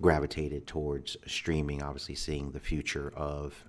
gravitated 0.00 0.66
towards 0.66 1.16
streaming. 1.26 1.82
Obviously, 1.82 2.14
seeing 2.14 2.50
the 2.50 2.60
future 2.60 3.12
of 3.16 3.64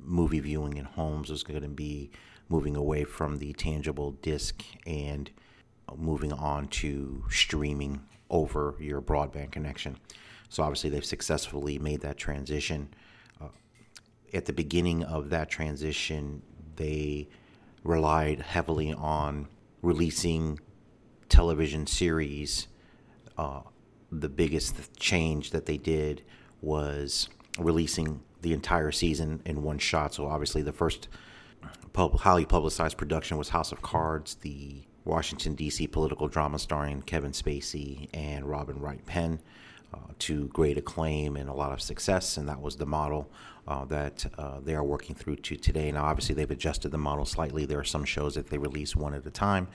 movie 0.00 0.40
viewing 0.40 0.76
in 0.76 0.84
homes 0.84 1.30
was 1.30 1.42
going 1.42 1.62
to 1.62 1.68
be 1.68 2.10
moving 2.48 2.76
away 2.76 3.04
from 3.04 3.38
the 3.38 3.52
tangible 3.52 4.12
disc 4.12 4.62
and 4.86 5.30
moving 5.96 6.32
on 6.32 6.68
to 6.68 7.24
streaming 7.30 8.00
over 8.30 8.74
your 8.78 9.00
broadband 9.00 9.52
connection. 9.52 9.96
So 10.48 10.62
obviously 10.62 10.90
they've 10.90 11.04
successfully 11.04 11.78
made 11.78 12.00
that 12.00 12.16
transition. 12.16 12.88
Uh, 13.40 13.48
at 14.32 14.46
the 14.46 14.52
beginning 14.52 15.02
of 15.04 15.30
that 15.30 15.48
transition, 15.48 16.42
they 16.76 17.28
relied 17.84 18.40
heavily 18.40 18.92
on 18.92 19.48
releasing 19.82 20.58
television 21.28 21.86
series. 21.86 22.68
Uh, 23.36 23.60
the 24.10 24.28
biggest 24.28 24.98
change 24.98 25.50
that 25.50 25.66
they 25.66 25.76
did 25.76 26.22
was 26.60 27.28
releasing 27.58 28.20
the 28.42 28.52
entire 28.52 28.92
season 28.92 29.40
in 29.44 29.62
one 29.62 29.78
shot. 29.78 30.14
So 30.14 30.26
obviously, 30.26 30.62
the 30.62 30.72
first 30.72 31.08
pub- 31.92 32.20
highly 32.20 32.44
publicized 32.44 32.96
production 32.96 33.36
was 33.36 33.50
House 33.50 33.72
of 33.72 33.82
Cards, 33.82 34.36
the 34.36 34.82
Washington 35.04 35.54
D.C. 35.54 35.86
political 35.88 36.28
drama 36.28 36.58
starring 36.58 37.02
Kevin 37.02 37.32
Spacey 37.32 38.08
and 38.12 38.44
Robin 38.46 38.78
Wright 38.78 39.04
Penn. 39.06 39.40
Uh, 39.94 40.12
to 40.18 40.48
great 40.48 40.76
acclaim 40.76 41.34
and 41.34 41.48
a 41.48 41.52
lot 41.54 41.72
of 41.72 41.80
success, 41.80 42.36
and 42.36 42.46
that 42.46 42.60
was 42.60 42.76
the 42.76 42.84
model 42.84 43.30
uh, 43.66 43.86
that 43.86 44.26
uh, 44.36 44.60
they 44.60 44.74
are 44.74 44.84
working 44.84 45.14
through 45.14 45.36
to 45.36 45.56
today. 45.56 45.90
Now, 45.90 46.04
obviously, 46.04 46.34
they've 46.34 46.50
adjusted 46.50 46.90
the 46.90 46.98
model 46.98 47.24
slightly. 47.24 47.64
There 47.64 47.78
are 47.78 47.84
some 47.84 48.04
shows 48.04 48.34
that 48.34 48.50
they 48.50 48.58
release 48.58 48.94
one 48.94 49.14
at 49.14 49.24
a 49.24 49.30
time, 49.30 49.68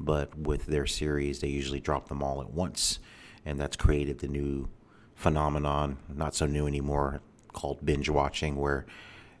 but 0.00 0.36
with 0.36 0.66
their 0.66 0.88
series, 0.88 1.38
they 1.38 1.46
usually 1.46 1.78
drop 1.78 2.08
them 2.08 2.20
all 2.20 2.40
at 2.40 2.50
once, 2.50 2.98
and 3.46 3.60
that's 3.60 3.76
created 3.76 4.18
the 4.18 4.26
new 4.26 4.68
phenomenon, 5.14 5.98
not 6.12 6.34
so 6.34 6.46
new 6.46 6.66
anymore, 6.66 7.20
called 7.52 7.84
binge 7.84 8.08
watching, 8.08 8.56
where 8.56 8.86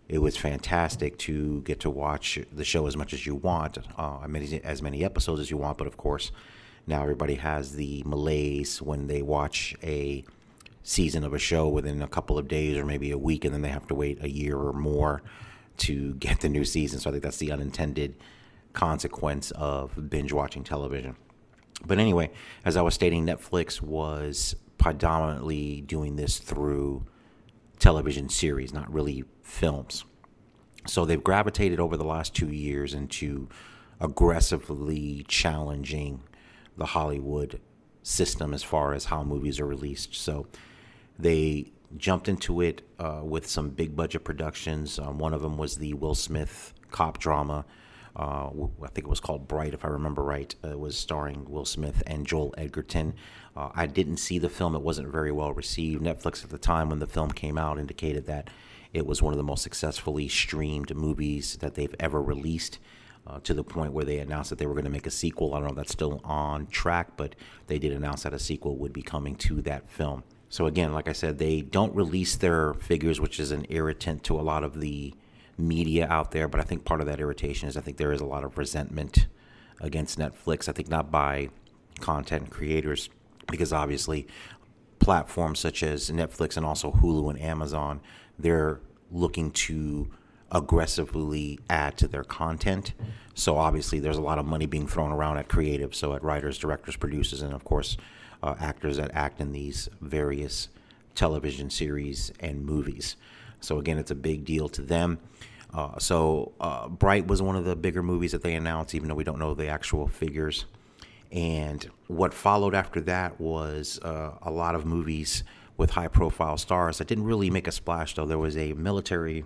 it 0.08 0.18
was 0.18 0.36
fantastic 0.36 1.16
to 1.18 1.62
get 1.62 1.80
to 1.80 1.90
watch 1.90 2.38
the 2.52 2.64
show 2.64 2.86
as 2.86 2.96
much 2.96 3.12
as 3.12 3.26
you 3.26 3.34
want, 3.34 3.78
uh, 3.96 4.18
as 4.64 4.82
many 4.82 5.04
episodes 5.04 5.40
as 5.40 5.50
you 5.50 5.56
want. 5.56 5.78
But 5.78 5.86
of 5.86 5.96
course, 5.96 6.32
now 6.86 7.02
everybody 7.02 7.36
has 7.36 7.76
the 7.76 8.02
malaise 8.04 8.82
when 8.82 9.06
they 9.06 9.22
watch 9.22 9.74
a 9.82 10.24
season 10.82 11.22
of 11.24 11.32
a 11.32 11.38
show 11.38 11.68
within 11.68 12.02
a 12.02 12.08
couple 12.08 12.38
of 12.38 12.48
days 12.48 12.76
or 12.76 12.84
maybe 12.84 13.10
a 13.12 13.18
week, 13.18 13.44
and 13.44 13.54
then 13.54 13.62
they 13.62 13.68
have 13.68 13.86
to 13.86 13.94
wait 13.94 14.22
a 14.22 14.28
year 14.28 14.56
or 14.56 14.72
more 14.72 15.22
to 15.76 16.14
get 16.18 16.40
the 16.40 16.48
new 16.48 16.64
season. 16.64 16.98
So 16.98 17.10
I 17.10 17.12
think 17.12 17.22
that's 17.22 17.38
the 17.38 17.52
unintended 17.52 18.16
consequence 18.72 19.50
of 19.52 20.10
binge 20.10 20.32
watching 20.32 20.64
television. 20.64 21.16
But 21.86 21.98
anyway, 21.98 22.30
as 22.64 22.76
I 22.76 22.82
was 22.82 22.94
stating, 22.94 23.24
Netflix 23.24 23.80
was 23.80 24.54
predominantly 24.78 25.82
doing 25.82 26.16
this 26.16 26.38
through 26.38 27.06
television 27.80 28.28
series, 28.28 28.72
not 28.72 28.92
really 28.92 29.24
films. 29.42 30.04
So 30.86 31.04
they've 31.04 31.22
gravitated 31.22 31.80
over 31.80 31.96
the 31.96 32.04
last 32.04 32.34
two 32.34 32.48
years 32.48 32.94
into 32.94 33.48
aggressively 34.00 35.24
challenging 35.28 36.22
the 36.76 36.86
Hollywood 36.86 37.60
system 38.02 38.54
as 38.54 38.62
far 38.62 38.94
as 38.94 39.06
how 39.06 39.22
movies 39.22 39.58
are 39.60 39.66
released. 39.66 40.14
So 40.14 40.46
they 41.18 41.72
jumped 41.96 42.28
into 42.28 42.60
it 42.60 42.82
uh, 42.98 43.20
with 43.24 43.46
some 43.46 43.70
big 43.70 43.96
budget 43.96 44.24
productions. 44.24 44.98
Um, 44.98 45.18
one 45.18 45.34
of 45.34 45.42
them 45.42 45.58
was 45.58 45.76
the 45.76 45.94
Will 45.94 46.14
Smith 46.14 46.72
cop 46.90 47.18
drama. 47.18 47.64
Uh, 48.16 48.50
I 48.82 48.88
think 48.88 49.06
it 49.06 49.08
was 49.08 49.20
called 49.20 49.48
Bright, 49.48 49.74
if 49.74 49.84
I 49.84 49.88
remember 49.88 50.22
right. 50.22 50.54
Uh, 50.64 50.70
it 50.70 50.80
was 50.80 50.98
starring 50.98 51.46
Will 51.48 51.64
Smith 51.64 52.02
and 52.06 52.26
Joel 52.26 52.54
Edgerton. 52.58 53.14
Uh, 53.56 53.70
I 53.74 53.86
didn't 53.86 54.18
see 54.18 54.38
the 54.38 54.48
film; 54.48 54.74
it 54.74 54.82
wasn't 54.82 55.08
very 55.08 55.32
well 55.32 55.52
received. 55.52 56.02
Netflix 56.02 56.42
at 56.44 56.50
the 56.50 56.58
time 56.58 56.90
when 56.90 56.98
the 56.98 57.06
film 57.06 57.30
came 57.30 57.56
out 57.56 57.78
indicated 57.78 58.26
that 58.26 58.50
it 58.92 59.06
was 59.06 59.22
one 59.22 59.32
of 59.32 59.38
the 59.38 59.44
most 59.44 59.62
successfully 59.62 60.28
streamed 60.28 60.94
movies 60.94 61.56
that 61.60 61.74
they've 61.74 61.94
ever 62.00 62.20
released. 62.22 62.78
Uh, 63.26 63.38
to 63.40 63.52
the 63.52 63.62
point 63.62 63.92
where 63.92 64.06
they 64.06 64.18
announced 64.18 64.48
that 64.48 64.58
they 64.58 64.64
were 64.64 64.72
going 64.72 64.86
to 64.86 64.90
make 64.90 65.06
a 65.06 65.10
sequel. 65.10 65.52
I 65.52 65.58
don't 65.58 65.66
know 65.66 65.72
if 65.72 65.76
that's 65.76 65.92
still 65.92 66.22
on 66.24 66.66
track, 66.68 67.18
but 67.18 67.36
they 67.66 67.78
did 67.78 67.92
announce 67.92 68.22
that 68.22 68.32
a 68.32 68.38
sequel 68.38 68.76
would 68.78 68.94
be 68.94 69.02
coming 69.02 69.36
to 69.36 69.60
that 69.60 69.90
film. 69.90 70.24
So 70.48 70.66
again, 70.66 70.92
like 70.92 71.06
I 71.06 71.12
said, 71.12 71.38
they 71.38 71.60
don't 71.60 71.94
release 71.94 72.34
their 72.34 72.74
figures, 72.74 73.20
which 73.20 73.38
is 73.38 73.52
an 73.52 73.66
irritant 73.68 74.24
to 74.24 74.40
a 74.40 74.42
lot 74.42 74.64
of 74.64 74.80
the 74.80 75.14
media 75.60 76.06
out 76.08 76.30
there. 76.30 76.48
But 76.48 76.60
I 76.60 76.64
think 76.64 76.84
part 76.84 77.00
of 77.00 77.06
that 77.06 77.20
irritation 77.20 77.68
is 77.68 77.76
I 77.76 77.80
think 77.80 77.96
there 77.96 78.12
is 78.12 78.20
a 78.20 78.26
lot 78.26 78.44
of 78.44 78.58
resentment 78.58 79.26
against 79.80 80.18
Netflix. 80.18 80.68
I 80.68 80.72
think 80.72 80.88
not 80.88 81.10
by 81.10 81.50
content 82.00 82.50
creators, 82.50 83.08
because 83.50 83.72
obviously 83.72 84.26
platforms 84.98 85.58
such 85.58 85.82
as 85.82 86.10
Netflix 86.10 86.56
and 86.56 86.66
also 86.66 86.92
Hulu 86.92 87.30
and 87.30 87.40
Amazon, 87.40 88.00
they're 88.38 88.80
looking 89.10 89.50
to 89.50 90.10
aggressively 90.52 91.58
add 91.68 91.96
to 91.96 92.08
their 92.08 92.24
content. 92.24 92.92
So 93.34 93.56
obviously, 93.56 94.00
there's 94.00 94.16
a 94.16 94.22
lot 94.22 94.38
of 94.38 94.44
money 94.44 94.66
being 94.66 94.86
thrown 94.86 95.12
around 95.12 95.38
at 95.38 95.48
creative, 95.48 95.94
so 95.94 96.14
at 96.14 96.22
writers, 96.22 96.58
directors, 96.58 96.96
producers, 96.96 97.42
and 97.42 97.54
of 97.54 97.64
course, 97.64 97.96
uh, 98.42 98.54
actors 98.58 98.96
that 98.96 99.10
act 99.14 99.40
in 99.40 99.52
these 99.52 99.88
various 100.00 100.68
television 101.14 101.70
series 101.70 102.32
and 102.40 102.64
movies. 102.64 103.16
So 103.60 103.78
again, 103.78 103.98
it's 103.98 104.10
a 104.10 104.16
big 104.16 104.44
deal 104.44 104.68
to 104.70 104.82
them. 104.82 105.18
Uh, 105.72 105.98
so 105.98 106.52
uh, 106.60 106.88
Bright 106.88 107.26
was 107.26 107.40
one 107.40 107.56
of 107.56 107.64
the 107.64 107.76
bigger 107.76 108.02
movies 108.02 108.32
that 108.32 108.42
they 108.42 108.54
announced, 108.54 108.94
even 108.94 109.08
though 109.08 109.14
we 109.14 109.24
don't 109.24 109.38
know 109.38 109.54
the 109.54 109.68
actual 109.68 110.08
figures. 110.08 110.66
And 111.30 111.88
what 112.08 112.34
followed 112.34 112.74
after 112.74 113.00
that 113.02 113.40
was 113.40 114.00
uh, 114.02 114.32
a 114.42 114.50
lot 114.50 114.74
of 114.74 114.84
movies 114.84 115.44
with 115.76 115.90
high-profile 115.90 116.58
stars 116.58 116.98
that 116.98 117.06
didn't 117.06 117.24
really 117.24 117.50
make 117.50 117.68
a 117.68 117.72
splash. 117.72 118.14
Though 118.14 118.26
there 118.26 118.38
was 118.38 118.56
a 118.56 118.72
military 118.72 119.44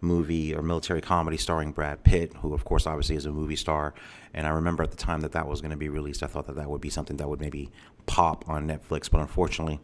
movie 0.00 0.54
or 0.54 0.62
military 0.62 1.00
comedy 1.00 1.36
starring 1.36 1.72
Brad 1.72 2.04
Pitt, 2.04 2.32
who 2.34 2.54
of 2.54 2.64
course 2.64 2.86
obviously 2.86 3.16
is 3.16 3.26
a 3.26 3.32
movie 3.32 3.56
star. 3.56 3.92
And 4.32 4.46
I 4.46 4.50
remember 4.50 4.82
at 4.82 4.90
the 4.90 4.96
time 4.96 5.20
that 5.20 5.32
that 5.32 5.46
was 5.46 5.60
going 5.60 5.72
to 5.72 5.76
be 5.76 5.88
released, 5.88 6.22
I 6.22 6.26
thought 6.26 6.46
that 6.46 6.56
that 6.56 6.70
would 6.70 6.80
be 6.80 6.90
something 6.90 7.16
that 7.18 7.28
would 7.28 7.40
maybe 7.40 7.70
pop 8.06 8.48
on 8.48 8.66
Netflix. 8.66 9.10
But 9.10 9.20
unfortunately, 9.20 9.80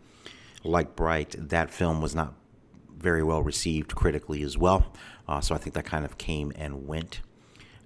like 0.65 0.97
Bright, 0.97 1.35
that 1.37 1.71
film 1.71 2.01
was 2.01 2.15
not 2.15 2.35
very 2.97 3.23
well 3.23 3.43
received 3.43 3.95
critically 3.95 4.43
as 4.43 4.57
well. 4.57 4.93
Uh, 5.29 5.41
so 5.41 5.55
I 5.55 5.59
think 5.59 5.75
that 5.75 5.85
kind 5.85 6.05
of 6.05 6.19
came 6.19 6.53
and 6.57 6.87
went. 6.87 7.21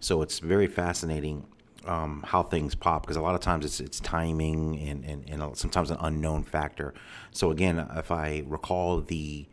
So 0.00 0.22
it's 0.22 0.38
very 0.38 0.66
fascinating 0.66 1.46
um, 1.86 2.22
how 2.26 2.42
things 2.42 2.74
pop 2.74 3.02
because 3.02 3.16
a 3.16 3.22
lot 3.22 3.34
of 3.34 3.40
times 3.40 3.64
it's 3.64 3.80
it's 3.80 4.00
timing 4.00 4.78
and, 4.78 5.04
and, 5.04 5.28
and 5.28 5.56
sometimes 5.56 5.90
an 5.90 5.96
unknown 6.00 6.44
factor. 6.44 6.92
So 7.30 7.50
again, 7.50 7.86
if 7.96 8.10
I 8.10 8.42
recall 8.46 9.00
the 9.00 9.46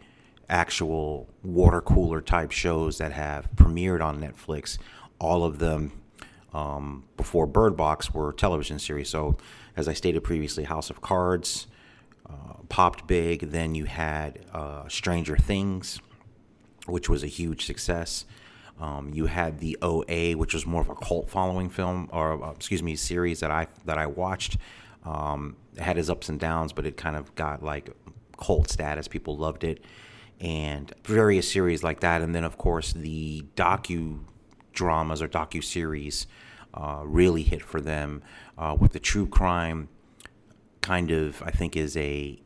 actual 0.50 1.28
water 1.44 1.82
cooler 1.82 2.22
type 2.22 2.52
shows 2.52 2.98
that 2.98 3.12
have 3.12 3.50
premiered 3.56 4.04
on 4.04 4.20
Netflix. 4.20 4.78
All 5.20 5.44
of 5.44 5.60
them 5.60 5.92
um, 6.54 7.04
before 7.18 7.46
Bird 7.46 7.76
Box 7.76 8.14
were 8.14 8.34
television 8.34 8.80
series. 8.80 9.10
So, 9.10 9.38
as 9.76 9.88
I 9.88 9.94
stated 9.94 10.24
previously, 10.24 10.64
House 10.64 10.90
of 10.90 11.02
Cards 11.02 11.68
uh, 12.28 12.54
popped 12.70 13.08
big. 13.08 13.52
Then 13.52 13.76
you 13.76 13.86
had 13.86 14.40
uh, 14.54 14.88
Stranger 14.88 15.38
Things, 15.38 16.00
which 16.88 17.10
was 17.10 17.24
a 17.24 17.28
huge 17.28 17.66
success. 17.66 18.26
Um, 18.80 19.12
you 19.14 19.26
had 19.26 19.60
the 19.60 19.78
OA, 19.82 20.34
which 20.34 20.54
was 20.54 20.66
more 20.66 20.82
of 20.82 20.90
a 20.90 20.96
cult 20.96 21.30
following 21.30 21.70
film, 21.70 22.10
or 22.12 22.44
uh, 22.44 22.52
excuse 22.52 22.84
me, 22.84 22.96
series 22.96 23.40
that 23.40 23.52
I 23.52 23.68
that 23.86 23.98
I 23.98 24.06
watched. 24.06 24.58
Um, 25.04 25.56
it 25.76 25.82
had 25.82 25.98
its 25.98 26.10
ups 26.10 26.30
and 26.30 26.40
downs, 26.40 26.74
but 26.74 26.86
it 26.86 26.98
kind 26.98 27.16
of 27.16 27.34
got 27.36 27.64
like 27.64 27.90
cult 28.38 28.70
status. 28.70 29.08
People 29.08 29.36
loved 29.36 29.64
it, 29.64 29.84
and 30.40 30.94
various 31.04 31.52
series 31.52 31.84
like 31.84 32.02
that. 32.02 32.22
And 32.22 32.36
then, 32.36 32.44
of 32.44 32.58
course, 32.58 32.94
the 32.94 33.46
docu 33.56 34.20
dramas 34.74 35.22
or 35.22 35.28
docu 35.28 35.64
series 35.64 36.28
uh, 36.74 37.02
really 37.04 37.42
hit 37.42 37.64
for 37.64 37.82
them 37.82 38.22
uh, 38.58 38.76
with 38.80 38.94
the 38.94 39.00
true 39.00 39.28
crime. 39.28 39.90
Kind 40.82 41.10
of, 41.12 41.42
I 41.42 41.52
think, 41.52 41.76
is 41.76 41.98
a 41.98 42.40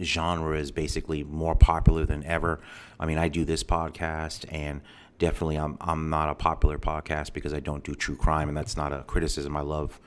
genre 0.00 0.58
is 0.58 0.70
basically 0.70 1.24
more 1.24 1.54
popular 1.54 2.04
than 2.04 2.24
ever. 2.24 2.60
I 2.98 3.06
mean, 3.06 3.18
I 3.18 3.28
do 3.28 3.44
this 3.44 3.62
podcast 3.62 4.44
and 4.50 4.80
definitely 5.18 5.56
I'm 5.56 5.76
I'm 5.80 6.10
not 6.10 6.28
a 6.28 6.34
popular 6.34 6.78
podcast 6.78 7.32
because 7.32 7.54
I 7.54 7.60
don't 7.60 7.84
do 7.84 7.94
true 7.94 8.16
crime, 8.16 8.48
and 8.48 8.56
that's 8.56 8.76
not 8.76 8.92
a 8.92 9.02
criticism. 9.02 9.56
I 9.56 9.62
love 9.62 10.00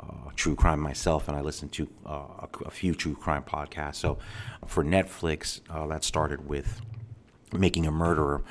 uh, 0.00 0.30
true 0.36 0.54
crime 0.54 0.80
myself, 0.80 1.28
and 1.28 1.36
I 1.36 1.40
listen 1.40 1.68
to 1.70 1.88
uh, 2.06 2.10
a, 2.10 2.48
a, 2.66 2.70
few 2.70 2.94
true 2.94 3.14
crime 3.14 3.42
podcasts. 3.42 3.96
So 3.96 4.18
for 4.66 4.84
Netflix, 4.84 5.60
uh, 5.70 5.86
that 5.88 6.04
started 6.04 6.48
with 6.48 6.80
Making 7.52 7.86
a 7.86 7.90
Murderer. 7.90 8.42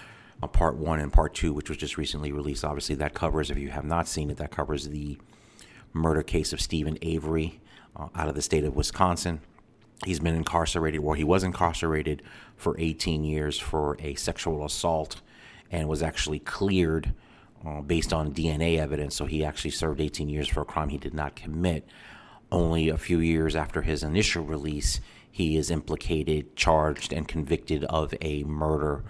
Uh, 0.43 0.47
part 0.47 0.75
one 0.75 0.99
and 0.99 1.13
part 1.13 1.35
two, 1.35 1.53
which 1.53 1.69
was 1.69 1.77
just 1.77 1.97
recently 1.97 2.31
released. 2.31 2.65
Obviously, 2.65 2.95
that 2.95 3.13
covers, 3.13 3.51
if 3.51 3.59
you 3.59 3.69
have 3.69 3.85
not 3.85 4.07
seen 4.07 4.31
it, 4.31 4.38
that 4.38 4.49
covers 4.49 4.88
the 4.88 5.15
murder 5.93 6.23
case 6.23 6.51
of 6.51 6.59
Steven 6.59 6.97
Avery 7.03 7.59
uh, 7.95 8.07
out 8.15 8.27
of 8.27 8.33
the 8.33 8.41
state 8.41 8.63
of 8.63 8.75
Wisconsin. 8.75 9.41
He's 10.06 10.19
been 10.19 10.36
incarcerated, 10.36 11.01
or 11.01 11.15
he 11.15 11.24
was 11.24 11.44
incarcerated 11.44 12.24
for 12.56 12.75
18 12.80 13.24
years 13.24 13.59
for 13.59 13.98
a 14.00 14.15
sexual 14.15 14.65
assault 14.65 15.21
and 15.69 15.88
was 15.88 16.01
actually 16.01 16.39
cleared 16.39 17.13
uh, 17.65 17.81
based 17.81 18.12
on 18.12 18.33
DNA 18.33 18.77
evidence. 18.80 19.15
So 19.15 19.25
he 19.25 19.45
actually 19.45 19.71
served 19.71 20.01
18 20.01 20.30
years 20.30 20.48
for 20.48 20.62
a 20.62 20.65
crime 20.65 20.89
he 20.89 20.98
did 20.98 21.13
not 21.13 21.36
commit. 21.36 21.88
Only 22.51 22.89
a 22.89 22.98
few 22.98 23.19
years 23.19 23.56
after 23.56 23.83
his 23.83 24.03
initial 24.03 24.44
release, 24.44 25.00
he 25.31 25.56
is 25.56 25.71
implicated, 25.71 26.56
charged, 26.56 27.13
and 27.13 27.27
convicted 27.27 27.83
of 27.86 28.13
a 28.21 28.44
murder, 28.44 29.03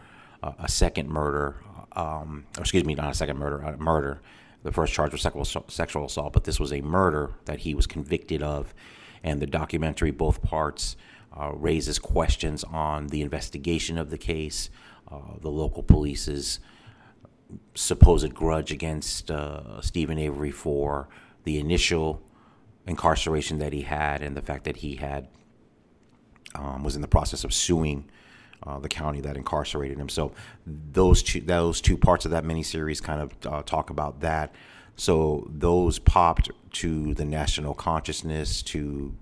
uh, 0.43 0.51
a 0.59 0.69
second 0.69 1.09
murder. 1.09 1.55
Um, 1.93 2.45
excuse 2.57 2.85
me, 2.85 2.95
not 2.95 3.11
a 3.11 3.15
second 3.15 3.37
murder, 3.37 3.59
a 3.61 3.77
murder. 3.77 4.21
The 4.63 4.71
first 4.71 4.93
charge 4.93 5.11
was 5.11 5.21
sexual, 5.21 5.45
sexual 5.45 6.05
assault, 6.05 6.33
but 6.33 6.43
this 6.43 6.59
was 6.59 6.71
a 6.71 6.81
murder 6.81 7.31
that 7.45 7.59
he 7.59 7.73
was 7.73 7.87
convicted 7.87 8.43
of. 8.43 8.73
And 9.23 9.41
the 9.41 9.47
documentary, 9.47 10.11
both 10.11 10.41
parts, 10.41 10.95
uh, 11.37 11.51
raises 11.53 11.99
questions 11.99 12.63
on 12.63 13.07
the 13.07 13.21
investigation 13.21 13.97
of 13.97 14.09
the 14.09 14.17
case, 14.17 14.69
uh, 15.09 15.37
the 15.39 15.49
local 15.49 15.83
police's 15.83 16.59
supposed 17.75 18.33
grudge 18.33 18.71
against 18.71 19.29
uh, 19.29 19.81
Steven 19.81 20.17
Avery 20.17 20.51
for 20.51 21.09
the 21.43 21.59
initial 21.59 22.21
incarceration 22.87 23.59
that 23.59 23.73
he 23.73 23.81
had 23.81 24.21
and 24.21 24.35
the 24.35 24.41
fact 24.41 24.63
that 24.63 24.77
he 24.77 24.95
had 24.95 25.27
um, 26.55 26.83
was 26.83 26.95
in 26.95 27.01
the 27.01 27.07
process 27.07 27.43
of 27.43 27.53
suing 27.53 28.09
uh, 28.63 28.79
the 28.79 28.89
county 28.89 29.21
that 29.21 29.37
incarcerated 29.37 29.97
him. 29.97 30.09
So 30.09 30.33
those 30.65 31.23
two 31.23 31.41
those 31.41 31.81
two 31.81 31.97
parts 31.97 32.25
of 32.25 32.31
that 32.31 32.43
miniseries 32.43 33.01
kind 33.01 33.21
of 33.21 33.53
uh, 33.53 33.63
talk 33.63 33.89
about 33.89 34.21
that. 34.21 34.53
So 34.95 35.47
those 35.49 35.99
popped 35.99 36.51
to 36.73 37.13
the 37.13 37.25
national 37.25 37.73
consciousness 37.73 38.61
to 38.63 39.15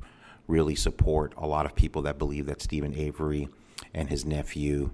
really 0.47 0.75
support 0.75 1.33
a 1.37 1.47
lot 1.47 1.65
of 1.65 1.75
people 1.75 2.01
that 2.03 2.17
believe 2.17 2.47
that 2.47 2.61
Steven 2.61 2.93
Avery 2.95 3.49
and 3.93 4.09
his 4.09 4.25
nephew 4.25 4.91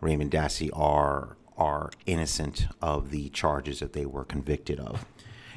Raymond 0.00 0.30
Dassey 0.30 0.70
are 0.72 1.36
are 1.56 1.90
innocent 2.06 2.68
of 2.80 3.10
the 3.10 3.28
charges 3.30 3.80
that 3.80 3.92
they 3.92 4.06
were 4.06 4.24
convicted 4.24 4.78
of. 4.78 5.04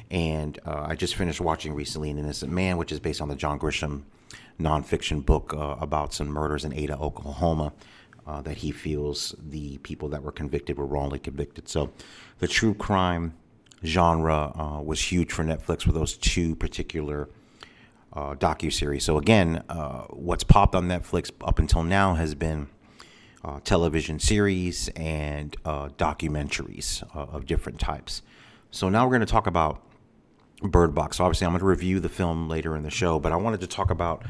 And 0.10 0.60
uh, 0.66 0.86
I 0.88 0.96
just 0.96 1.16
finished 1.16 1.40
watching 1.40 1.75
recently 1.75 2.10
An 2.10 2.18
Innocent 2.18 2.52
Man, 2.52 2.78
which 2.78 2.92
is 2.92 3.00
based 3.00 3.22
on 3.22 3.30
the 3.30 3.36
John 3.36 3.60
Grisham 3.60 4.02
nonfiction 4.60 5.24
book 5.24 5.54
uh, 5.54 5.75
about 5.80 6.13
some 6.13 6.28
murders 6.28 6.66
in 6.66 6.74
Ada, 6.74 6.98
Oklahoma, 6.98 7.72
uh, 8.25 8.42
that 8.42 8.58
he 8.58 8.72
feels 8.72 9.36
the 9.40 9.78
people 9.80 10.10
that 10.10 10.24
were 10.24 10.31
convicted 10.31 10.78
were 10.78 10.88
wrongly 10.88 11.19
convicted. 11.19 11.69
So 11.69 11.92
the 12.40 12.48
true 12.48 12.74
crime 12.74 13.36
genre 13.83 14.51
uh, 14.56 14.81
was 14.81 15.12
huge 15.12 15.31
for 15.31 15.44
Netflix 15.44 15.86
with 15.86 15.95
those 15.95 16.18
two 16.18 16.56
particular 16.56 17.30
uh, 18.13 18.36
docu 18.36 18.72
series. 18.72 19.04
So 19.04 19.18
again, 19.18 19.63
uh, 19.69 20.04
what's 20.10 20.44
popped 20.44 20.75
on 20.75 20.88
Netflix 20.88 21.31
up 21.42 21.60
until 21.60 21.83
now 21.83 22.16
has 22.16 22.36
been 22.36 22.68
uh, 23.44 23.60
television 23.63 24.19
series 24.19 24.89
and 24.89 25.56
uh, 25.66 25.89
documentaries 25.89 27.04
uh, 27.16 27.36
of 27.36 27.45
different 27.45 27.80
types. 27.80 28.22
So 28.69 28.89
now 28.89 29.06
we're 29.06 29.12
going 29.12 29.22
to 29.22 29.31
talk 29.31 29.48
about 29.48 29.81
Bird 30.62 30.94
Box. 30.94 31.19
Obviously, 31.19 31.45
I'm 31.45 31.54
going 31.54 31.62
to 31.62 31.66
review 31.66 32.00
the 32.00 32.10
film 32.10 32.48
later 32.48 32.75
in 32.75 32.84
the 32.84 32.92
show, 32.92 33.19
but 33.19 33.31
I 33.31 33.36
wanted 33.36 33.62
to 33.62 33.68
talk 33.68 33.89
about 33.89 34.24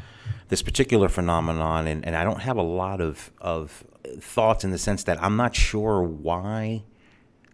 this 0.48 0.62
particular 0.62 1.10
phenomenon, 1.10 1.88
and, 1.88 2.06
and 2.06 2.16
I 2.16 2.24
don't 2.24 2.42
have 2.42 2.58
a 2.58 2.62
lot 2.62 3.02
of, 3.02 3.32
of 3.40 3.84
thoughts 4.20 4.64
in 4.64 4.72
the 4.72 4.78
sense 4.78 5.04
that 5.04 5.22
I'm 5.22 5.36
not 5.36 5.56
sure 5.56 6.02
why 6.02 6.84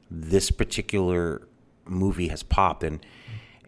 this 0.10 0.52
particular 0.52 1.48
movie 1.90 2.28
has 2.30 2.44
popped. 2.44 2.84
And, 2.84 3.06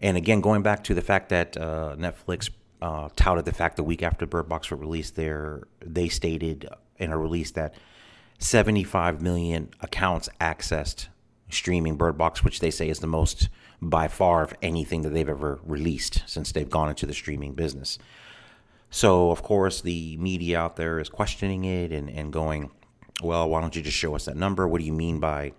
and 0.00 0.16
again, 0.16 0.40
going 0.40 0.62
back 0.62 0.84
to 0.84 0.94
the 0.94 1.02
fact 1.02 1.28
that 1.30 1.56
uh, 1.56 1.96
Netflix 1.98 2.50
uh, 2.82 3.08
touted 3.16 3.44
the 3.44 3.52
fact 3.52 3.76
the 3.76 3.82
week 3.82 4.02
after 4.02 4.26
Bird 4.26 4.48
Box 4.48 4.70
was 4.70 4.80
released, 4.80 5.16
there 5.16 5.64
they 5.80 6.08
stated 6.08 6.68
in 6.98 7.12
a 7.12 7.18
release 7.18 7.50
that 7.52 7.74
75 8.38 9.20
million 9.20 9.70
accounts 9.80 10.28
accessed 10.40 11.08
streaming 11.50 11.96
Bird 11.96 12.16
Box, 12.16 12.42
which 12.44 12.60
they 12.60 12.70
say 12.70 12.88
is 12.88 13.00
the 13.00 13.06
most 13.06 13.48
by 13.82 14.08
far 14.08 14.42
of 14.42 14.54
anything 14.62 15.02
that 15.02 15.10
they've 15.10 15.28
ever 15.28 15.58
released 15.64 16.22
since 16.26 16.52
they've 16.52 16.68
gone 16.68 16.88
into 16.88 17.06
the 17.06 17.14
streaming 17.14 17.54
business. 17.54 17.98
So, 18.90 19.30
of 19.30 19.42
course, 19.42 19.80
the 19.80 20.16
media 20.16 20.58
out 20.58 20.76
there 20.76 20.98
is 20.98 21.08
questioning 21.08 21.64
it 21.64 21.92
and, 21.92 22.10
and 22.10 22.32
going, 22.32 22.70
well, 23.22 23.48
why 23.48 23.60
don't 23.60 23.76
you 23.76 23.82
just 23.82 23.96
show 23.96 24.14
us 24.14 24.24
that 24.24 24.36
number? 24.36 24.66
What 24.66 24.80
do 24.80 24.86
you 24.86 24.92
mean 24.92 25.20
by 25.20 25.52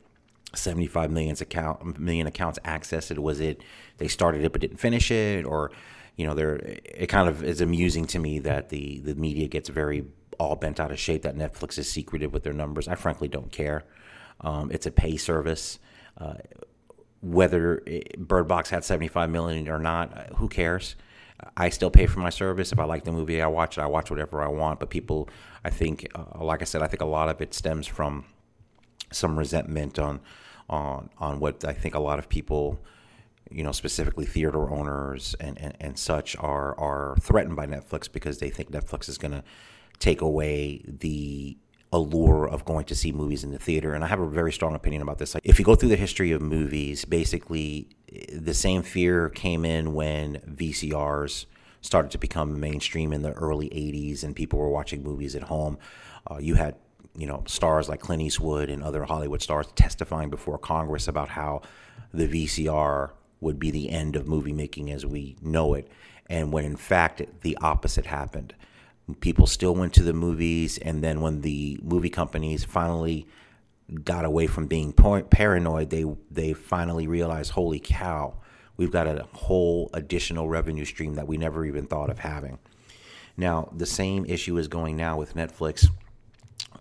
75 0.54 1.12
millions 1.12 1.42
account, 1.42 2.00
million 2.00 2.28
accounts 2.28 2.60
accessed? 2.66 3.18
Was 3.18 3.40
it 3.40 3.62
they 3.98 4.08
started 4.08 4.44
it 4.44 4.52
but 4.52 4.62
didn't 4.62 4.78
finish 4.78 5.12
it? 5.12 5.46
Or, 5.46 5.72
you 6.16 6.26
know, 6.26 6.34
there 6.34 6.56
it 6.56 7.08
kind 7.08 7.30
of 7.30 7.44
is 7.44 7.62
amusing 7.62 8.06
to 8.08 8.20
me 8.20 8.40
that 8.40 8.70
the, 8.70 9.00
the 9.00 9.16
media 9.16 9.48
gets 9.48 9.70
very 9.70 10.06
all 10.40 10.56
bent 10.56 10.80
out 10.80 10.92
of 10.92 11.00
shape 11.00 11.22
that 11.22 11.36
Netflix 11.36 11.78
is 11.78 11.90
secretive 11.90 12.34
with 12.34 12.44
their 12.44 12.54
numbers. 12.54 12.88
I 12.88 12.96
frankly 12.96 13.28
don't 13.28 13.52
care. 13.52 13.84
Um, 14.42 14.72
it's 14.72 14.88
a 14.88 14.92
pay 14.92 15.18
service. 15.18 15.80
Uh, 16.18 16.36
whether 17.22 17.84
Bird 18.18 18.48
Box 18.48 18.72
had 18.72 18.84
75 18.84 19.30
million 19.30 19.70
or 19.70 19.78
not, 19.78 20.18
uh, 20.18 20.36
who 20.36 20.50
cares? 20.50 20.96
I 21.56 21.70
still 21.70 21.92
pay 21.92 22.08
for 22.08 22.20
my 22.20 22.30
service. 22.30 22.72
If 22.72 22.80
I 22.80 22.84
like 22.86 23.04
the 23.04 23.12
movie, 23.12 23.42
I 23.42 23.48
watch 23.48 23.78
it. 23.78 23.82
I 23.82 23.88
watch 23.88 24.10
whatever 24.10 24.42
I 24.42 24.48
want. 24.48 24.80
But 24.80 24.90
people, 24.90 25.30
I 25.64 25.70
think, 25.70 26.08
uh, 26.16 26.44
like 26.44 26.62
I 26.62 26.66
said, 26.66 26.82
I 26.82 26.88
think 26.88 27.02
a 27.02 27.06
lot 27.06 27.30
of 27.30 27.42
it 27.42 27.54
stems 27.54 27.88
from 27.88 28.26
some 29.12 29.38
resentment 29.38 30.00
on 30.00 30.20
on 30.70 31.10
on 31.18 31.40
what 31.40 31.66
I 31.66 31.74
think 31.74 31.96
a 31.96 32.00
lot 32.00 32.20
of 32.20 32.30
people, 32.30 32.80
you 33.50 33.64
know, 33.64 33.72
specifically 33.72 34.26
theater 34.26 34.70
owners 34.72 35.36
and, 35.40 35.60
and, 35.60 35.76
and 35.80 36.00
such, 36.00 36.36
are 36.38 36.78
are 36.80 37.16
threatened 37.22 37.56
by 37.56 37.68
Netflix 37.68 38.12
because 38.12 38.40
they 38.40 38.50
think 38.50 38.72
Netflix 38.72 39.10
is 39.10 39.18
going 39.18 39.34
to 39.34 39.44
take 40.00 40.22
away 40.22 40.82
the 40.86 41.58
allure 41.94 42.48
of 42.48 42.64
going 42.64 42.86
to 42.86 42.96
see 42.96 43.12
movies 43.12 43.44
in 43.44 43.52
the 43.52 43.60
theater. 43.60 43.94
And 43.94 44.04
I 44.04 44.08
have 44.08 44.20
a 44.20 44.30
very 44.30 44.54
strong 44.54 44.76
opinion 44.76 45.02
about 45.02 45.18
this. 45.18 45.36
If 45.44 45.60
you 45.60 45.66
go 45.66 45.76
through 45.76 45.90
the 45.90 45.98
history 45.98 46.32
of 46.32 46.42
movies, 46.42 47.04
basically 47.04 47.90
the 48.32 48.54
same 48.54 48.82
fear 48.82 49.30
came 49.30 49.66
in 49.66 49.94
when 49.94 50.38
VCRs 50.50 51.46
started 51.82 52.12
to 52.12 52.18
become 52.18 52.60
mainstream 52.60 53.12
in 53.12 53.24
the 53.24 53.34
early 53.34 53.70
80s 53.70 54.24
and 54.24 54.36
people 54.36 54.60
were 54.60 54.70
watching 54.70 55.04
movies 55.04 55.36
at 55.36 55.44
home. 55.44 55.78
Uh, 56.30 56.38
you 56.38 56.56
had 56.56 56.76
you 57.16 57.28
know 57.28 57.44
stars 57.46 57.90
like 57.90 58.00
Clint 58.00 58.22
Eastwood 58.22 58.70
and 58.70 58.84
other 58.84 59.04
Hollywood 59.04 59.42
stars 59.42 59.68
testifying 59.76 60.30
before 60.30 60.58
Congress 60.58 61.08
about 61.08 61.30
how 61.30 61.62
the 62.14 62.28
VCR 62.28 63.12
would 63.40 63.60
be 63.60 63.72
the 63.72 63.90
end 63.90 64.16
of 64.16 64.28
movie 64.28 64.54
making 64.54 64.92
as 64.92 65.06
we 65.06 65.36
know 65.42 65.74
it 65.74 65.88
and 66.30 66.52
when 66.52 66.66
in 66.66 66.76
fact 66.76 67.22
the 67.42 67.58
opposite 67.62 68.06
happened. 68.06 68.54
People 69.20 69.48
still 69.48 69.76
went 69.76 69.94
to 69.94 70.04
the 70.04 70.14
movies 70.14 70.78
and 70.78 71.04
then 71.04 71.22
when 71.22 71.42
the 71.42 71.80
movie 71.82 72.10
companies 72.10 72.64
finally 72.64 73.28
got 74.06 74.24
away 74.24 74.48
from 74.48 74.68
being 74.68 74.94
paranoid 74.94 75.90
they 75.90 76.06
they 76.30 76.54
finally 76.54 77.08
realized 77.08 77.52
holy 77.52 77.80
cow 77.80 78.34
we've 78.78 78.92
got 78.92 79.06
a 79.06 79.28
whole 79.34 79.90
additional 79.94 80.48
revenue 80.48 80.86
stream 80.86 81.16
that 81.16 81.28
we 81.28 81.36
never 81.36 81.66
even 81.66 81.86
thought 81.86 82.10
of 82.10 82.20
having. 82.20 82.58
Now 83.36 83.70
the 83.76 83.86
same 83.86 84.26
issue 84.26 84.58
is 84.58 84.68
going 84.70 84.96
now 84.96 85.18
with 85.18 85.36
netflix 85.36 85.88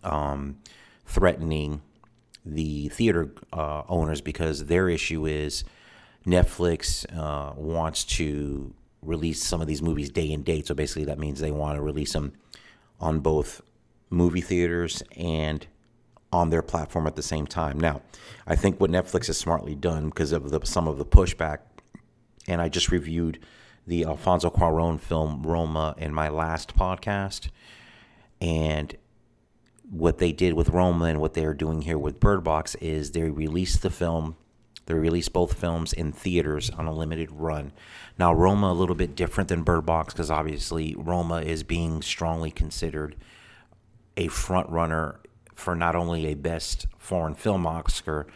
um, 0.03 0.59
threatening 1.07 1.83
the 2.45 2.89
theater 2.89 3.31
uh, 3.53 3.83
owners 3.89 4.21
because 4.21 4.67
their 4.67 4.89
issue 4.89 5.27
is 5.27 5.65
Netflix 6.27 7.05
uh, 7.17 7.53
wants 7.57 8.05
to 8.05 8.75
release 9.03 9.43
some 9.43 9.61
of 9.61 9.67
these 9.67 9.83
movies 9.83 10.11
day 10.11 10.33
and 10.33 10.45
date. 10.45 10.67
So 10.67 10.75
basically, 10.75 11.05
that 11.07 11.19
means 11.19 11.41
they 11.41 11.51
want 11.51 11.77
to 11.77 11.83
release 11.83 12.13
them 12.13 12.33
on 13.01 13.21
both 13.21 13.63
movie 14.11 14.41
theaters 14.41 15.03
and 15.17 15.67
on 16.33 16.51
their 16.51 16.63
platform 16.63 17.07
at 17.07 17.17
the 17.17 17.23
same 17.23 17.47
time. 17.47 17.79
Now, 17.79 18.03
I 18.47 18.57
think 18.57 18.81
what 18.81 18.91
Netflix 18.91 19.27
has 19.27 19.39
smartly 19.39 19.75
done 19.75 20.07
because 20.07 20.33
of 20.33 20.51
the, 20.51 20.61
some 20.65 20.87
of 20.87 20.99
the 20.99 21.05
pushback, 21.05 21.59
and 22.47 22.61
I 22.61 22.69
just 22.69 22.91
reviewed 22.91 23.39
the 23.87 24.05
Alfonso 24.05 24.51
Cuarón 24.51 25.01
film 25.01 25.43
Roma 25.43 25.95
in 25.99 26.15
my 26.15 26.29
last 26.29 26.77
podcast, 26.77 27.49
and 28.41 28.95
what 29.91 30.19
they 30.19 30.33
did 30.33 30.55
with 30.55 30.69
Roma 30.69 31.07
and 31.07 31.21
what 31.21 31.35
they're 31.35 31.55
doing 31.55 31.83
here 31.83 31.99
with 31.99 32.21
Bird 32.21 32.45
Box 32.45 32.77
is 32.77 33.11
they 33.11 33.23
released 33.23 33.83
the 33.83 33.91
film. 33.91 34.37
They 34.87 34.95
released 34.95 35.33
both 35.33 35.55
films 35.55 35.93
in 35.93 36.13
theaters 36.13 36.71
on 36.71 36.87
a 36.87 36.93
limited 36.93 37.31
run. 37.33 37.73
Now, 38.19 38.33
Roma 38.33 38.69
a 38.69 38.75
little 38.75 38.95
bit 38.95 39.17
different 39.17 39.49
than 39.49 39.63
Bird 39.63 39.87
Box 39.87 40.15
because 40.15 40.31
obviously 40.31 40.95
Roma 40.97 41.43
is 41.43 41.63
being 41.63 42.03
strongly 42.03 42.51
considered 42.51 43.17
a 44.17 44.29
front 44.29 44.69
runner 44.71 45.21
for 45.55 45.75
not 45.75 45.97
only 45.97 46.27
a 46.27 46.35
best 46.35 46.87
foreign 46.99 47.35
film 47.35 47.67
Oscar, 47.67 48.27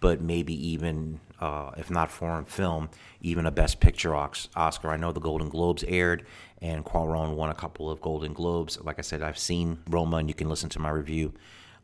but 0.00 0.20
maybe 0.20 0.54
even, 0.68 1.20
uh, 1.40 1.70
if 1.76 1.90
not 1.90 2.10
foreign 2.10 2.44
film, 2.44 2.88
even 3.20 3.46
a 3.46 3.50
best 3.50 3.80
picture 3.80 4.14
Oscar. 4.14 4.90
I 4.90 4.96
know 4.96 5.12
the 5.12 5.20
Golden 5.20 5.48
Globes 5.48 5.84
aired, 5.84 6.24
and 6.60 6.84
Cuarón 6.84 7.34
won 7.34 7.50
a 7.50 7.54
couple 7.54 7.90
of 7.90 8.00
Golden 8.00 8.32
Globes. 8.32 8.80
Like 8.80 8.98
I 8.98 9.02
said, 9.02 9.22
I've 9.22 9.38
seen 9.38 9.78
Roma, 9.88 10.16
and 10.16 10.28
you 10.28 10.34
can 10.34 10.48
listen 10.48 10.68
to 10.70 10.78
my 10.78 10.90
review 10.90 11.32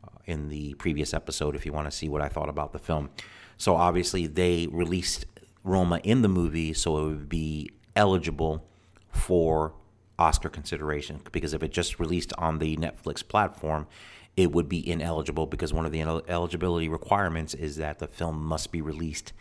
uh, 0.03 0.17
in 0.25 0.49
the 0.49 0.73
previous 0.75 1.13
episode 1.13 1.55
if 1.55 1.65
you 1.65 1.71
want 1.71 1.89
to 1.89 1.95
see 1.95 2.09
what 2.09 2.21
I 2.21 2.27
thought 2.27 2.49
about 2.49 2.73
the 2.73 2.79
film. 2.79 3.09
So 3.57 3.75
obviously, 3.75 4.27
they 4.27 4.67
released 4.67 5.25
Roma 5.63 5.99
in 6.03 6.21
the 6.21 6.27
movie, 6.27 6.73
so 6.73 6.97
it 6.97 7.03
would 7.05 7.29
be 7.29 7.69
eligible 7.95 8.63
for 9.11 9.73
Oscar 10.19 10.49
consideration 10.49 11.21
because 11.31 11.53
if 11.53 11.61
it 11.61 11.71
just 11.71 11.99
released 11.99 12.33
on 12.37 12.59
the 12.59 12.75
Netflix 12.77 13.27
platform, 13.27 13.87
it 14.37 14.51
would 14.51 14.69
be 14.69 14.87
ineligible 14.87 15.47
because 15.47 15.73
one 15.73 15.85
of 15.85 15.91
the 15.91 16.01
eligibility 16.01 16.87
requirements 16.87 17.55
is 17.55 17.77
that 17.77 17.97
the 17.97 18.07
film 18.07 18.41
must 18.45 18.71
be 18.71 18.81
released 18.81 19.33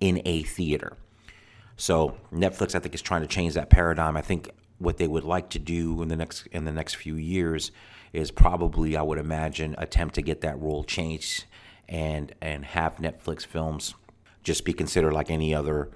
in 0.00 0.22
a 0.24 0.44
theater. 0.44 0.96
So 1.76 2.16
Netflix, 2.32 2.76
I 2.76 2.78
think, 2.78 2.94
is 2.94 3.02
trying 3.02 3.22
to 3.22 3.26
change 3.26 3.54
that 3.54 3.68
paradigm. 3.68 4.16
I 4.16 4.22
think 4.22 4.50
what 4.78 4.98
they 4.98 5.08
would 5.08 5.24
like 5.24 5.50
to 5.50 5.58
do 5.58 6.00
in 6.02 6.08
the 6.08 6.16
next 6.16 6.46
in 6.52 6.64
the 6.64 6.72
next 6.72 6.94
few 6.94 7.16
years 7.16 7.72
is 8.12 8.30
probably, 8.30 8.96
I 8.96 9.02
would 9.02 9.18
imagine, 9.18 9.74
attempt 9.76 10.14
to 10.14 10.22
get 10.22 10.40
that 10.42 10.58
rule 10.60 10.84
changed 10.84 11.46
and 11.88 12.32
and 12.40 12.64
have 12.64 12.96
Netflix 12.96 13.44
films 13.44 13.94
just 14.44 14.64
be 14.64 14.72
considered 14.72 15.12
like 15.12 15.30
any 15.30 15.52
other 15.52 15.90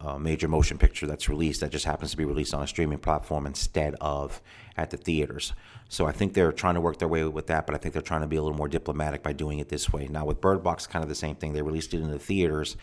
uh, 0.00 0.18
major 0.18 0.48
motion 0.48 0.78
picture 0.78 1.06
that's 1.06 1.28
released 1.28 1.60
that 1.60 1.70
just 1.70 1.84
happens 1.84 2.10
to 2.10 2.16
be 2.16 2.24
released 2.24 2.52
on 2.52 2.62
a 2.62 2.66
streaming 2.66 2.98
platform 2.98 3.46
instead 3.46 3.94
of 4.00 4.42
at 4.76 4.90
the 4.90 4.96
theaters. 4.96 5.52
So 5.88 6.06
I 6.06 6.12
think 6.12 6.34
they're 6.34 6.52
trying 6.52 6.74
to 6.74 6.80
work 6.80 6.98
their 6.98 7.08
way 7.08 7.24
with 7.24 7.46
that, 7.46 7.66
but 7.66 7.74
I 7.74 7.78
think 7.78 7.92
they're 7.92 8.02
trying 8.02 8.20
to 8.20 8.26
be 8.26 8.36
a 8.36 8.42
little 8.42 8.56
more 8.56 8.68
diplomatic 8.68 9.22
by 9.22 9.32
doing 9.32 9.58
it 9.58 9.68
this 9.68 9.92
way. 9.92 10.06
Now 10.08 10.24
with 10.24 10.40
Bird 10.40 10.62
Box, 10.62 10.86
kind 10.86 11.02
of 11.02 11.08
the 11.08 11.14
same 11.14 11.36
thing. 11.36 11.52
They 11.52 11.62
released 11.62 11.94
it 11.94 12.02
in 12.02 12.10
the 12.10 12.18
theaters. 12.18 12.76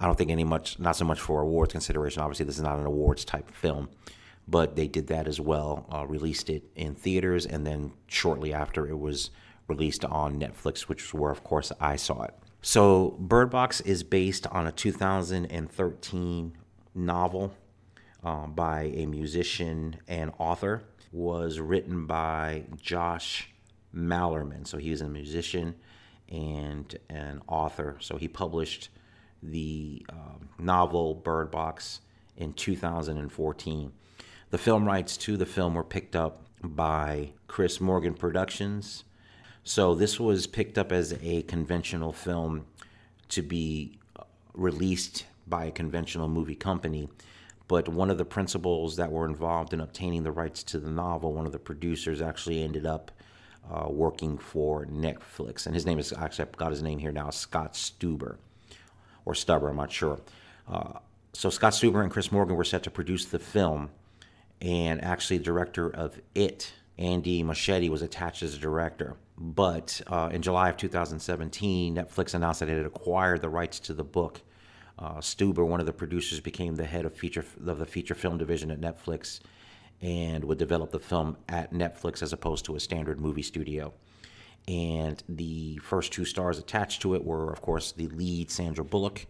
I 0.00 0.06
don't 0.06 0.16
think 0.16 0.30
any 0.30 0.44
much, 0.44 0.78
not 0.78 0.96
so 0.96 1.04
much 1.04 1.20
for 1.20 1.40
awards 1.40 1.72
consideration. 1.72 2.22
Obviously, 2.22 2.46
this 2.46 2.56
is 2.56 2.62
not 2.62 2.78
an 2.78 2.86
awards 2.86 3.24
type 3.24 3.50
film, 3.50 3.88
but 4.46 4.76
they 4.76 4.88
did 4.88 5.06
that 5.08 5.26
as 5.26 5.40
well. 5.40 5.86
Uh, 5.92 6.06
released 6.06 6.50
it 6.50 6.64
in 6.76 6.94
theaters, 6.94 7.46
and 7.46 7.66
then 7.66 7.92
shortly 8.06 8.52
after, 8.52 8.86
it 8.86 8.98
was 8.98 9.30
released 9.68 10.04
on 10.04 10.38
Netflix, 10.38 10.82
which 10.82 11.02
is 11.02 11.14
where, 11.14 11.30
of 11.30 11.42
course, 11.42 11.72
I 11.80 11.96
saw 11.96 12.22
it. 12.22 12.34
So, 12.68 13.14
Bird 13.20 13.50
Box 13.50 13.80
is 13.82 14.02
based 14.02 14.44
on 14.48 14.66
a 14.66 14.72
2013 14.72 16.52
novel 16.96 17.54
um, 18.24 18.54
by 18.54 18.90
a 18.92 19.06
musician 19.06 19.98
and 20.08 20.32
author. 20.38 20.82
Was 21.12 21.60
written 21.60 22.06
by 22.06 22.64
Josh 22.74 23.50
Malerman. 23.94 24.66
So, 24.66 24.78
he 24.78 24.90
was 24.90 25.00
a 25.00 25.08
musician 25.08 25.76
and 26.28 26.92
an 27.08 27.40
author. 27.46 27.98
So, 28.00 28.16
he 28.16 28.26
published 28.26 28.88
the 29.44 30.04
um, 30.08 30.48
novel 30.58 31.14
Bird 31.14 31.52
Box 31.52 32.00
in 32.36 32.52
2014. 32.52 33.92
The 34.50 34.58
film 34.58 34.84
rights 34.84 35.16
to 35.18 35.36
the 35.36 35.46
film 35.46 35.74
were 35.74 35.84
picked 35.84 36.16
up 36.16 36.48
by 36.64 37.30
Chris 37.46 37.80
Morgan 37.80 38.14
Productions 38.14 39.04
so 39.66 39.96
this 39.96 40.20
was 40.20 40.46
picked 40.46 40.78
up 40.78 40.92
as 40.92 41.12
a 41.24 41.42
conventional 41.42 42.12
film 42.12 42.66
to 43.30 43.42
be 43.42 43.98
uh, 44.16 44.22
released 44.54 45.26
by 45.48 45.64
a 45.64 45.72
conventional 45.72 46.28
movie 46.28 46.54
company. 46.54 47.08
But 47.66 47.88
one 47.88 48.08
of 48.08 48.16
the 48.16 48.24
principals 48.24 48.94
that 48.94 49.10
were 49.10 49.26
involved 49.26 49.72
in 49.72 49.80
obtaining 49.80 50.22
the 50.22 50.30
rights 50.30 50.62
to 50.62 50.78
the 50.78 50.88
novel, 50.88 51.32
one 51.32 51.46
of 51.46 51.52
the 51.52 51.58
producers, 51.58 52.22
actually 52.22 52.62
ended 52.62 52.86
up 52.86 53.10
uh, 53.68 53.88
working 53.88 54.38
for 54.38 54.86
Netflix. 54.86 55.66
And 55.66 55.74
his 55.74 55.84
name 55.84 55.98
is 55.98 56.12
actually, 56.12 56.44
I've 56.44 56.56
got 56.56 56.70
his 56.70 56.84
name 56.84 57.00
here 57.00 57.10
now, 57.10 57.30
Scott 57.30 57.74
Stuber, 57.74 58.36
or 59.24 59.34
Stubber, 59.34 59.70
I'm 59.70 59.76
not 59.76 59.90
sure. 59.90 60.20
Uh, 60.68 61.00
so 61.32 61.50
Scott 61.50 61.72
Stuber 61.72 62.04
and 62.04 62.12
Chris 62.12 62.30
Morgan 62.30 62.54
were 62.54 62.62
set 62.62 62.84
to 62.84 62.90
produce 62.92 63.24
the 63.24 63.40
film. 63.40 63.90
And 64.60 65.02
actually, 65.02 65.38
the 65.38 65.44
director 65.44 65.90
of 65.90 66.20
It, 66.36 66.72
Andy 66.98 67.42
Muschietti, 67.42 67.90
was 67.90 68.02
attached 68.02 68.44
as 68.44 68.54
a 68.54 68.58
director. 68.58 69.16
But 69.38 70.00
uh, 70.06 70.30
in 70.32 70.42
July 70.42 70.70
of 70.70 70.76
2017, 70.76 71.94
Netflix 71.94 72.34
announced 72.34 72.60
that 72.60 72.68
it 72.68 72.76
had 72.76 72.86
acquired 72.86 73.42
the 73.42 73.48
rights 73.48 73.78
to 73.80 73.94
the 73.94 74.04
book. 74.04 74.40
Uh, 74.98 75.16
Stuber, 75.16 75.66
one 75.66 75.80
of 75.80 75.86
the 75.86 75.92
producers, 75.92 76.40
became 76.40 76.76
the 76.76 76.86
head 76.86 77.04
of 77.04 77.14
feature 77.14 77.44
of 77.66 77.78
the 77.78 77.84
feature 77.84 78.14
film 78.14 78.38
division 78.38 78.70
at 78.70 78.80
Netflix, 78.80 79.40
and 80.00 80.42
would 80.44 80.56
develop 80.56 80.90
the 80.90 80.98
film 80.98 81.36
at 81.48 81.72
Netflix 81.72 82.22
as 82.22 82.32
opposed 82.32 82.64
to 82.64 82.76
a 82.76 82.80
standard 82.80 83.20
movie 83.20 83.42
studio. 83.42 83.92
And 84.68 85.22
the 85.28 85.76
first 85.78 86.12
two 86.12 86.24
stars 86.24 86.58
attached 86.58 87.02
to 87.02 87.14
it 87.14 87.24
were, 87.24 87.52
of 87.52 87.60
course, 87.60 87.92
the 87.92 88.08
lead 88.08 88.50
Sandra 88.50 88.84
Bullock 88.84 89.26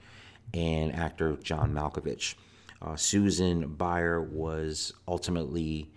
and 0.54 0.94
actor 0.94 1.36
John 1.42 1.72
Malkovich. 1.72 2.36
Uh, 2.80 2.96
Susan 2.96 3.75
Bier 3.75 4.20
was 4.20 4.92
ultimately 5.08 5.90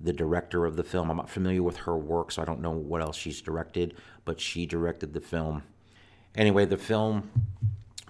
the 0.00 0.12
director 0.12 0.64
of 0.64 0.76
the 0.76 0.84
film. 0.84 1.10
I'm 1.10 1.16
not 1.16 1.30
familiar 1.30 1.62
with 1.62 1.78
her 1.78 1.96
work, 1.96 2.32
so 2.32 2.42
I 2.42 2.44
don't 2.44 2.60
know 2.60 2.70
what 2.70 3.00
else 3.00 3.16
she's 3.16 3.40
directed, 3.40 3.94
but 4.24 4.40
she 4.40 4.66
directed 4.66 5.12
the 5.14 5.20
film. 5.20 5.62
Anyway, 6.34 6.66
the 6.66 6.76
film 6.76 7.30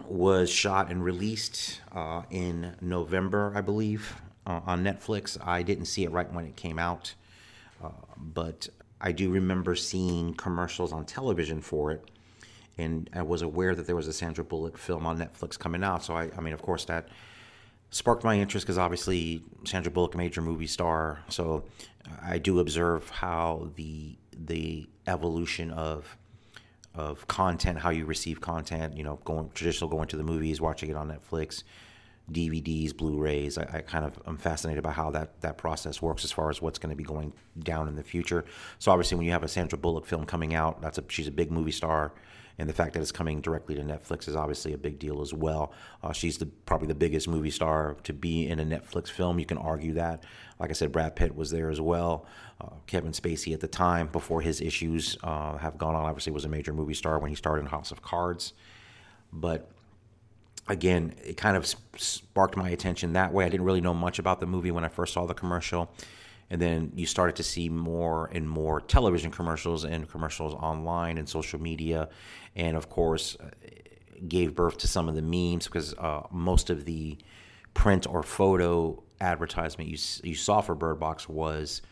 was 0.04 0.50
shot 0.50 0.90
and 0.90 1.02
released 1.04 1.80
uh, 1.92 2.22
in 2.30 2.74
November, 2.80 3.52
I 3.54 3.60
believe, 3.60 4.16
uh, 4.46 4.60
on 4.66 4.84
Netflix. 4.84 5.38
I 5.44 5.62
didn't 5.62 5.86
see 5.86 6.04
it 6.04 6.10
right 6.10 6.32
when 6.32 6.44
it 6.44 6.56
came 6.56 6.78
out, 6.78 7.14
uh, 7.82 7.90
but 8.16 8.68
I 9.00 9.12
do 9.12 9.30
remember 9.30 9.74
seeing 9.74 10.34
commercials 10.34 10.92
on 10.92 11.04
television 11.04 11.60
for 11.60 11.92
it. 11.92 12.10
And 12.78 13.08
I 13.14 13.22
was 13.22 13.42
aware 13.42 13.74
that 13.74 13.86
there 13.86 13.96
was 13.96 14.06
a 14.06 14.12
Sandra 14.12 14.44
Bullock 14.44 14.76
film 14.76 15.06
on 15.06 15.18
Netflix 15.18 15.58
coming 15.58 15.82
out. 15.82 16.04
So, 16.04 16.14
I, 16.14 16.30
I 16.36 16.40
mean, 16.40 16.52
of 16.52 16.60
course, 16.60 16.84
that 16.86 17.08
sparked 17.90 18.24
my 18.24 18.38
interest 18.38 18.66
because 18.66 18.78
obviously 18.78 19.42
Sandra 19.64 19.90
Bullock, 19.90 20.16
major 20.16 20.42
movie 20.42 20.66
star, 20.66 21.20
so 21.28 21.64
uh, 22.06 22.14
I 22.22 22.38
do 22.38 22.58
observe 22.60 23.08
how 23.10 23.70
the 23.76 24.16
the 24.32 24.88
evolution 25.06 25.70
of 25.70 26.16
of 26.94 27.26
content, 27.28 27.78
how 27.78 27.90
you 27.90 28.06
receive 28.06 28.40
content, 28.40 28.96
you 28.96 29.04
know, 29.04 29.20
going 29.24 29.50
traditional 29.54 29.90
going 29.90 30.08
to 30.08 30.16
the 30.16 30.22
movies, 30.22 30.60
watching 30.60 30.90
it 30.90 30.96
on 30.96 31.08
Netflix, 31.08 31.62
DVDs, 32.30 32.96
Blu-rays. 32.96 33.58
I, 33.58 33.68
I 33.72 33.80
kind 33.80 34.04
of 34.04 34.20
am 34.26 34.36
fascinated 34.36 34.82
by 34.82 34.92
how 34.92 35.10
that 35.10 35.40
that 35.42 35.58
process 35.58 36.02
works 36.02 36.24
as 36.24 36.32
far 36.32 36.50
as 36.50 36.60
what's 36.60 36.78
going 36.78 36.90
to 36.90 36.96
be 36.96 37.04
going 37.04 37.32
down 37.58 37.88
in 37.88 37.96
the 37.96 38.02
future. 38.02 38.44
So 38.78 38.90
obviously, 38.92 39.16
when 39.16 39.26
you 39.26 39.32
have 39.32 39.44
a 39.44 39.48
Sandra 39.48 39.78
Bullock 39.78 40.06
film 40.06 40.24
coming 40.24 40.54
out, 40.54 40.82
that's 40.82 40.98
a 40.98 41.04
she's 41.08 41.28
a 41.28 41.32
big 41.32 41.50
movie 41.50 41.72
star 41.72 42.12
and 42.58 42.68
the 42.68 42.72
fact 42.72 42.94
that 42.94 43.00
it's 43.00 43.12
coming 43.12 43.40
directly 43.40 43.74
to 43.74 43.82
Netflix 43.82 44.28
is 44.28 44.36
obviously 44.36 44.72
a 44.72 44.78
big 44.78 44.98
deal 44.98 45.20
as 45.20 45.34
well. 45.34 45.72
Uh, 46.02 46.12
she's 46.12 46.38
the, 46.38 46.46
probably 46.46 46.88
the 46.88 46.94
biggest 46.94 47.28
movie 47.28 47.50
star 47.50 47.96
to 48.04 48.12
be 48.12 48.48
in 48.48 48.60
a 48.60 48.64
Netflix 48.64 49.10
film. 49.10 49.38
You 49.38 49.46
can 49.46 49.58
argue 49.58 49.94
that. 49.94 50.24
Like 50.58 50.70
I 50.70 50.72
said, 50.72 50.90
Brad 50.90 51.16
Pitt 51.16 51.36
was 51.36 51.50
there 51.50 51.70
as 51.70 51.80
well. 51.80 52.26
Uh, 52.60 52.70
Kevin 52.86 53.12
Spacey 53.12 53.52
at 53.52 53.60
the 53.60 53.68
time, 53.68 54.06
before 54.06 54.40
his 54.40 54.60
issues 54.62 55.18
uh, 55.22 55.58
have 55.58 55.76
gone 55.76 55.94
on, 55.94 56.06
obviously 56.06 56.32
was 56.32 56.46
a 56.46 56.48
major 56.48 56.72
movie 56.72 56.94
star 56.94 57.18
when 57.18 57.28
he 57.28 57.36
started 57.36 57.62
in 57.62 57.66
House 57.66 57.90
of 57.90 58.00
Cards. 58.00 58.54
But 59.32 59.70
again, 60.68 61.14
it 61.24 61.36
kind 61.36 61.56
of 61.56 61.66
sparked 61.96 62.56
my 62.56 62.70
attention 62.70 63.12
that 63.12 63.32
way. 63.32 63.44
I 63.44 63.48
didn't 63.48 63.66
really 63.66 63.80
know 63.80 63.94
much 63.94 64.18
about 64.18 64.40
the 64.40 64.46
movie 64.46 64.70
when 64.70 64.84
I 64.84 64.88
first 64.88 65.14
saw 65.14 65.26
the 65.26 65.34
commercial. 65.34 65.90
And 66.50 66.60
then 66.60 66.92
you 66.94 67.06
started 67.06 67.36
to 67.36 67.42
see 67.42 67.68
more 67.68 68.30
and 68.32 68.48
more 68.48 68.80
television 68.80 69.30
commercials 69.30 69.84
and 69.84 70.08
commercials 70.08 70.54
online 70.54 71.18
and 71.18 71.28
social 71.28 71.60
media. 71.60 72.08
And 72.54 72.76
of 72.76 72.88
course 72.88 73.36
uh, 73.40 73.50
gave 74.28 74.54
birth 74.54 74.78
to 74.78 74.88
some 74.88 75.08
of 75.08 75.14
the 75.14 75.22
memes 75.22 75.66
because 75.66 75.94
uh, 75.94 76.22
most 76.30 76.70
of 76.70 76.84
the 76.84 77.18
print 77.74 78.06
or 78.06 78.22
photo 78.22 79.02
advertisement 79.20 79.90
you, 79.90 79.98
you 80.28 80.34
saw 80.34 80.60
for 80.60 80.74
bird 80.74 81.00
box 81.00 81.28
was 81.28 81.82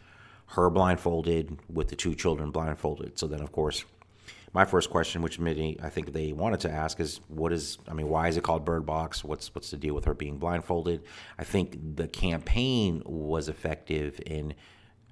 her 0.46 0.70
blindfolded 0.70 1.58
with 1.68 1.88
the 1.88 1.96
two 1.96 2.14
children 2.14 2.50
blindfolded. 2.50 3.18
So 3.18 3.26
then 3.26 3.40
of 3.40 3.50
course 3.50 3.84
my 4.54 4.64
first 4.64 4.88
question, 4.88 5.20
which 5.20 5.40
many 5.40 5.76
I 5.82 5.90
think 5.90 6.12
they 6.12 6.32
wanted 6.32 6.60
to 6.60 6.70
ask, 6.70 7.00
is 7.00 7.20
what 7.28 7.52
is 7.52 7.76
I 7.88 7.92
mean, 7.92 8.08
why 8.08 8.28
is 8.28 8.36
it 8.36 8.44
called 8.44 8.64
Bird 8.64 8.86
Box? 8.86 9.24
What's 9.24 9.52
what's 9.54 9.70
the 9.70 9.76
deal 9.76 9.94
with 9.94 10.04
her 10.04 10.14
being 10.14 10.38
blindfolded? 10.38 11.02
I 11.36 11.44
think 11.44 11.96
the 11.96 12.06
campaign 12.06 13.02
was 13.04 13.48
effective 13.48 14.20
in 14.24 14.54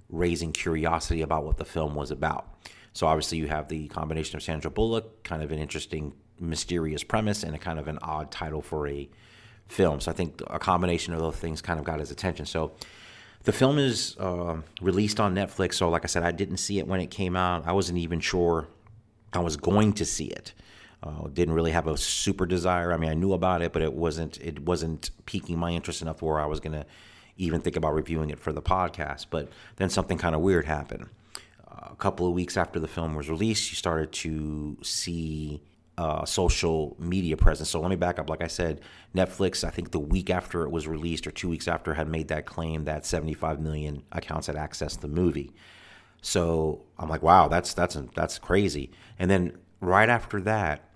raising 0.09 0.53
curiosity 0.53 1.23
about 1.23 1.45
what 1.45 1.57
the 1.57 1.65
film 1.65 1.97
was 1.97 2.13
about. 2.13 2.55
So 2.93 3.07
obviously 3.07 3.39
you 3.39 3.49
have 3.49 3.69
the 3.69 3.89
combination 3.89 4.37
of 4.37 4.43
Sandra 4.43 4.71
Bullock, 4.71 5.25
kind 5.25 5.43
of 5.43 5.51
an 5.51 5.59
interesting, 5.59 6.13
mysterious 6.39 7.03
premise, 7.03 7.43
and 7.43 7.55
a 7.55 7.59
kind 7.59 7.79
of 7.79 7.89
an 7.89 7.99
odd 8.03 8.31
title 8.31 8.63
for 8.63 8.87
a 8.87 9.09
film. 9.67 10.01
So 10.01 10.11
I 10.11 10.15
think 10.15 10.41
a 10.49 10.59
combination 10.59 11.15
of 11.15 11.21
those 11.21 11.37
things 11.37 11.63
kind 11.63 11.81
of 11.81 11.85
got 11.85 11.99
his 11.99 12.11
attention. 12.11 12.47
So 12.47 12.73
the 13.45 13.53
film 13.53 13.79
is 13.79 14.17
uh, 14.21 14.61
released 14.81 15.19
on 15.19 15.35
Netflix. 15.35 15.75
So 15.75 15.89
like 15.89 16.05
I 16.05 16.07
said, 16.07 16.23
I 16.23 16.31
didn't 16.31 16.59
see 16.59 16.79
it 16.79 16.87
when 16.87 17.01
it 17.01 17.11
came 17.11 17.35
out. 17.35 17.67
I 17.67 17.73
wasn't 17.73 17.99
even 17.99 18.21
sure 18.21 18.69
I 19.33 19.41
was 19.41 19.57
going 19.57 19.95
to 19.95 20.05
see 20.05 20.27
it. 20.27 20.53
Uh, 21.03 21.27
didn't 21.29 21.55
really 21.55 21.73
have 21.73 21.89
a 21.89 21.97
super 21.97 22.47
desire. 22.47 22.93
I 22.93 22.97
mean, 22.97 23.11
I 23.11 23.15
knew 23.15 23.33
about 23.33 23.61
it, 23.61 23.73
but 23.73 23.83
it 23.83 23.93
wasn't 23.93 24.41
it 24.41 24.61
wasn't 24.61 25.11
piquing 25.27 25.59
my 25.59 25.71
interest 25.71 26.01
enough 26.01 26.23
where 26.23 26.39
I 26.39 26.47
was 26.47 26.61
gonna 26.61 26.87
even 27.37 27.61
think 27.61 27.75
about 27.77 27.95
reviewing 27.95 28.31
it 28.31 28.39
for 28.39 28.53
the 28.53 28.63
podcast. 28.63 29.27
But 29.31 29.49
then 29.77 29.91
something 29.91 30.17
kind 30.17 30.35
of 30.35 30.43
weird 30.43 30.67
happened. 30.67 31.09
Uh, 31.67 31.89
a 31.91 31.97
couple 31.97 32.27
of 32.27 32.35
weeks 32.35 32.57
after 32.57 32.79
the 32.79 32.87
film 32.87 33.15
was 33.15 33.29
released, 33.29 33.71
you 33.71 33.77
started 33.77 34.13
to 34.13 34.77
see 34.83 35.61
uh, 35.99 36.25
social 36.25 36.97
media 36.99 37.37
presence. 37.37 37.71
So 37.71 37.81
let 37.81 37.91
me 37.91 37.97
back 37.97 38.19
up. 38.19 38.31
Like 38.31 38.43
I 38.43 38.47
said, 38.47 38.81
Netflix, 39.15 39.65
I 39.65 39.71
think 39.71 39.91
the 39.91 39.99
week 39.99 40.31
after 40.31 40.63
it 40.65 40.71
was 40.71 40.89
released 40.89 41.27
or 41.27 41.31
two 41.31 41.49
weeks 41.49 41.69
after, 41.69 41.95
had 41.95 42.09
made 42.09 42.29
that 42.29 42.47
claim 42.47 42.85
that 42.85 43.05
75 43.05 43.61
million 43.61 44.03
accounts 44.13 44.47
had 44.47 44.57
accessed 44.57 45.01
the 45.01 45.09
movie. 45.09 45.53
So 46.23 46.85
I'm 46.99 47.09
like, 47.09 47.23
wow, 47.23 47.49
that's 47.49 47.75
that's 47.75 47.99
that's 48.15 48.39
crazy. 48.39 48.91
And 49.19 49.31
then 49.31 49.59
right 49.81 50.09
after 50.09 50.41
that, 50.43 50.89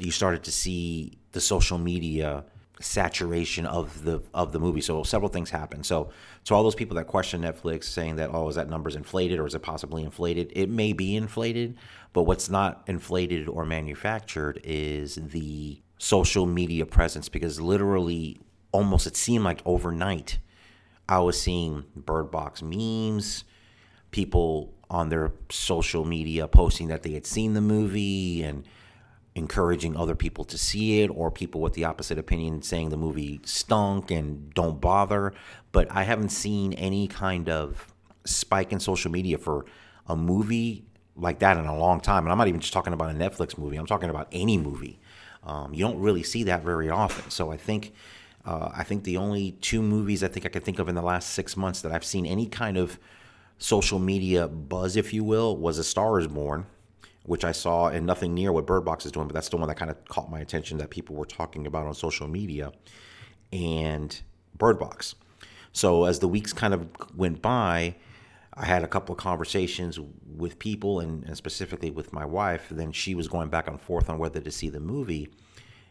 you 0.00 0.10
started 0.10 0.42
to 0.44 0.52
see 0.52 1.18
the 1.32 1.40
social 1.40 1.78
media 1.78 2.44
saturation 2.80 3.66
of 3.66 4.04
the 4.04 4.22
of 4.32 4.52
the 4.52 4.58
movie. 4.58 4.80
So 4.80 5.02
several 5.02 5.28
things 5.28 5.50
happened. 5.50 5.84
So 5.86 6.10
to 6.46 6.54
all 6.54 6.62
those 6.62 6.74
people 6.74 6.96
that 6.96 7.06
question 7.06 7.42
Netflix, 7.42 7.84
saying 7.84 8.16
that 8.16 8.30
oh, 8.32 8.48
is 8.48 8.56
that 8.56 8.68
numbers 8.68 8.96
inflated 8.96 9.38
or 9.38 9.46
is 9.46 9.54
it 9.54 9.60
possibly 9.62 10.02
inflated? 10.02 10.50
It 10.56 10.70
may 10.70 10.94
be 10.94 11.14
inflated, 11.14 11.76
but 12.14 12.22
what's 12.22 12.48
not 12.48 12.82
inflated 12.86 13.48
or 13.48 13.66
manufactured 13.66 14.60
is 14.64 15.16
the 15.16 15.82
social 15.98 16.46
media 16.46 16.86
presence 16.86 17.28
because 17.28 17.60
literally 17.60 18.40
almost 18.72 19.06
it 19.06 19.16
seemed 19.16 19.44
like 19.44 19.60
overnight 19.66 20.38
I 21.06 21.18
was 21.18 21.40
seeing 21.40 21.84
Bird 21.96 22.30
Box 22.30 22.62
memes, 22.62 23.44
people 24.10 24.74
on 24.90 25.08
their 25.08 25.32
social 25.50 26.04
media 26.04 26.48
posting 26.48 26.88
that 26.88 27.02
they 27.02 27.12
had 27.12 27.26
seen 27.26 27.54
the 27.54 27.60
movie 27.60 28.42
and 28.42 28.64
encouraging 29.34 29.96
other 29.96 30.16
people 30.16 30.44
to 30.44 30.58
see 30.58 31.02
it 31.02 31.08
or 31.08 31.30
people 31.30 31.60
with 31.60 31.74
the 31.74 31.84
opposite 31.84 32.18
opinion 32.18 32.62
saying 32.62 32.90
the 32.90 32.96
movie 32.96 33.40
stunk 33.44 34.10
and 34.10 34.52
don't 34.54 34.80
bother. 34.80 35.32
But 35.72 35.90
i 35.90 36.02
haven't 36.02 36.30
seen 36.30 36.72
any 36.74 37.06
kind 37.06 37.48
of 37.48 37.94
spike 38.24 38.72
in 38.72 38.80
social 38.80 39.10
media 39.10 39.38
for 39.38 39.64
a 40.08 40.16
movie 40.16 40.84
like 41.16 41.38
that 41.38 41.56
in 41.56 41.66
a 41.66 41.78
long 41.78 42.00
time. 42.00 42.24
And 42.24 42.32
i'm 42.32 42.38
not 42.38 42.48
even 42.48 42.60
just 42.60 42.72
talking 42.72 42.92
about 42.92 43.10
a 43.10 43.14
netflix 43.14 43.56
movie. 43.56 43.76
I'm 43.76 43.86
talking 43.86 44.10
about 44.10 44.28
any 44.32 44.58
movie. 44.58 44.98
Um, 45.44 45.72
you 45.72 45.84
don't 45.84 45.98
really 45.98 46.22
see 46.22 46.42
that 46.44 46.62
very 46.64 46.90
often. 46.90 47.30
So 47.30 47.52
i 47.52 47.56
think 47.56 47.94
uh, 48.44 48.70
i 48.74 48.82
think 48.82 49.04
the 49.04 49.16
only 49.16 49.52
two 49.52 49.82
movies 49.82 50.24
i 50.24 50.28
think 50.28 50.44
i 50.44 50.48
can 50.48 50.62
think 50.62 50.80
of 50.80 50.88
in 50.88 50.96
the 50.96 51.02
last 51.02 51.30
six 51.30 51.56
months 51.56 51.82
that 51.82 51.92
i've 51.92 52.04
seen 52.04 52.24
any 52.24 52.46
kind 52.46 52.76
of 52.76 52.98
social 53.60 54.00
media 54.00 54.48
buzz 54.48 54.96
if 54.96 55.14
you 55.14 55.22
will 55.22 55.56
was 55.56 55.78
a 55.78 55.84
star 55.84 56.18
is 56.18 56.26
born 56.26 56.66
which 57.24 57.44
I 57.44 57.52
saw 57.52 57.88
and 57.88 58.06
nothing 58.06 58.34
near 58.34 58.52
what 58.52 58.66
Bird 58.66 58.84
Box 58.84 59.04
is 59.06 59.12
doing, 59.12 59.28
but 59.28 59.34
that's 59.34 59.48
the 59.48 59.56
one 59.56 59.68
that 59.68 59.76
kind 59.76 59.90
of 59.90 60.04
caught 60.06 60.30
my 60.30 60.40
attention 60.40 60.78
that 60.78 60.90
people 60.90 61.14
were 61.14 61.26
talking 61.26 61.66
about 61.66 61.86
on 61.86 61.94
social 61.94 62.26
media 62.26 62.72
and 63.52 64.20
Bird 64.56 64.78
Box. 64.78 65.14
So 65.72 66.04
as 66.04 66.18
the 66.18 66.28
weeks 66.28 66.52
kind 66.52 66.74
of 66.74 66.88
went 67.14 67.42
by, 67.42 67.94
I 68.54 68.64
had 68.64 68.82
a 68.82 68.88
couple 68.88 69.14
of 69.14 69.18
conversations 69.20 69.98
with 70.26 70.58
people 70.58 71.00
and, 71.00 71.24
and 71.24 71.36
specifically 71.36 71.90
with 71.90 72.12
my 72.12 72.24
wife. 72.24 72.66
Then 72.70 72.90
she 72.90 73.14
was 73.14 73.28
going 73.28 73.48
back 73.48 73.68
and 73.68 73.80
forth 73.80 74.10
on 74.10 74.18
whether 74.18 74.40
to 74.40 74.50
see 74.50 74.68
the 74.68 74.80
movie. 74.80 75.28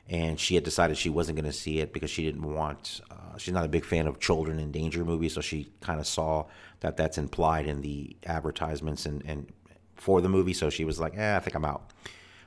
And 0.08 0.39
she 0.39 0.55
had 0.55 0.63
decided 0.63 0.97
she 0.97 1.10
wasn't 1.10 1.38
going 1.38 1.49
to 1.49 1.58
see 1.58 1.79
it 1.79 1.93
because 1.93 2.10
she 2.10 2.23
didn't 2.25 2.53
want, 2.53 2.99
uh, 3.12 3.28
she's 3.39 3.54
not 3.54 3.65
a 3.65 3.69
big 3.69 3.86
fan 3.86 4.08
of 4.08 4.19
children 4.19 4.60
in 4.60 4.71
danger 4.71 5.04
movies. 5.04 5.34
So 5.34 5.41
she 5.41 5.71
kind 5.82 5.99
of 5.99 6.08
saw 6.08 6.45
that 6.82 6.97
that's 6.97 7.17
implied 7.17 7.65
in 7.67 7.82
the 7.82 8.15
advertisements 8.25 9.06
and, 9.06 9.23
and 9.25 9.52
for 9.95 10.21
the 10.21 10.30
movie, 10.30 10.54
so 10.54 10.69
she 10.69 10.86
was 10.86 10.99
like, 10.99 11.17
"Eh, 11.17 11.36
I 11.36 11.39
think 11.39 11.56
I'm 11.56 11.65
out." 11.65 11.91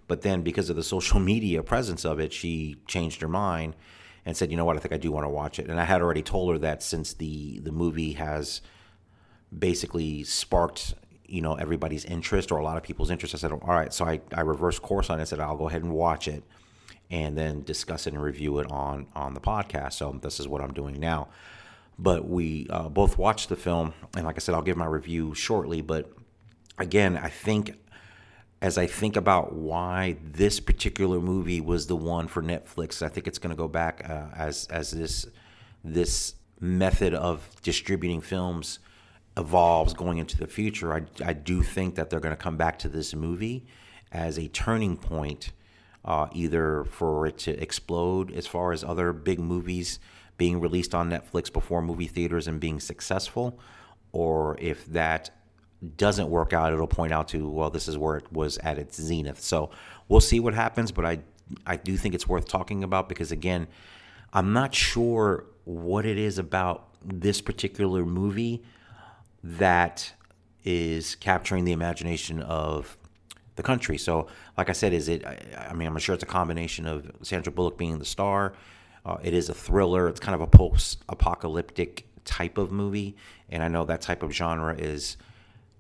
But 0.09 0.23
then, 0.23 0.43
because 0.43 0.71
of 0.71 0.77
the 0.77 0.83
social 0.83 1.21
media 1.33 1.63
presence 1.63 2.05
of 2.05 2.19
it, 2.19 2.33
she 2.33 2.77
changed 2.87 3.21
her 3.21 3.29
mind 3.29 3.77
and 4.25 4.37
said, 4.37 4.51
"You 4.51 4.57
know 4.57 4.65
what? 4.65 4.77
I 4.77 4.81
think 4.81 4.95
I 4.95 4.99
do 4.99 5.13
want 5.13 5.25
to 5.25 5.31
watch 5.31 5.59
it." 5.59 5.69
And 5.69 5.81
I 5.81 5.85
had 5.85 6.03
already 6.03 6.23
told 6.23 6.53
her 6.53 6.59
that 6.59 6.83
since 6.83 7.13
the 7.15 7.59
the 7.61 7.73
movie 7.73 8.13
has 8.13 8.63
basically 9.57 10.25
sparked 10.25 10.95
you 11.27 11.41
know 11.43 11.55
everybody's 11.55 12.05
interest 12.05 12.51
or 12.51 12.59
a 12.59 12.65
lot 12.65 12.77
of 12.77 12.83
people's 12.83 13.11
interest, 13.11 13.35
I 13.35 13.39
said, 13.39 13.53
"All 13.53 13.61
right." 13.61 13.93
So 13.93 14.05
I 14.05 14.21
I 14.35 14.41
reversed 14.41 14.83
course 14.83 15.11
on 15.11 15.19
it. 15.19 15.23
and 15.23 15.29
said, 15.29 15.41
"I'll 15.41 15.57
go 15.57 15.69
ahead 15.69 15.83
and 15.83 15.93
watch 15.93 16.29
it." 16.29 16.43
And 17.13 17.39
then 17.39 17.63
discuss 17.63 18.09
it 18.09 18.15
and 18.15 18.23
review 18.23 18.59
it 18.59 18.69
on 18.73 19.07
on 19.15 19.35
the 19.35 19.41
podcast. 19.41 19.93
So 19.93 20.19
this 20.21 20.41
is 20.41 20.49
what 20.49 20.61
I'm 20.61 20.73
doing 20.73 20.99
now. 20.99 21.29
But 21.99 22.27
we 22.27 22.67
uh, 22.71 22.89
both 22.89 23.19
watched 23.19 23.49
the 23.49 23.57
film, 23.57 23.95
and 24.17 24.25
like 24.25 24.37
I 24.37 24.39
said, 24.41 24.55
I'll 24.55 24.63
give 24.63 24.79
my 24.79 24.87
review 24.87 25.35
shortly. 25.35 25.83
But 25.83 26.11
again, 26.79 27.17
I 27.17 27.29
think 27.29 27.77
as 28.63 28.79
I 28.79 28.87
think 28.87 29.17
about 29.17 29.53
why 29.53 30.17
this 30.25 30.59
particular 30.59 31.21
movie 31.21 31.61
was 31.61 31.87
the 31.87 31.97
one 31.97 32.29
for 32.29 32.43
Netflix, 32.43 33.03
I 33.03 33.09
think 33.09 33.27
it's 33.27 33.39
going 33.39 33.51
to 33.51 33.57
go 33.57 33.69
back 33.69 34.09
uh, 34.09 34.29
as 34.35 34.67
as 34.69 34.93
this 34.93 35.27
this 35.85 36.35
method 36.61 37.13
of 37.13 37.49
distributing 37.63 38.21
films 38.21 38.79
evolves 39.37 39.95
going 39.95 40.19
into 40.19 40.39
the 40.39 40.47
future. 40.47 40.95
I, 40.95 41.03
I 41.25 41.33
do 41.33 41.63
think 41.63 41.97
that 41.97 42.09
they're 42.09 42.21
going 42.21 42.37
to 42.37 42.43
come 42.43 42.57
back 42.57 42.79
to 42.81 42.89
this 42.89 43.15
movie 43.15 43.67
as 44.13 44.39
a 44.39 44.47
turning 44.49 44.97
point, 44.97 45.53
uh, 46.05 46.27
either 46.33 46.85
for 46.85 47.27
it 47.27 47.39
to 47.39 47.51
explode 47.63 48.33
as 48.33 48.47
far 48.47 48.73
as 48.73 48.83
other 48.83 49.13
big 49.13 49.39
movies 49.39 49.99
being 50.37 50.61
released 50.61 50.95
on 50.95 51.11
Netflix 51.11 51.53
before 51.53 51.83
movie 51.83 52.07
theaters 52.07 52.49
and 52.49 52.59
being 52.59 52.81
successful, 52.81 53.59
or 54.13 54.57
if 54.59 54.85
that 54.87 55.31
doesn't 55.97 56.29
work 56.29 56.53
out, 56.53 56.73
it'll 56.73 56.87
point 56.87 57.13
out 57.13 57.29
to 57.29 57.49
well, 57.49 57.71
this 57.71 57.89
is 57.89 57.99
where 57.99 58.17
it 58.17 58.33
was 58.33 58.59
at 58.59 58.79
its 58.79 59.01
zenith. 59.01 59.41
So 59.41 59.71
we'll 60.09 60.21
see 60.21 60.41
what 60.41 60.55
happens, 60.55 60.93
but 60.93 61.05
I 61.05 61.21
I 61.67 61.77
do 61.77 61.97
think 61.97 62.15
it's 62.15 62.27
worth 62.27 62.49
talking 62.49 62.83
about 62.83 63.09
because 63.09 63.33
again, 63.33 63.69
I'm 64.33 64.53
not 64.53 64.75
sure 64.75 65.45
what 65.65 66.07
it 66.07 66.19
is 66.19 66.39
about 66.39 66.89
this 67.05 67.41
particular 67.41 68.05
movie 68.05 68.63
that 69.43 70.13
is 70.65 71.17
capturing 71.17 71.65
the 71.65 71.73
imagination 71.73 72.41
of 72.41 72.97
the 73.57 73.63
country. 73.63 73.99
So, 73.99 74.29
like 74.57 74.69
I 74.69 74.73
said, 74.73 74.93
is 74.93 75.09
it? 75.09 75.25
I 75.27 75.73
mean, 75.73 75.89
I'm 75.89 75.99
sure 75.99 76.15
it's 76.15 76.23
a 76.23 76.27
combination 76.27 76.87
of 76.87 77.11
Sandra 77.23 77.53
Bullock 77.53 77.77
being 77.77 77.99
the 77.99 78.05
star. 78.05 78.55
Uh, 79.05 79.17
it 79.23 79.35
is 79.35 79.49
a 79.49 79.55
thriller. 79.55 80.09
It's 80.09 80.21
kind 80.21 80.35
of 80.35 80.41
a 80.41 80.47
post-apocalyptic 80.47 82.07
type 82.25 82.57
of 82.57 82.71
movie, 82.71 83.17
and 83.49 83.63
I 83.63 83.69
know 83.69 83.85
that 83.85 84.01
type 84.01 84.23
of 84.23 84.33
genre 84.33 84.75
is 84.77 85.17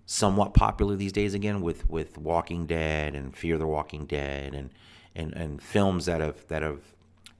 somewhat 0.06 0.52
popular 0.52 0.96
these 0.96 1.12
days 1.12 1.32
again 1.34 1.60
with 1.60 1.88
with 1.88 2.18
Walking 2.18 2.66
Dead 2.66 3.14
and 3.14 3.34
Fear 3.36 3.58
the 3.58 3.66
Walking 3.66 4.06
Dead 4.06 4.54
and 4.54 4.70
and 5.14 5.32
and 5.34 5.62
films 5.62 6.06
that 6.06 6.20
have 6.20 6.46
that 6.48 6.62
have 6.62 6.80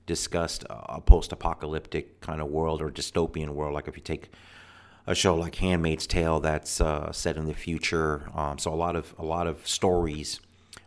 discussed 0.07 0.65
a 0.69 1.01
post-apocalyptic 1.01 2.21
kind 2.21 2.41
of 2.41 2.49
world 2.49 2.83
or 2.83 2.91
dystopian 2.91 3.51
world. 3.51 3.75
Like 3.75 3.89
if 3.89 3.97
you 3.97 4.03
take 4.03 4.31
a 5.07 5.15
show 5.15 5.35
like 5.35 5.55
Handmaid's 5.57 6.07
Tale 6.07 6.41
that's 6.41 6.81
uh, 6.81 7.11
set 7.13 7.37
in 7.37 7.47
the 7.47 7.55
future, 7.55 8.31
um, 8.35 8.59
so 8.59 8.73
a 8.73 8.77
lot 8.77 8.97
of 8.97 9.15
a 9.19 9.25
lot 9.25 9.47
of 9.47 9.67
stories 9.67 10.41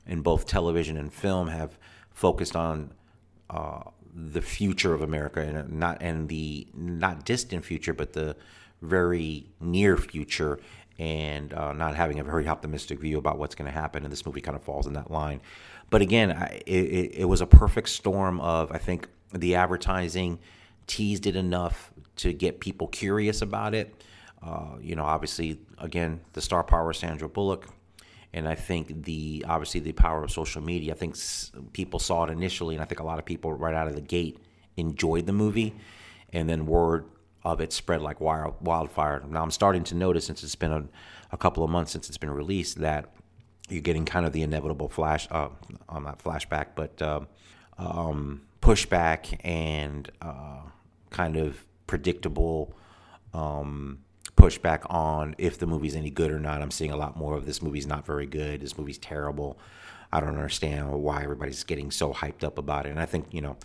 in 0.08 0.22
both 0.22 0.46
television 0.46 0.98
and 0.98 1.14
film 1.14 1.48
have 1.48 1.78
focused 2.12 2.56
on 2.56 2.92
uh, 3.50 3.82
the 4.14 4.42
future 4.42 4.94
of 4.94 5.02
America 5.02 5.42
and 5.42 5.74
not 5.80 5.98
and 6.02 6.30
the 6.30 6.68
not 6.74 7.26
distant 7.26 7.66
future, 7.66 7.94
but 7.94 8.14
the 8.14 8.36
very 8.82 9.48
near 9.60 9.98
future 9.98 10.60
and 10.98 11.54
uh, 11.54 11.74
not 11.74 11.96
having 11.96 12.20
a 12.20 12.24
very 12.24 12.48
optimistic 12.48 13.00
view 13.00 13.18
about 13.18 13.38
what's 13.38 13.56
going 13.56 13.66
to 13.66 13.78
happen. 13.78 14.04
And 14.04 14.12
this 14.12 14.26
movie 14.26 14.42
kind 14.42 14.56
of 14.56 14.64
falls 14.64 14.88
in 14.88 14.94
that 14.94 15.12
line. 15.12 15.42
But 15.90 16.02
again, 16.02 16.32
I, 16.32 16.62
it, 16.66 17.12
it 17.16 17.26
was 17.26 17.42
a 17.42 17.46
perfect 17.46 17.90
storm 17.90 18.40
of, 18.40 18.72
I 18.72 18.78
think, 18.78 19.10
the 19.34 19.56
advertising 19.56 20.40
teased 20.88 21.28
it 21.28 21.36
enough 21.36 21.92
to 22.18 22.34
get 22.34 22.60
people 22.60 22.88
curious 22.88 23.42
about 23.42 23.74
it. 23.74 24.04
Uh, 24.42 24.76
you 24.80 24.96
know, 24.96 25.04
obviously, 25.04 25.60
again, 25.78 26.22
the 26.34 26.42
star 26.42 26.64
power 26.64 26.92
of 26.92 26.98
Sandra 26.98 27.28
Bullock. 27.28 27.68
And 28.34 28.48
I 28.48 28.56
think 28.56 29.06
the 29.06 29.46
obviously 29.48 29.80
the 29.80 29.94
power 29.94 30.24
of 30.24 30.32
social 30.32 30.62
media. 30.62 30.94
I 30.94 30.98
think 30.98 31.16
people 31.72 32.00
saw 32.00 32.26
it 32.26 32.30
initially, 32.30 32.76
and 32.76 32.82
I 32.82 32.86
think 32.86 33.00
a 33.00 33.06
lot 33.06 33.18
of 33.18 33.24
people 33.24 33.54
right 33.54 33.74
out 33.74 33.88
of 33.88 33.96
the 33.96 34.02
gate 34.02 34.40
enjoyed 34.76 35.26
the 35.26 35.32
movie, 35.32 35.74
and 36.34 36.50
then 36.50 36.66
word 36.66 37.06
of 37.46 37.62
it 37.62 37.72
spread 37.72 38.02
like 38.02 38.20
wild, 38.20 38.56
wildfire. 38.60 39.24
Now 39.30 39.42
I'm 39.42 39.52
starting 39.52 39.86
to 39.86 39.96
notice 39.96 40.26
since 40.26 40.44
it's 40.44 40.56
been 40.56 40.72
a, 40.72 40.84
a 41.32 41.38
couple 41.38 41.64
of 41.64 41.70
months 41.70 41.94
since 41.94 42.10
it's 42.10 42.18
been 42.18 42.32
released 42.32 42.80
that 42.80 43.14
you're 43.70 43.82
getting 43.82 44.04
kind 44.06 44.26
of 44.26 44.34
the 44.34 44.42
inevitable 44.42 44.90
flash, 44.90 45.28
uh, 45.32 45.50
on 45.88 46.04
that 46.04 46.20
flashback, 46.20 46.68
but 46.76 47.02
um, 47.02 47.28
um, 47.78 48.42
pushback 48.62 49.40
and 49.44 50.12
uh, 50.22 50.62
kind 51.10 51.38
of 51.38 51.64
predictable 51.88 52.76
um, 53.34 54.00
pushback 54.36 54.82
on 54.92 55.36
if 55.38 55.58
the 55.58 55.68
movie's 55.68 55.96
any 55.96 56.10
good 56.10 56.32
or 56.32 56.40
not. 56.40 56.62
I'm 56.62 56.72
seeing 56.72 56.92
a 56.92 56.98
lot 56.98 57.18
more 57.18 57.36
of 57.36 57.46
this 57.46 57.62
movie's 57.62 57.88
not 57.88 58.06
very 58.06 58.26
good. 58.26 58.62
This 58.62 58.78
movie's 58.78 58.98
terrible. 58.98 59.60
I 60.12 60.20
don't 60.20 60.30
understand 60.30 60.92
why 60.92 61.24
everybody's 61.24 61.64
getting 61.64 61.92
so 61.92 62.14
hyped 62.14 62.44
up 62.44 62.58
about 62.58 62.86
it. 62.86 62.90
And 62.90 63.00
I 63.00 63.06
think 63.06 63.28
you 63.32 63.42
know 63.42 63.58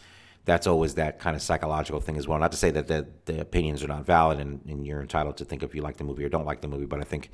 that's 0.44 0.66
always 0.66 0.94
that 0.94 1.18
kind 1.18 1.36
of 1.36 1.42
psychological 1.42 2.00
thing 2.00 2.16
as 2.16 2.26
well. 2.26 2.38
Not 2.38 2.52
to 2.52 2.58
say 2.58 2.70
that 2.70 2.86
the, 2.88 3.06
the 3.26 3.40
opinions 3.40 3.84
are 3.84 3.88
not 3.88 4.06
valid 4.06 4.40
and, 4.40 4.60
and 4.66 4.86
you're 4.86 5.02
entitled 5.02 5.36
to 5.36 5.44
think 5.44 5.62
if 5.62 5.74
you 5.74 5.82
like 5.82 5.98
the 5.98 6.04
movie 6.04 6.24
or 6.24 6.28
don't 6.28 6.46
like 6.46 6.60
the 6.60 6.68
movie, 6.68 6.86
but 6.86 7.00
I 7.00 7.04
think 7.04 7.30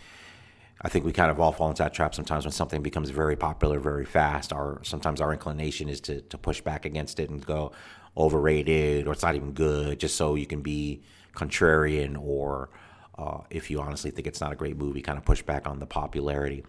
I 0.83 0.89
think 0.89 1.05
we 1.05 1.13
kind 1.13 1.31
of 1.31 1.41
all 1.41 1.53
fall 1.53 1.71
into 1.71 1.83
that 1.83 1.95
trap 1.95 2.15
sometimes 2.15 2.45
when 2.45 2.53
something 2.53 2.83
becomes 2.83 3.11
very 3.11 3.37
popular 3.37 3.79
very 3.81 4.05
fast. 4.05 4.53
Our 4.53 4.81
sometimes 4.83 5.21
our 5.21 5.33
inclination 5.33 5.89
is 5.89 6.01
to 6.03 6.21
to 6.23 6.39
push 6.39 6.61
back 6.61 6.85
against 6.85 7.21
it 7.21 7.31
and 7.31 7.45
go 7.45 7.73
overrated 8.17 9.07
or 9.07 9.13
it's 9.13 9.23
not 9.23 9.35
even 9.35 9.53
good, 9.53 10.01
just 10.01 10.17
so 10.17 10.35
you 10.35 10.47
can 10.47 10.63
be 10.63 11.03
contrarian 11.35 12.17
or 12.19 12.71
uh, 13.19 13.41
if 13.51 13.71
you 13.71 13.81
honestly 13.81 14.11
think 14.11 14.27
it's 14.27 14.41
not 14.41 14.53
a 14.53 14.57
great 14.57 14.77
movie, 14.77 15.03
kind 15.03 15.19
of 15.19 15.25
push 15.25 15.43
back 15.43 15.67
on 15.67 15.79
the 15.79 15.87
popularity. 15.87 16.65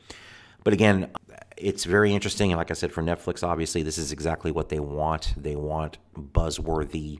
But 0.63 0.73
again, 0.73 1.11
it's 1.55 1.85
very 1.85 2.13
interesting. 2.13 2.51
And 2.51 2.57
like 2.57 2.71
I 2.71 2.73
said, 2.73 2.91
for 2.91 3.01
Netflix, 3.01 3.43
obviously, 3.43 3.83
this 3.83 3.97
is 3.97 4.11
exactly 4.11 4.51
what 4.51 4.69
they 4.69 4.79
want. 4.79 5.33
They 5.37 5.55
want 5.55 5.97
buzzworthy 6.15 7.19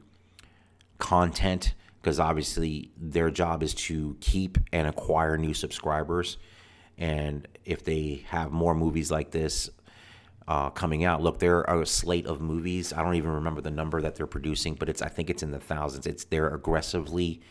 content 0.98 1.74
because 2.02 2.20
obviously 2.20 2.92
their 2.98 3.30
job 3.30 3.64
is 3.64 3.74
to 3.74 4.16
keep 4.22 4.58
and 4.72 4.88
acquire 4.88 5.38
new 5.38 5.54
subscribers. 5.54 6.38
And 6.98 7.48
if 7.66 7.84
they 7.84 8.26
have 8.28 8.52
more 8.52 8.74
movies 8.74 9.12
like 9.12 9.32
this 9.32 9.70
uh, 10.48 10.70
coming 10.70 11.04
out, 11.04 11.22
look, 11.22 11.40
there 11.40 11.70
are 11.70 11.82
a 11.82 11.86
slate 11.86 12.26
of 12.26 12.40
movies. 12.40 12.94
I 12.94 13.04
don't 13.04 13.16
even 13.16 13.32
remember 13.32 13.62
the 13.62 13.72
number 13.72 14.02
that 14.02 14.16
they're 14.16 14.28
producing, 14.28 14.76
but 14.76 14.88
it's 14.88 15.02
I 15.02 15.10
think 15.10 15.30
it's 15.30 15.44
in 15.44 15.52
the 15.52 15.60
thousands. 15.60 16.08
It's 16.08 16.24
they're 16.24 16.48
aggressively 16.48 17.42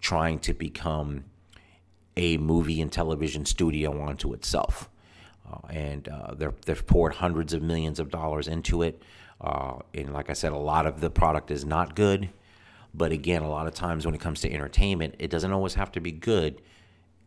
trying 0.00 0.40
to 0.40 0.52
become 0.52 1.24
a 2.16 2.36
movie 2.38 2.80
and 2.80 2.90
television 2.90 3.46
studio 3.46 4.00
onto 4.00 4.32
itself. 4.32 4.88
Uh, 5.50 5.66
and 5.68 6.08
uh, 6.08 6.34
they've 6.64 6.86
poured 6.86 7.14
hundreds 7.14 7.52
of 7.52 7.62
millions 7.62 8.00
of 8.00 8.10
dollars 8.10 8.48
into 8.48 8.82
it. 8.82 9.02
Uh, 9.40 9.78
and 9.92 10.12
like 10.12 10.30
I 10.30 10.32
said, 10.32 10.52
a 10.52 10.58
lot 10.58 10.86
of 10.86 11.00
the 11.00 11.10
product 11.10 11.50
is 11.50 11.64
not 11.64 11.94
good. 11.94 12.30
But 12.94 13.12
again, 13.12 13.42
a 13.42 13.50
lot 13.50 13.66
of 13.66 13.74
times 13.74 14.06
when 14.06 14.14
it 14.14 14.20
comes 14.20 14.40
to 14.42 14.52
entertainment, 14.52 15.16
it 15.18 15.28
doesn't 15.30 15.52
always 15.52 15.74
have 15.74 15.92
to 15.92 16.00
be 16.00 16.12
good. 16.12 16.62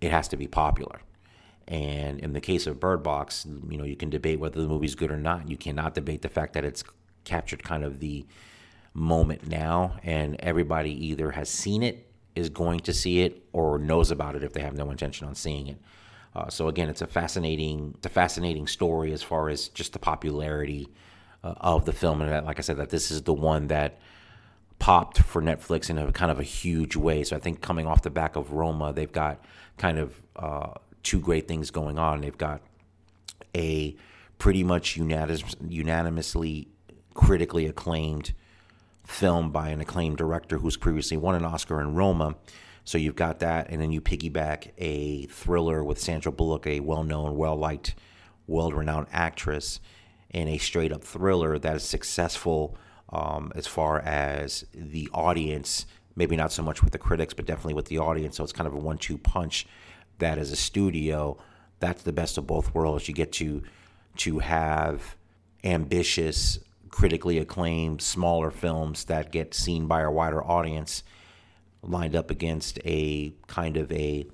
It 0.02 0.12
has 0.12 0.28
to 0.30 0.38
be 0.38 0.48
popular. 0.48 1.02
And 1.68 2.20
in 2.20 2.34
the 2.34 2.40
case 2.40 2.66
of 2.66 2.80
Bird 2.80 3.04
Box, 3.04 3.46
you 3.70 3.78
know, 3.78 3.84
you 3.84 3.98
can 3.98 4.10
debate 4.10 4.40
whether 4.40 4.62
the 4.62 4.68
movie's 4.68 4.96
good 4.96 5.12
or 5.12 5.18
not. 5.18 5.50
You 5.50 5.58
cannot 5.58 5.96
debate 5.96 6.22
the 6.22 6.30
fact 6.30 6.54
that 6.54 6.64
it's 6.64 6.84
captured 7.26 7.64
kind 7.64 7.84
of 7.84 8.00
the 8.00 8.26
moment 8.94 9.48
now, 9.48 9.98
and 10.02 10.38
everybody 10.40 10.92
either 11.08 11.32
has 11.32 11.50
seen 11.50 11.84
it 11.84 12.10
is 12.36 12.50
going 12.50 12.80
to 12.80 12.94
see 12.94 13.22
it 13.22 13.44
or 13.52 13.78
knows 13.78 14.12
about 14.12 14.36
it 14.36 14.44
if 14.44 14.54
they 14.54 14.62
have 14.62 14.76
no 14.76 14.90
intention 14.92 15.28
on 15.28 15.36
seeing 15.36 15.68
it. 15.68 15.78
Uh, 16.36 16.50
so 16.50 16.68
again, 16.68 16.88
it's 16.88 17.02
a 17.02 17.08
fascinating, 17.08 17.94
it's 17.98 18.06
a 18.06 18.10
fascinating 18.10 18.68
story 18.68 19.12
as 19.12 19.22
far 19.22 19.50
as 19.50 19.68
just 19.70 19.94
the 19.94 20.00
popularity 20.00 20.88
uh, 21.44 21.54
of 21.58 21.86
the 21.86 21.94
film, 21.94 22.22
and 22.22 22.32
that, 22.32 22.46
like 22.46 22.60
I 22.60 22.62
said, 22.62 22.78
that 22.78 22.90
this 22.90 23.12
is 23.12 23.24
the 23.24 23.34
one 23.34 23.68
that 23.68 24.00
popped 24.80 25.20
for 25.20 25.42
Netflix 25.42 25.90
in 25.90 25.98
a 25.98 26.12
kind 26.12 26.32
of 26.32 26.40
a 26.40 26.44
huge 26.44 26.96
way. 26.96 27.24
So 27.24 27.36
I 27.36 27.40
think 27.40 27.62
coming 27.62 27.88
off 27.88 28.04
the 28.04 28.10
back 28.10 28.36
of 28.36 28.52
Roma, 28.52 28.94
they've 28.94 29.12
got 29.12 29.44
kind 29.78 29.98
of 29.98 30.22
uh, 30.36 30.74
two 31.08 31.22
great 31.22 31.48
things 31.48 31.72
going 31.72 31.98
on. 31.98 32.20
They've 32.20 32.38
got 32.38 32.62
a 33.56 33.96
pretty 34.38 34.64
much 34.64 34.98
unanimous, 34.98 35.56
unanimously 35.68 36.68
critically 37.14 37.66
acclaimed 37.66 38.34
film 39.06 39.52
by 39.52 39.70
an 39.70 39.80
acclaimed 39.80 40.18
director 40.18 40.58
who's 40.58 40.76
previously 40.76 41.16
won 41.16 41.34
an 41.34 41.46
Oscar 41.46 41.80
in 41.80 41.96
Roma. 41.96 42.36
So 42.84 42.98
you've 42.98 43.16
got 43.16 43.40
that, 43.40 43.70
and 43.70 43.82
then 43.82 43.92
you 43.92 44.02
piggyback 44.02 44.72
a 44.78 45.26
thriller 45.28 45.82
with 45.84 46.00
Sandra 46.00 46.32
Bullock, 46.32 46.68
a 46.68 46.82
well-known, 46.82 47.38
well-liked, 47.38 47.96
world-renowned 48.46 49.08
actress, 49.12 49.80
and 50.32 50.50
a 50.50 50.58
straight-up 50.58 51.04
thriller 51.04 51.58
that 51.58 51.76
is 51.78 51.84
successful 51.84 52.78
um, 53.10 53.52
as 53.56 53.66
far 53.66 54.00
as 54.02 54.66
the 54.74 55.10
audience. 55.14 55.86
Maybe 56.16 56.36
not 56.36 56.52
so 56.52 56.64
much 56.64 56.84
with 56.84 56.92
the 56.92 56.98
critics, 56.98 57.34
but 57.34 57.46
definitely 57.46 57.76
with 57.76 57.88
the 57.88 58.00
audience. 58.00 58.38
So 58.38 58.44
it's 58.44 58.54
kind 58.54 58.68
of 58.68 58.74
a 58.74 58.78
one-two 58.78 59.18
punch. 59.18 59.68
That 60.20 60.38
as 60.38 60.52
a 60.52 60.56
studio, 60.56 61.38
that's 61.80 62.04
the 62.04 62.14
best 62.14 62.38
of 62.38 62.48
both 62.48 62.74
worlds. 62.74 63.08
You 63.08 63.14
get 63.14 63.32
to 63.34 63.64
to 64.18 64.40
have 64.40 65.16
ambitious 65.64 66.60
critically 66.90 67.38
acclaimed 67.38 68.02
smaller 68.02 68.50
films 68.50 69.06
that 69.06 69.32
get 69.32 69.54
seen 69.54 69.86
by 69.86 70.02
a 70.02 70.10
wider 70.10 70.44
audience 70.44 71.04
lined 71.84 72.16
up 72.16 72.32
against 72.32 72.80
a 72.86 73.32
kind 73.48 73.78
of 73.78 73.92
a 73.92 74.26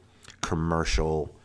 commercial 0.41 1.35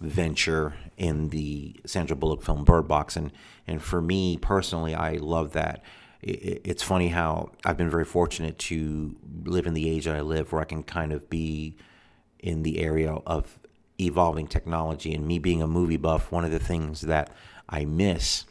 venture 0.00 0.74
in 0.96 1.28
the 1.28 1.80
Sandra 1.86 2.16
Bullock 2.16 2.42
film 2.42 2.64
Bird 2.64 2.88
Box 2.88 3.16
and 3.16 3.32
and 3.66 3.82
for 3.82 4.02
me 4.02 4.36
personally 4.36 4.94
I 4.94 5.12
love 5.12 5.52
that 5.52 5.82
it's 6.22 6.82
funny 6.82 7.08
how 7.08 7.50
I've 7.64 7.78
been 7.78 7.88
very 7.88 8.04
fortunate 8.04 8.58
to 8.58 9.16
live 9.44 9.66
in 9.66 9.72
the 9.72 9.88
age 9.88 10.04
that 10.04 10.16
I 10.16 10.20
live 10.20 10.52
where 10.52 10.60
I 10.60 10.66
can 10.66 10.82
kind 10.82 11.12
of 11.12 11.30
be 11.30 11.76
in 12.38 12.62
the 12.62 12.80
area 12.80 13.12
of 13.26 13.58
evolving 14.00 14.46
technology 14.46 15.14
and 15.14 15.26
me 15.26 15.38
being 15.38 15.62
a 15.62 15.66
movie 15.66 15.96
buff 15.96 16.32
one 16.32 16.44
of 16.44 16.50
the 16.50 16.58
things 16.58 17.02
that 17.02 17.30
I 17.68 17.84
miss 17.84 18.44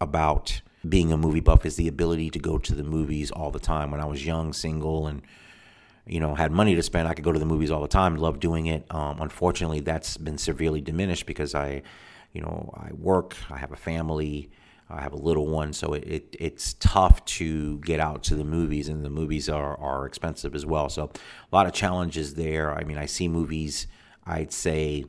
about 0.00 0.60
being 0.88 1.12
a 1.12 1.16
movie 1.16 1.40
buff 1.40 1.64
is 1.64 1.76
the 1.76 1.88
ability 1.88 2.30
to 2.30 2.38
go 2.38 2.58
to 2.58 2.74
the 2.74 2.84
movies 2.84 3.30
all 3.30 3.50
the 3.50 3.58
time. 3.58 3.90
When 3.90 4.00
I 4.00 4.04
was 4.04 4.24
young, 4.24 4.52
single, 4.52 5.06
and 5.06 5.22
you 6.06 6.20
know 6.20 6.34
had 6.34 6.52
money 6.52 6.74
to 6.74 6.82
spend, 6.82 7.08
I 7.08 7.14
could 7.14 7.24
go 7.24 7.32
to 7.32 7.38
the 7.38 7.46
movies 7.46 7.70
all 7.70 7.80
the 7.80 7.88
time. 7.88 8.16
Love 8.16 8.40
doing 8.40 8.66
it. 8.66 8.84
Um, 8.90 9.20
unfortunately, 9.20 9.80
that's 9.80 10.16
been 10.16 10.38
severely 10.38 10.80
diminished 10.80 11.26
because 11.26 11.54
I, 11.54 11.82
you 12.32 12.42
know, 12.42 12.72
I 12.76 12.92
work. 12.92 13.36
I 13.50 13.58
have 13.58 13.72
a 13.72 13.76
family. 13.76 14.50
I 14.90 15.00
have 15.00 15.14
a 15.14 15.18
little 15.18 15.46
one, 15.46 15.72
so 15.72 15.94
it, 15.94 16.04
it, 16.06 16.36
it's 16.38 16.74
tough 16.74 17.24
to 17.24 17.78
get 17.78 18.00
out 18.00 18.22
to 18.24 18.34
the 18.34 18.44
movies, 18.44 18.86
and 18.86 19.02
the 19.02 19.08
movies 19.08 19.48
are, 19.48 19.78
are 19.78 20.04
expensive 20.04 20.54
as 20.54 20.66
well. 20.66 20.90
So 20.90 21.04
a 21.50 21.56
lot 21.56 21.66
of 21.66 21.72
challenges 21.72 22.34
there. 22.34 22.76
I 22.76 22.84
mean, 22.84 22.98
I 22.98 23.06
see 23.06 23.26
movies. 23.26 23.86
I'd 24.26 24.52
say 24.52 25.04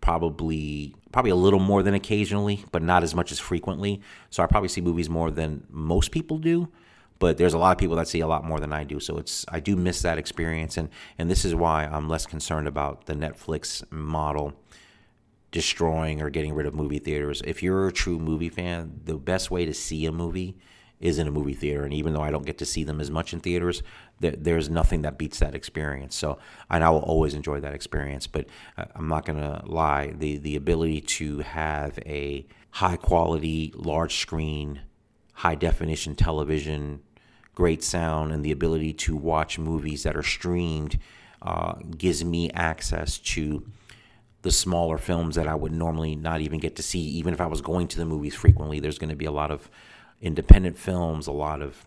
probably 0.00 0.94
probably 1.12 1.30
a 1.30 1.36
little 1.36 1.60
more 1.60 1.82
than 1.82 1.94
occasionally, 1.94 2.64
but 2.72 2.82
not 2.82 3.02
as 3.02 3.14
much 3.14 3.30
as 3.32 3.38
frequently. 3.38 4.00
So 4.30 4.42
I 4.42 4.46
probably 4.46 4.68
see 4.68 4.80
movies 4.80 5.08
more 5.08 5.30
than 5.30 5.64
most 5.70 6.10
people 6.10 6.38
do. 6.38 6.68
But 7.20 7.38
there's 7.38 7.54
a 7.54 7.58
lot 7.58 7.70
of 7.70 7.78
people 7.78 7.96
that 7.96 8.08
see 8.08 8.20
a 8.20 8.26
lot 8.26 8.44
more 8.44 8.58
than 8.58 8.72
I 8.72 8.84
do. 8.84 8.98
So 9.00 9.16
it's 9.18 9.46
I 9.48 9.60
do 9.60 9.76
miss 9.76 10.02
that 10.02 10.18
experience, 10.18 10.76
and 10.76 10.88
and 11.18 11.30
this 11.30 11.44
is 11.44 11.54
why 11.54 11.86
I'm 11.86 12.08
less 12.08 12.26
concerned 12.26 12.66
about 12.66 13.06
the 13.06 13.14
Netflix 13.14 13.90
model 13.90 14.52
destroying 15.50 16.20
or 16.20 16.30
getting 16.30 16.52
rid 16.52 16.66
of 16.66 16.74
movie 16.74 16.98
theaters. 16.98 17.40
If 17.44 17.62
you're 17.62 17.86
a 17.86 17.92
true 17.92 18.18
movie 18.18 18.48
fan, 18.48 19.00
the 19.04 19.14
best 19.14 19.52
way 19.52 19.64
to 19.64 19.72
see 19.72 20.04
a 20.04 20.12
movie 20.12 20.56
is 20.98 21.18
in 21.18 21.28
a 21.28 21.30
movie 21.30 21.54
theater. 21.54 21.84
And 21.84 21.94
even 21.94 22.12
though 22.12 22.22
I 22.22 22.32
don't 22.32 22.44
get 22.44 22.58
to 22.58 22.66
see 22.66 22.82
them 22.82 23.00
as 23.00 23.10
much 23.10 23.32
in 23.32 23.38
theaters, 23.38 23.82
there, 24.20 24.32
there's 24.36 24.70
nothing 24.70 25.02
that 25.02 25.18
beats 25.18 25.38
that 25.40 25.54
experience. 25.54 26.14
So, 26.14 26.38
and 26.70 26.84
I 26.84 26.90
will 26.90 27.00
always 27.00 27.34
enjoy 27.34 27.60
that 27.60 27.74
experience. 27.74 28.26
But 28.26 28.46
uh, 28.76 28.84
I'm 28.94 29.08
not 29.08 29.24
going 29.24 29.40
to 29.40 29.62
lie, 29.66 30.14
the, 30.16 30.36
the 30.38 30.56
ability 30.56 31.00
to 31.00 31.40
have 31.40 31.98
a 32.06 32.46
high 32.70 32.96
quality, 32.96 33.72
large 33.76 34.16
screen, 34.16 34.80
high 35.34 35.54
definition 35.54 36.14
television, 36.14 37.00
great 37.54 37.82
sound, 37.82 38.32
and 38.32 38.44
the 38.44 38.52
ability 38.52 38.92
to 38.92 39.16
watch 39.16 39.58
movies 39.58 40.02
that 40.02 40.16
are 40.16 40.22
streamed 40.22 40.98
uh, 41.42 41.74
gives 41.96 42.24
me 42.24 42.50
access 42.50 43.18
to 43.18 43.64
the 44.42 44.50
smaller 44.50 44.98
films 44.98 45.36
that 45.36 45.48
I 45.48 45.54
would 45.54 45.72
normally 45.72 46.16
not 46.16 46.40
even 46.40 46.58
get 46.58 46.76
to 46.76 46.82
see, 46.82 47.00
even 47.00 47.32
if 47.32 47.40
I 47.40 47.46
was 47.46 47.60
going 47.60 47.88
to 47.88 47.98
the 47.98 48.04
movies 48.04 48.34
frequently. 48.34 48.78
There's 48.78 48.98
going 48.98 49.10
to 49.10 49.16
be 49.16 49.24
a 49.24 49.30
lot 49.30 49.50
of 49.50 49.70
independent 50.20 50.78
films, 50.78 51.26
a 51.26 51.32
lot 51.32 51.62
of 51.62 51.86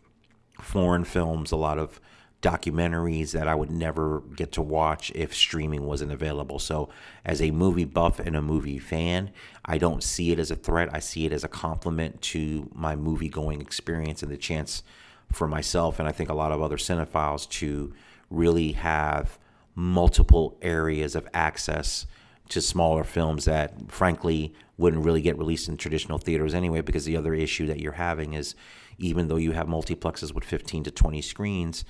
foreign 0.59 1.03
films, 1.03 1.51
a 1.51 1.55
lot 1.55 1.77
of 1.77 1.99
documentaries 2.41 3.31
that 3.31 3.47
I 3.47 3.55
would 3.55 3.71
never 3.71 4.21
get 4.35 4.51
to 4.53 4.61
watch 4.61 5.11
if 5.15 5.35
streaming 5.35 5.85
wasn't 5.85 6.11
available. 6.11 6.59
So, 6.59 6.89
as 7.25 7.41
a 7.41 7.51
movie 7.51 7.85
buff 7.85 8.19
and 8.19 8.35
a 8.35 8.41
movie 8.41 8.79
fan, 8.79 9.31
I 9.65 9.77
don't 9.77 10.03
see 10.03 10.31
it 10.31 10.39
as 10.39 10.51
a 10.51 10.55
threat. 10.55 10.89
I 10.93 10.99
see 10.99 11.25
it 11.25 11.33
as 11.33 11.43
a 11.43 11.47
compliment 11.47 12.21
to 12.23 12.69
my 12.73 12.95
movie 12.95 13.29
going 13.29 13.61
experience 13.61 14.21
and 14.21 14.31
the 14.31 14.37
chance 14.37 14.83
for 15.31 15.47
myself 15.47 15.99
and 15.99 16.07
I 16.07 16.11
think 16.11 16.29
a 16.29 16.33
lot 16.33 16.51
of 16.51 16.61
other 16.61 16.77
cinephiles 16.77 17.49
to 17.49 17.93
really 18.29 18.73
have 18.73 19.37
multiple 19.75 20.57
areas 20.61 21.15
of 21.15 21.27
access 21.33 22.05
to 22.49 22.61
smaller 22.61 23.03
films 23.03 23.45
that 23.45 23.91
frankly 23.91 24.53
wouldn't 24.77 25.03
really 25.03 25.21
get 25.21 25.37
released 25.37 25.67
in 25.67 25.77
traditional 25.77 26.17
theaters 26.17 26.53
anyway 26.53 26.81
because 26.81 27.05
the 27.05 27.17
other 27.17 27.33
issue 27.33 27.67
that 27.67 27.79
you're 27.79 27.93
having 27.93 28.33
is 28.33 28.55
even 28.97 29.27
though 29.27 29.35
you 29.35 29.51
have 29.51 29.67
multiplexes 29.67 30.33
with 30.33 30.43
15 30.43 30.85
to 30.85 30.91
20 30.91 31.21
screens 31.21 31.83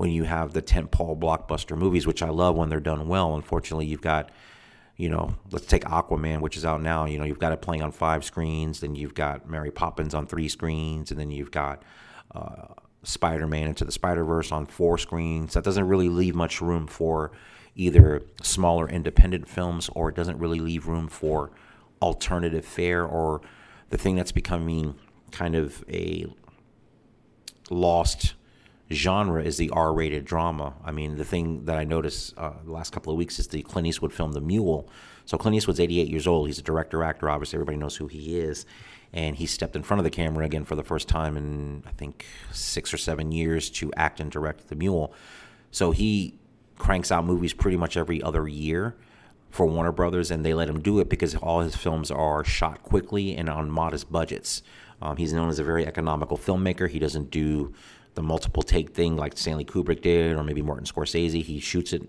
when 0.00 0.10
you 0.10 0.24
have 0.24 0.52
the 0.52 0.62
tentpole 0.62 1.18
blockbuster 1.18 1.76
movies 1.76 2.06
which 2.06 2.22
I 2.22 2.30
love 2.30 2.56
when 2.56 2.68
they're 2.68 2.80
done 2.80 3.06
well 3.06 3.34
unfortunately 3.34 3.86
you've 3.86 4.00
got 4.00 4.30
you 5.00 5.08
know, 5.08 5.34
let's 5.50 5.64
take 5.64 5.84
Aquaman, 5.84 6.42
which 6.42 6.58
is 6.58 6.64
out 6.66 6.82
now. 6.82 7.06
You 7.06 7.16
know, 7.18 7.24
you've 7.24 7.38
got 7.38 7.52
it 7.52 7.62
playing 7.62 7.80
on 7.80 7.90
five 7.90 8.22
screens, 8.22 8.80
then 8.80 8.94
you've 8.94 9.14
got 9.14 9.48
Mary 9.48 9.70
Poppins 9.70 10.12
on 10.12 10.26
three 10.26 10.46
screens, 10.46 11.10
and 11.10 11.18
then 11.18 11.30
you've 11.30 11.50
got 11.50 11.82
uh, 12.34 12.66
Spider 13.02 13.46
Man 13.46 13.66
into 13.66 13.86
the 13.86 13.92
Spider 13.92 14.24
Verse 14.24 14.52
on 14.52 14.66
four 14.66 14.98
screens. 14.98 15.54
That 15.54 15.64
doesn't 15.64 15.88
really 15.88 16.10
leave 16.10 16.34
much 16.34 16.60
room 16.60 16.86
for 16.86 17.32
either 17.74 18.20
smaller 18.42 18.86
independent 18.90 19.48
films 19.48 19.88
or 19.94 20.10
it 20.10 20.16
doesn't 20.16 20.38
really 20.38 20.60
leave 20.60 20.86
room 20.86 21.08
for 21.08 21.50
alternative 22.02 22.66
fare 22.66 23.06
or 23.06 23.40
the 23.88 23.96
thing 23.96 24.16
that's 24.16 24.32
becoming 24.32 24.96
kind 25.30 25.54
of 25.54 25.82
a 25.88 26.26
lost 27.70 28.34
genre 28.92 29.42
is 29.42 29.56
the 29.56 29.70
R-rated 29.70 30.24
drama. 30.24 30.74
I 30.84 30.90
mean, 30.90 31.16
the 31.16 31.24
thing 31.24 31.64
that 31.66 31.76
I 31.76 31.84
noticed 31.84 32.36
uh, 32.36 32.52
the 32.64 32.72
last 32.72 32.92
couple 32.92 33.12
of 33.12 33.18
weeks 33.18 33.38
is 33.38 33.48
the 33.48 33.62
Clint 33.62 33.86
Eastwood 33.86 34.12
film 34.12 34.32
The 34.32 34.40
Mule. 34.40 34.88
So 35.24 35.38
Clint 35.38 35.56
Eastwood's 35.56 35.80
88 35.80 36.08
years 36.08 36.26
old. 36.26 36.48
He's 36.48 36.58
a 36.58 36.62
director, 36.62 37.04
actor. 37.04 37.30
Obviously, 37.30 37.56
everybody 37.56 37.78
knows 37.78 37.96
who 37.96 38.08
he 38.08 38.38
is, 38.38 38.66
and 39.12 39.36
he 39.36 39.46
stepped 39.46 39.76
in 39.76 39.82
front 39.82 40.00
of 40.00 40.04
the 40.04 40.10
camera 40.10 40.44
again 40.44 40.64
for 40.64 40.74
the 40.74 40.82
first 40.82 41.08
time 41.08 41.36
in 41.36 41.84
I 41.86 41.92
think 41.92 42.26
six 42.52 42.92
or 42.92 42.98
seven 42.98 43.30
years 43.30 43.70
to 43.70 43.92
act 43.96 44.18
and 44.20 44.30
direct 44.30 44.68
The 44.68 44.76
Mule. 44.76 45.14
So 45.70 45.92
he 45.92 46.34
cranks 46.78 47.12
out 47.12 47.24
movies 47.24 47.52
pretty 47.52 47.76
much 47.76 47.96
every 47.96 48.20
other 48.22 48.48
year 48.48 48.96
for 49.50 49.66
Warner 49.66 49.92
Brothers, 49.92 50.30
and 50.30 50.44
they 50.44 50.54
let 50.54 50.68
him 50.68 50.80
do 50.80 50.98
it 51.00 51.08
because 51.08 51.34
all 51.36 51.60
his 51.60 51.76
films 51.76 52.10
are 52.10 52.44
shot 52.44 52.82
quickly 52.82 53.36
and 53.36 53.48
on 53.48 53.70
modest 53.70 54.10
budgets. 54.10 54.62
Um, 55.02 55.16
he's 55.16 55.32
known 55.32 55.48
as 55.48 55.58
a 55.58 55.64
very 55.64 55.86
economical 55.86 56.36
filmmaker. 56.36 56.88
He 56.88 56.98
doesn't 56.98 57.30
do 57.30 57.72
the 58.20 58.26
multiple 58.26 58.62
take 58.62 58.90
thing 58.90 59.16
like 59.16 59.34
Stanley 59.38 59.64
Kubrick 59.64 60.02
did, 60.02 60.36
or 60.36 60.44
maybe 60.44 60.60
Martin 60.60 60.84
Scorsese. 60.84 61.42
He 61.42 61.58
shoots 61.58 61.94
it 61.94 62.06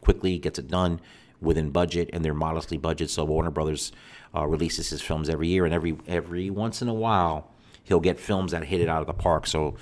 quickly, 0.00 0.38
gets 0.38 0.60
it 0.60 0.68
done 0.68 1.00
within 1.40 1.70
budget, 1.70 2.08
and 2.12 2.24
they're 2.24 2.34
modestly 2.34 2.76
budget. 2.76 3.10
So 3.10 3.24
Warner 3.24 3.50
Brothers 3.50 3.90
uh, 4.32 4.46
releases 4.46 4.90
his 4.90 5.02
films 5.02 5.28
every 5.28 5.48
year, 5.48 5.64
and 5.64 5.74
every 5.74 5.96
every 6.06 6.50
once 6.50 6.82
in 6.82 6.88
a 6.88 6.94
while, 6.94 7.50
he'll 7.82 7.98
get 7.98 8.20
films 8.20 8.52
that 8.52 8.62
hit 8.62 8.80
it 8.80 8.88
out 8.88 9.00
of 9.00 9.08
the 9.08 9.12
park. 9.12 9.48
So, 9.48 9.74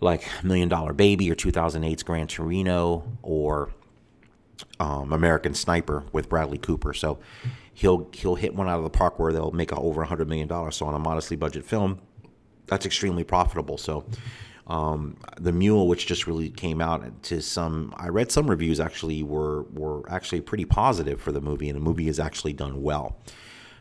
like 0.00 0.26
Million 0.42 0.70
Dollar 0.70 0.94
Baby 0.94 1.30
or 1.30 1.34
2008's 1.34 2.02
Gran 2.02 2.26
Torino 2.26 3.04
or 3.20 3.68
um, 4.78 5.12
American 5.12 5.52
Sniper 5.52 6.04
with 6.10 6.30
Bradley 6.30 6.56
Cooper. 6.56 6.94
So 6.94 7.18
he'll 7.74 8.08
he'll 8.14 8.36
hit 8.36 8.54
one 8.54 8.66
out 8.66 8.78
of 8.78 8.84
the 8.84 8.90
park 8.90 9.18
where 9.18 9.30
they'll 9.30 9.52
make 9.52 9.74
over 9.74 10.04
hundred 10.04 10.26
million 10.26 10.48
dollars. 10.48 10.76
So 10.76 10.86
on 10.86 10.94
a 10.94 10.98
modestly 10.98 11.36
budget 11.36 11.66
film, 11.66 12.00
that's 12.66 12.86
extremely 12.86 13.24
profitable. 13.24 13.76
So 13.76 14.06
um, 14.70 15.16
the 15.40 15.50
Mule, 15.50 15.88
which 15.88 16.06
just 16.06 16.28
really 16.28 16.48
came 16.48 16.80
out 16.80 17.22
to 17.24 17.42
some, 17.42 17.92
I 17.96 18.08
read 18.08 18.30
some 18.30 18.48
reviews 18.48 18.78
actually 18.78 19.22
were 19.24 19.62
were 19.64 20.08
actually 20.08 20.42
pretty 20.42 20.64
positive 20.64 21.20
for 21.20 21.32
the 21.32 21.40
movie, 21.40 21.68
and 21.68 21.76
the 21.76 21.82
movie 21.82 22.06
is 22.06 22.20
actually 22.20 22.52
done 22.52 22.80
well. 22.80 23.18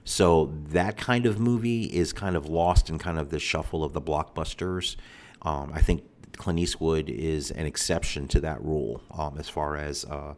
So 0.03 0.51
that 0.69 0.97
kind 0.97 1.27
of 1.27 1.39
movie 1.39 1.83
is 1.83 2.11
kind 2.11 2.35
of 2.35 2.47
lost 2.47 2.89
in 2.89 2.97
kind 2.97 3.19
of 3.19 3.29
the 3.29 3.39
shuffle 3.39 3.83
of 3.83 3.93
the 3.93 4.01
blockbusters. 4.01 4.95
Um, 5.43 5.71
I 5.73 5.81
think 5.81 6.01
Clint 6.37 6.57
Eastwood 6.57 7.07
is 7.09 7.51
an 7.51 7.67
exception 7.67 8.27
to 8.29 8.39
that 8.39 8.59
rule 8.63 9.01
um, 9.15 9.37
as 9.37 9.47
far 9.47 9.77
as 9.77 10.05
uh, 10.05 10.33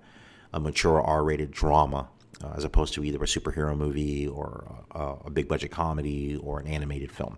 a 0.52 0.60
mature 0.60 1.02
R-rated 1.02 1.52
drama, 1.52 2.10
uh, 2.44 2.54
as 2.58 2.66
opposed 2.66 2.94
to 2.96 3.04
either 3.06 3.24
a 3.24 3.28
superhero 3.28 3.78
movie 3.78 4.28
or 4.28 4.66
a, 4.92 5.16
a 5.28 5.30
big 5.30 5.48
budget 5.48 5.72
comedy 5.72 6.36
or 6.36 6.60
an 6.60 6.68
animated 6.68 7.12
film, 7.12 7.38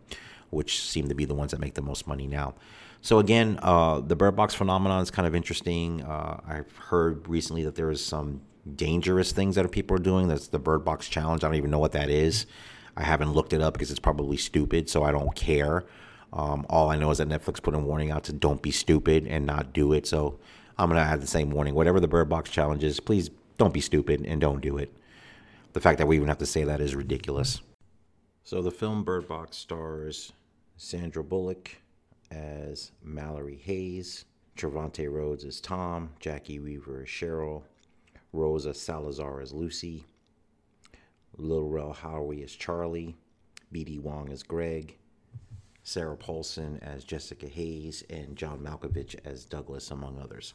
which 0.54 0.82
seem 0.82 1.10
to 1.10 1.16
be 1.16 1.26
the 1.26 1.34
ones 1.34 1.52
that 1.52 1.60
make 1.60 1.74
the 1.74 1.82
most 1.82 2.08
money 2.08 2.28
now. 2.28 2.56
So 3.02 3.20
again, 3.20 3.60
uh, 3.62 4.00
the 4.00 4.16
Bird 4.16 4.36
Box 4.36 4.54
phenomenon 4.54 5.02
is 5.02 5.12
kind 5.12 5.28
of 5.28 5.36
interesting. 5.36 6.04
Uh, 6.04 6.40
I've 6.48 6.76
heard 6.78 7.28
recently 7.28 7.64
that 7.64 7.76
there 7.76 7.92
is 7.92 8.04
some 8.04 8.42
dangerous 8.76 9.34
things 9.34 9.56
that 9.56 9.70
people 9.72 9.98
are 9.98 10.02
doing. 10.02 10.30
That's 10.30 10.48
the 10.48 10.60
Bird 10.60 10.86
Box 10.86 11.10
challenge. 11.10 11.44
I 11.44 11.48
don't 11.48 11.56
even 11.56 11.72
know 11.72 11.80
what 11.80 11.92
that 11.92 12.10
is. 12.10 12.46
I 12.96 13.04
haven't 13.04 13.34
looked 13.34 13.54
it 13.54 13.62
up 13.62 13.74
because 13.74 13.92
it's 13.92 14.00
probably 14.00 14.38
stupid, 14.38 14.90
so 14.90 15.04
I 15.04 15.12
don't 15.12 15.36
care. 15.36 15.84
Um, 16.32 16.66
all 16.70 16.90
I 16.90 16.98
know 16.98 17.12
is 17.12 17.18
that 17.18 17.28
Netflix 17.28 17.62
put 17.62 17.76
a 17.76 17.80
warning 17.80 18.10
out 18.10 18.24
to 18.26 18.34
don't 18.34 18.62
be 18.62 18.72
stupid 18.72 19.28
and 19.28 19.46
not 19.46 19.74
do 19.74 19.94
it. 19.94 20.08
So 20.08 20.40
I'm 20.78 20.90
gonna 20.90 21.02
add 21.02 21.22
the 21.22 21.28
same 21.28 21.52
warning. 21.52 21.76
Whatever 21.76 22.00
the 22.00 22.08
Bird 22.08 22.30
Box 22.30 22.50
challenge 22.50 22.84
is, 22.84 23.00
please 23.00 23.30
don't 23.58 23.74
be 23.74 23.82
stupid 23.82 24.26
and 24.26 24.40
don't 24.40 24.62
do 24.62 24.78
it. 24.78 24.94
The 25.74 25.82
fact 25.82 25.98
that 25.98 26.08
we 26.08 26.16
even 26.16 26.28
have 26.28 26.38
to 26.40 26.46
say 26.46 26.64
that 26.64 26.82
is 26.82 26.96
ridiculous. 26.96 27.62
So 28.44 28.62
the 28.62 28.72
film 28.72 29.04
Bird 29.04 29.28
Box 29.28 29.58
stars 29.58 30.34
Sandra 30.78 31.24
Bullock, 31.24 31.72
as 32.32 32.92
Malorie 33.06 33.62
Hayes, 33.62 34.26
Trevante 34.58 35.12
Rhodes 35.12 35.46
as 35.46 35.62
Tom, 35.62 36.12
Jacki 36.20 36.62
Weaver 36.62 37.02
as 37.02 37.08
Cheryl, 37.08 37.64
Rosa 38.32 38.74
Salazar 38.74 39.42
as 39.42 39.54
Lucy, 39.54 40.06
Lil 41.38 41.68
Rel 41.68 41.94
Howery 41.94 42.44
as 42.44 42.52
Charlie, 42.52 43.16
BD 43.74 44.00
Wong 44.00 44.32
as 44.32 44.44
Greg, 44.44 44.98
Sarah 45.84 46.18
Paulson 46.18 46.80
as 46.82 47.04
Jessica 47.04 47.48
Hayes, 47.48 48.04
and 48.10 48.36
John 48.36 48.60
Malkovich 48.60 49.16
as 49.26 49.46
Douglas, 49.46 49.92
among 49.92 50.20
others. 50.20 50.54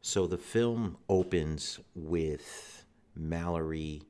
So 0.00 0.26
the 0.26 0.38
film 0.38 0.96
opens 1.08 1.80
with 1.94 2.84
Malorie 3.18 4.02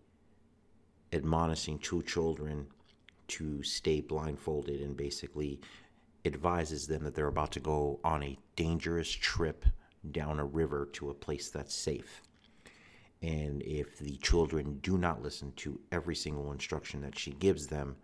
admonishing 1.12 1.78
two 1.78 2.02
children 2.02 2.66
to 3.28 3.62
stay 3.62 4.00
blindfolded 4.00 4.80
and 4.80 4.96
basically 4.96 5.60
advises 6.24 6.86
them 6.86 7.04
that 7.04 7.14
they're 7.14 7.26
about 7.28 7.52
to 7.52 7.60
go 7.60 8.00
on 8.04 8.22
a 8.22 8.38
dangerous 8.56 9.10
trip 9.10 9.64
down 10.10 10.38
a 10.38 10.44
river 10.44 10.88
to 10.92 11.10
a 11.10 11.14
place 11.14 11.50
that's 11.50 11.74
safe. 11.74 12.22
And 13.22 13.62
if 13.62 13.98
the 13.98 14.16
children 14.18 14.78
do 14.82 14.98
not 14.98 15.22
listen 15.22 15.52
to 15.56 15.80
every 15.92 16.14
single 16.14 16.52
instruction 16.52 17.00
that 17.02 17.18
she 17.18 17.30
gives 17.32 17.66
them, 17.66 17.96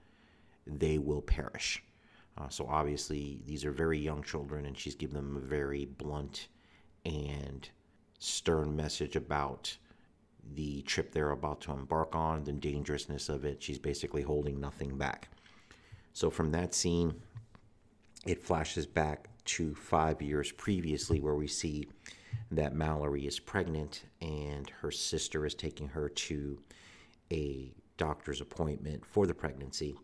they 0.66 0.98
will 0.98 1.22
perish. 1.22 1.83
Uh, 2.38 2.48
so 2.48 2.66
obviously, 2.68 3.42
these 3.46 3.64
are 3.64 3.72
very 3.72 3.98
young 3.98 4.22
children, 4.22 4.64
and 4.64 4.78
she's 4.78 4.94
giving 4.94 5.16
them 5.16 5.37
a 5.37 5.40
very 5.40 5.85
blunt 5.85 6.48
and 7.04 7.68
stern 8.18 8.74
message 8.74 9.16
about 9.16 9.76
the 10.55 10.83
trip 10.83 11.12
they're 11.12 11.31
about 11.31 11.61
to 11.62 11.72
embark 11.72 12.14
on, 12.14 12.44
the 12.44 12.53
dangerousness 12.53 13.29
of 13.29 13.44
it. 13.44 13.62
She's 13.62 13.79
basically 13.79 14.22
holding 14.22 14.61
nothing 14.61 14.96
back. 14.96 15.29
So 16.12 16.31
from 16.31 16.50
that 16.53 16.74
scene, 16.74 17.14
it 18.26 18.42
flashes 18.42 18.87
back 18.87 19.29
to 19.46 19.74
five 19.74 20.20
years 20.20 20.53
previously, 20.53 21.20
where 21.20 21.35
we 21.35 21.46
see 21.46 21.88
that 22.50 22.74
Malorie 22.74 23.26
is 23.26 23.38
pregnant 23.38 24.05
and 24.20 24.68
her 24.81 24.90
sister 24.90 25.46
is 25.46 25.55
taking 25.55 25.88
her 25.88 26.09
to 26.09 26.59
a 27.33 27.72
doctor's 27.96 28.40
appointment 28.40 29.05
for 29.05 29.26
the 29.26 29.35
pregnancy. 29.35 29.96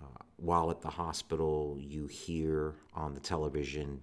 Uh, 0.00 0.06
while 0.36 0.70
at 0.70 0.80
the 0.80 0.90
hospital, 0.90 1.76
you 1.78 2.06
hear 2.06 2.74
on 2.94 3.14
the 3.14 3.20
television 3.20 4.00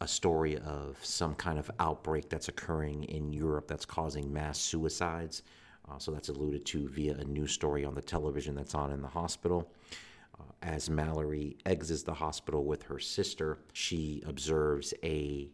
a 0.00 0.08
story 0.08 0.58
of 0.58 0.98
some 1.02 1.34
kind 1.34 1.58
of 1.58 1.70
outbreak 1.80 2.28
that's 2.28 2.48
occurring 2.48 3.04
in 3.04 3.32
Europe 3.32 3.68
that's 3.68 3.86
causing 3.86 4.32
mass 4.32 4.58
suicides. 4.58 5.42
Uh, 5.88 5.98
so 5.98 6.12
that's 6.12 6.28
alluded 6.28 6.64
to 6.66 6.88
via 6.88 7.14
a 7.14 7.24
news 7.24 7.52
story 7.52 7.84
on 7.84 7.94
the 7.94 8.02
television 8.02 8.54
that's 8.54 8.74
on 8.74 8.92
in 8.92 9.02
the 9.02 9.08
hospital. 9.08 9.72
Uh, 10.38 10.44
as 10.62 10.88
Malorie 10.88 11.56
exits 11.66 12.02
the 12.02 12.14
hospital 12.14 12.64
with 12.64 12.82
her 12.84 12.98
sister, 12.98 13.58
she 13.72 14.22
observes 14.26 14.94
a 15.02 15.48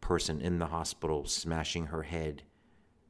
person 0.00 0.40
in 0.40 0.58
the 0.58 0.66
hospital 0.66 1.24
smashing 1.24 1.86
her 1.86 2.02
head 2.02 2.42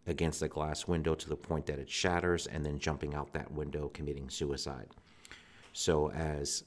against 0.06 0.42
a 0.42 0.48
glass 0.48 0.86
window 0.86 1.14
to 1.14 1.28
the 1.28 1.36
point 1.36 1.66
that 1.66 1.78
it 1.78 1.90
shatters 1.90 2.46
and 2.46 2.64
then 2.64 2.78
jumping 2.78 3.14
out 3.14 3.32
that 3.32 3.50
window 3.50 3.88
committing 3.94 4.28
suicide. 4.28 4.88
So, 5.72 6.10
as 6.12 6.64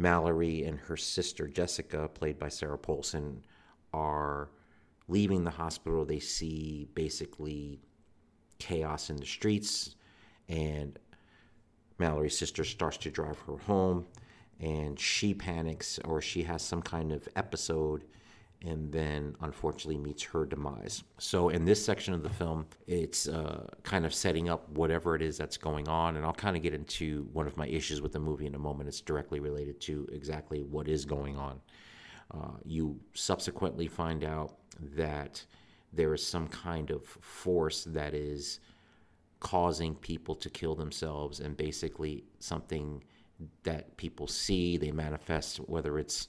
Malorie 0.00 0.66
and 0.66 0.78
her 0.78 0.96
sister 0.96 1.48
Jessica, 1.48 2.08
played 2.08 2.38
by 2.38 2.48
Sarah 2.48 2.78
Paulson, 2.78 3.44
are 3.92 4.50
leaving 5.08 5.44
the 5.44 5.50
hospital, 5.50 6.04
they 6.04 6.20
see 6.20 6.88
basically 6.94 7.80
chaos 8.58 9.10
in 9.10 9.16
the 9.16 9.26
streets 9.26 9.94
and 10.48 10.98
Malorie's 11.98 12.36
sister 12.36 12.64
starts 12.64 12.96
to 12.98 13.10
drive 13.10 13.38
her 13.40 13.56
home 13.56 14.06
and 14.60 14.98
she 14.98 15.34
panics 15.34 15.98
or 16.04 16.20
she 16.20 16.42
has 16.42 16.62
some 16.62 16.82
kind 16.82 17.12
of 17.12 17.28
episode 17.36 18.04
and 18.64 18.90
then 18.90 19.36
unfortunately 19.42 19.98
meets 19.98 20.22
her 20.22 20.44
demise. 20.44 21.04
So, 21.18 21.48
in 21.48 21.64
this 21.64 21.84
section 21.84 22.12
of 22.12 22.22
the 22.22 22.28
film, 22.28 22.66
it's 22.86 23.28
uh, 23.28 23.68
kind 23.84 24.04
of 24.04 24.12
setting 24.12 24.48
up 24.48 24.68
whatever 24.70 25.14
it 25.14 25.22
is 25.22 25.38
that's 25.38 25.56
going 25.56 25.88
on. 25.88 26.16
And 26.16 26.26
I'll 26.26 26.32
kind 26.32 26.56
of 26.56 26.62
get 26.62 26.74
into 26.74 27.28
one 27.32 27.46
of 27.46 27.56
my 27.56 27.68
issues 27.68 28.00
with 28.00 28.12
the 28.12 28.18
movie 28.18 28.46
in 28.46 28.54
a 28.56 28.58
moment. 28.58 28.88
It's 28.88 29.00
directly 29.00 29.38
related 29.38 29.80
to 29.82 30.08
exactly 30.12 30.64
what 30.64 30.88
is 30.88 31.04
going 31.04 31.36
on. 31.36 31.60
Uh, 32.32 32.56
you 32.64 32.98
subsequently 33.14 33.86
find 33.86 34.24
out 34.24 34.56
that 34.96 35.44
there 35.92 36.12
is 36.12 36.26
some 36.26 36.48
kind 36.48 36.90
of 36.90 37.04
force 37.04 37.84
that 37.84 38.12
is 38.12 38.60
causing 39.40 39.94
people 39.94 40.34
to 40.34 40.50
kill 40.50 40.74
themselves 40.74 41.40
and 41.40 41.56
basically 41.56 42.24
something 42.40 43.02
that 43.62 43.96
people 43.96 44.26
see, 44.26 44.76
they 44.76 44.90
manifest, 44.90 45.58
whether 45.68 45.98
it's 45.98 46.28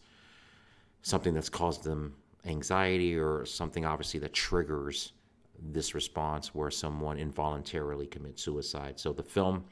something 1.02 1.34
that's 1.34 1.50
caused 1.50 1.84
them 1.84 2.16
anxiety 2.46 3.18
or 3.18 3.46
something 3.46 3.86
obviously 3.86 4.20
that 4.20 4.34
triggers 4.34 5.14
this 5.62 5.94
response 5.94 6.56
where 6.56 6.72
someone 6.72 7.18
involuntarily 7.18 8.08
commits 8.08 8.42
suicide. 8.44 9.00
So 9.00 9.12
the 9.12 9.24
film 9.24 9.66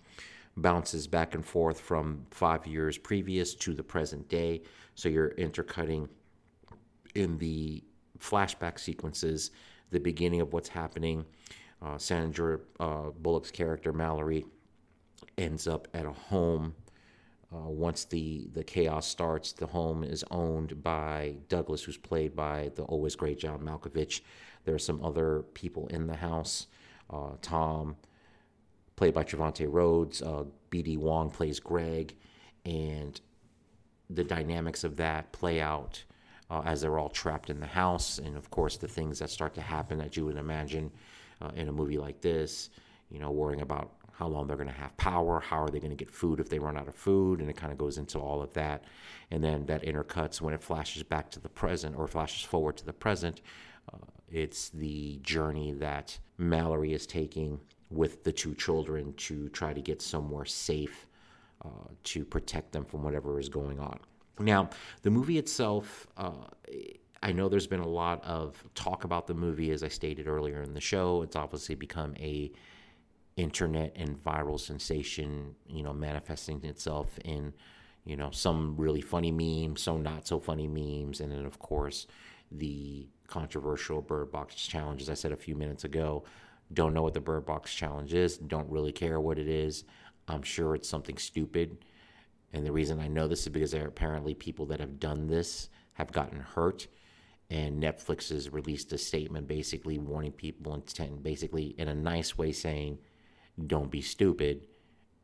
bounces 0.57 1.07
back 1.07 1.35
and 1.35 1.45
forth 1.45 1.79
from 1.79 2.25
five 2.31 2.65
years 2.65 2.97
previous 2.97 3.53
to 3.55 3.73
the 3.73 3.83
present 3.83 4.27
day. 4.27 4.63
So 4.95 5.07
you're 5.07 5.29
intercutting 5.29 6.09
in 7.15 7.37
the 7.37 7.83
flashback 8.19 8.79
sequences 8.79 9.51
the 9.91 9.99
beginning 9.99 10.41
of 10.41 10.53
what's 10.53 10.69
happening. 10.69 11.25
Uh, 11.81 11.97
Sandra 11.97 12.59
uh, 12.79 13.11
Bullock's 13.21 13.51
character 13.51 13.93
Malorie 13.93 14.45
ends 15.37 15.67
up 15.67 15.87
at 15.93 16.05
a 16.05 16.11
home. 16.11 16.73
Uh, 17.53 17.69
once 17.69 18.03
the, 18.05 18.49
the 18.53 18.63
chaos 18.63 19.07
starts, 19.07 19.53
the 19.53 19.67
home 19.67 20.03
is 20.03 20.23
owned 20.31 20.83
by 20.83 21.35
Douglas, 21.47 21.83
who's 21.83 21.97
played 21.97 22.35
by 22.35 22.71
the 22.75 22.83
always 22.83 23.15
great 23.15 23.39
John 23.39 23.59
Malkovich. 23.59 24.21
There 24.65 24.75
are 24.75 24.79
some 24.79 25.03
other 25.03 25.43
people 25.53 25.87
in 25.87 26.07
the 26.07 26.15
house. 26.17 26.67
Uh, 27.09 27.31
Tom, 27.41 27.95
played 28.97 29.13
by 29.13 29.23
Trevante 29.23 29.65
Rhodes. 29.69 30.21
Uh, 30.21 30.43
B.D. 30.69 30.97
Wong 30.97 31.29
plays 31.29 31.59
Greg, 31.61 32.15
and 32.65 33.19
the 34.09 34.23
dynamics 34.23 34.83
of 34.83 34.97
that 34.97 35.31
play 35.31 35.61
out 35.61 36.03
uh, 36.49 36.61
as 36.65 36.81
they're 36.81 36.97
all 36.97 37.09
trapped 37.09 37.49
in 37.49 37.59
the 37.59 37.65
house, 37.67 38.19
and 38.19 38.35
of 38.35 38.49
course 38.49 38.77
the 38.77 38.87
things 38.87 39.19
that 39.19 39.29
start 39.29 39.53
to 39.53 39.61
happen 39.61 39.97
that 39.97 40.17
you 40.17 40.25
would 40.25 40.37
imagine 40.37 40.91
uh, 41.41 41.51
in 41.55 41.69
a 41.69 41.71
movie 41.71 41.97
like 41.97 42.19
this. 42.21 42.69
You 43.09 43.19
know, 43.19 43.31
worrying 43.31 43.61
about 43.61 43.93
how 44.17 44.27
long 44.27 44.47
they're 44.47 44.57
going 44.57 44.67
to 44.67 44.73
have 44.73 44.97
power, 44.97 45.39
how 45.39 45.61
are 45.61 45.69
they 45.69 45.79
going 45.79 45.91
to 45.91 45.95
get 45.95 46.09
food 46.09 46.39
if 46.39 46.49
they 46.49 46.57
run 46.57 46.75
out 46.75 46.87
of 46.87 46.95
food, 46.95 47.39
and 47.39 47.51
it 47.51 47.55
kind 47.55 47.71
of 47.71 47.77
goes 47.77 47.99
into 47.99 48.17
all 48.17 48.41
of 48.41 48.51
that, 48.53 48.83
and 49.29 49.43
then 49.43 49.63
that 49.67 49.83
intercuts 49.83 50.41
when 50.41 50.55
it 50.55 50.61
flashes 50.61 51.03
back 51.03 51.29
to 51.29 51.39
the 51.39 51.49
present 51.49 51.95
or 51.95 52.07
flashes 52.07 52.41
forward 52.43 52.75
to 52.75 52.83
the 52.83 52.93
present. 52.93 53.41
Uh, 53.93 53.97
it's 54.31 54.69
the 54.69 55.19
journey 55.21 55.71
that 55.73 56.17
Malorie 56.39 56.95
is 56.95 57.05
taking 57.05 57.59
with 57.91 58.23
the 58.23 58.31
two 58.31 58.55
children 58.55 59.13
to 59.17 59.49
try 59.49 59.71
to 59.71 59.81
get 59.81 60.01
somewhere 60.01 60.45
safe 60.45 61.05
uh, 61.63 61.69
to 62.03 62.25
protect 62.25 62.71
them 62.71 62.85
from 62.85 63.03
whatever 63.03 63.39
is 63.39 63.49
going 63.49 63.79
on. 63.79 63.99
Now, 64.39 64.71
the 65.03 65.11
movie 65.11 65.37
itself, 65.37 66.07
uh, 66.17 66.47
I 67.21 67.31
know 67.33 67.49
there's 67.49 67.67
been 67.67 67.81
a 67.81 67.87
lot 67.87 68.23
of 68.23 68.63
talk 68.73 69.03
about 69.03 69.27
the 69.27 69.35
movie, 69.35 69.69
as 69.69 69.83
I 69.83 69.89
stated 69.89 70.27
earlier 70.27 70.63
in 70.63 70.73
the 70.73 70.81
show. 70.81 71.21
It's 71.21 71.35
obviously 71.35 71.75
become 71.75 72.15
a 72.17 72.51
internet 73.37 73.93
and 73.95 74.21
viral 74.23 74.59
sensation, 74.59 75.55
you 75.67 75.83
know, 75.83 75.93
manifesting 75.93 76.63
itself 76.65 77.17
in, 77.23 77.53
you 78.03 78.17
know, 78.17 78.31
some 78.31 78.75
really 78.75 79.01
funny 79.01 79.31
memes, 79.31 79.81
some 79.81 80.03
not 80.03 80.27
so 80.27 80.39
funny 80.39 80.67
memes, 80.67 81.21
and 81.21 81.31
then 81.31 81.45
of 81.45 81.59
course 81.59 82.07
the 82.51 83.07
controversial 83.27 84.01
Bird 84.01 84.31
Box 84.31 84.55
challenge, 84.55 85.01
as 85.01 85.09
I 85.09 85.13
said 85.13 85.31
a 85.31 85.37
few 85.37 85.55
minutes 85.55 85.83
ago. 85.83 86.23
Don't 86.73 86.93
know 86.93 87.03
what 87.03 87.13
the 87.13 87.21
Bird 87.21 87.45
Box 87.45 87.73
challenge 87.73 88.13
is. 88.13 88.37
Don't 88.37 88.69
really 88.69 88.91
care 88.91 89.19
what 89.19 89.39
it 89.39 89.47
is. 89.47 89.85
I'm 90.27 90.41
sure 90.41 90.75
it's 90.75 90.89
something 90.89 91.17
stupid. 91.17 91.77
And 92.53 92.65
the 92.65 92.71
reason 92.71 92.99
I 92.99 93.07
know 93.07 93.27
this 93.27 93.41
is 93.41 93.49
because 93.49 93.71
there 93.71 93.85
are 93.85 93.89
apparently 93.89 94.33
people 94.33 94.65
that 94.67 94.79
have 94.79 94.99
done 94.99 95.27
this 95.27 95.69
have 95.93 96.11
gotten 96.11 96.39
hurt. 96.39 96.87
And 97.49 97.81
Netflix 97.81 98.29
has 98.29 98.51
released 98.51 98.91
a 98.91 98.97
statement 98.97 99.47
basically 99.47 99.97
warning 99.97 100.33
people 100.33 100.73
and 100.73 101.23
basically 101.23 101.75
in 101.77 101.87
a 101.87 101.95
nice 101.95 102.37
way 102.37 102.51
saying, 102.51 102.97
don't 103.65 103.89
be 103.89 104.01
stupid 104.01 104.67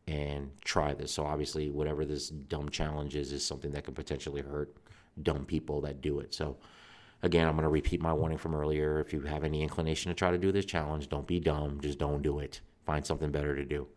and 0.07 0.51
try 0.63 0.93
this. 0.93 1.11
So 1.11 1.25
obviously, 1.25 1.69
whatever 1.69 2.05
this 2.05 2.29
dumb 2.29 2.69
challenge 2.69 3.15
is, 3.15 3.31
is 3.31 3.45
something 3.45 3.71
that 3.71 3.83
could 3.85 3.95
potentially 3.95 4.41
hurt 4.41 4.75
dumb 5.21 5.45
people 5.45 5.81
that 5.81 6.01
do 6.01 6.19
it. 6.19 6.33
So 6.33 6.57
Again, 7.23 7.47
I'm 7.47 7.53
going 7.53 7.63
to 7.63 7.69
repeat 7.69 8.01
my 8.01 8.13
warning 8.13 8.37
from 8.37 8.53
earlier. 8.53 8.99
If 8.99 9.13
you 9.13 9.21
have 9.21 9.45
any 9.45 9.63
inclination 9.63 10.09
to 10.09 10.13
try 10.13 10.29
to 10.29 10.37
do 10.37 10.51
this 10.51 10.65
challenge, 10.65 11.07
don't 11.07 11.25
be 11.25 11.39
dumb. 11.39 11.79
Just 11.81 11.97
don't 11.97 12.21
do 12.21 12.39
it. 12.39 12.59
Find 12.85 13.05
something 13.05 13.31
better 13.31 13.55
to 13.55 13.63
do. 13.63 13.87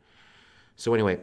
So, 0.76 0.94
anyway, 0.94 1.18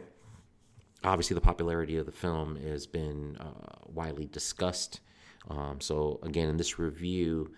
obviously, 1.02 1.32
the 1.32 1.40
popularity 1.40 1.96
of 1.96 2.04
the 2.04 2.12
film 2.12 2.56
has 2.56 2.86
been 2.86 3.38
uh, 3.40 3.78
widely 3.86 4.26
discussed. 4.26 5.00
Um, 5.48 5.80
so, 5.80 6.20
again, 6.22 6.50
in 6.50 6.58
this 6.58 6.78
review, 6.78 7.52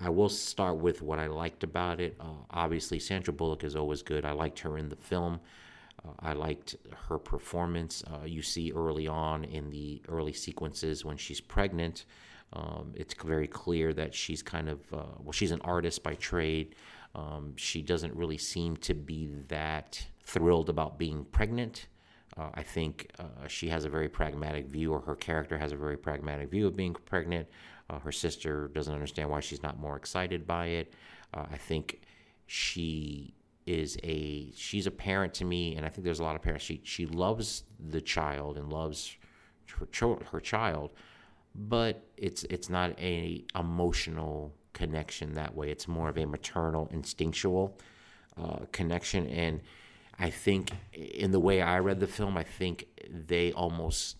I 0.00 0.08
will 0.08 0.28
start 0.28 0.76
with 0.78 1.02
what 1.02 1.18
I 1.18 1.28
liked 1.28 1.62
about 1.62 2.00
it. 2.00 2.16
Uh, 2.20 2.44
obviously, 2.50 2.98
Sandra 2.98 3.32
Bullock 3.32 3.64
is 3.64 3.76
always 3.76 4.02
good. 4.02 4.24
I 4.24 4.32
liked 4.32 4.58
her 4.60 4.76
in 4.76 4.88
the 4.88 4.96
film. 4.96 5.40
Uh, 6.04 6.12
I 6.20 6.32
liked 6.32 6.76
her 7.08 7.18
performance. 7.18 8.02
Uh, 8.12 8.24
you 8.24 8.42
see 8.42 8.72
early 8.72 9.06
on 9.06 9.44
in 9.44 9.70
the 9.70 10.02
early 10.08 10.32
sequences 10.32 11.04
when 11.04 11.16
she's 11.16 11.40
pregnant, 11.40 12.04
um, 12.52 12.92
it's 12.94 13.14
very 13.14 13.48
clear 13.48 13.92
that 13.92 14.14
she's 14.14 14.42
kind 14.42 14.68
of, 14.68 14.80
uh, 14.92 15.14
well, 15.20 15.32
she's 15.32 15.50
an 15.50 15.60
artist 15.62 16.02
by 16.02 16.14
trade. 16.14 16.74
Um, 17.14 17.54
she 17.56 17.82
doesn't 17.82 18.14
really 18.14 18.38
seem 18.38 18.76
to 18.78 18.94
be 18.94 19.28
that 19.48 20.04
thrilled 20.24 20.68
about 20.68 20.98
being 20.98 21.24
pregnant. 21.26 21.86
Uh, 22.36 22.50
I 22.54 22.62
think 22.62 23.10
uh, 23.18 23.46
she 23.46 23.68
has 23.68 23.84
a 23.84 23.88
very 23.88 24.08
pragmatic 24.08 24.66
view, 24.66 24.92
or 24.92 25.00
her 25.00 25.14
character 25.14 25.58
has 25.58 25.72
a 25.72 25.76
very 25.76 25.96
pragmatic 25.96 26.50
view 26.50 26.66
of 26.66 26.76
being 26.76 26.94
pregnant. 27.06 27.48
Uh, 27.90 27.98
her 27.98 28.12
sister 28.12 28.68
doesn't 28.68 28.94
understand 28.94 29.28
why 29.28 29.40
she's 29.40 29.62
not 29.62 29.78
more 29.78 29.96
excited 29.96 30.46
by 30.46 30.66
it. 30.66 30.94
Uh, 31.32 31.44
I 31.50 31.56
think 31.56 32.00
she 32.46 33.34
is 33.66 33.96
a 34.02 34.50
she's 34.54 34.86
a 34.86 34.90
parent 34.90 35.34
to 35.34 35.44
me, 35.44 35.76
and 35.76 35.84
I 35.86 35.88
think 35.88 36.04
there's 36.04 36.20
a 36.20 36.24
lot 36.24 36.36
of 36.36 36.42
parents. 36.42 36.64
She 36.64 36.80
she 36.84 37.06
loves 37.06 37.64
the 37.78 38.00
child 38.00 38.56
and 38.56 38.72
loves 38.72 39.16
her, 39.78 40.16
her 40.30 40.40
child, 40.40 40.92
but 41.54 42.06
it's 42.16 42.44
it's 42.44 42.68
not 42.68 42.98
a 42.98 43.44
emotional 43.58 44.54
connection 44.72 45.34
that 45.34 45.54
way. 45.54 45.70
It's 45.70 45.88
more 45.88 46.08
of 46.08 46.18
a 46.18 46.26
maternal, 46.26 46.88
instinctual 46.92 47.78
uh, 48.36 48.60
connection, 48.72 49.26
and 49.28 49.60
I 50.18 50.30
think 50.30 50.70
in 50.92 51.32
the 51.32 51.40
way 51.40 51.62
I 51.62 51.78
read 51.78 52.00
the 52.00 52.06
film, 52.06 52.36
I 52.36 52.44
think 52.44 52.86
they 53.08 53.52
almost 53.52 54.16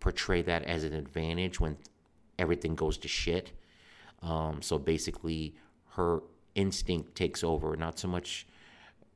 portray 0.00 0.42
that 0.42 0.62
as 0.64 0.84
an 0.84 0.94
advantage 0.94 1.58
when 1.58 1.76
everything 2.38 2.74
goes 2.74 2.98
to 2.98 3.08
shit. 3.08 3.52
Um, 4.22 4.62
so 4.62 4.78
basically, 4.78 5.54
her 5.90 6.22
instinct 6.54 7.14
takes 7.14 7.44
over, 7.44 7.76
not 7.76 7.98
so 7.98 8.08
much 8.08 8.46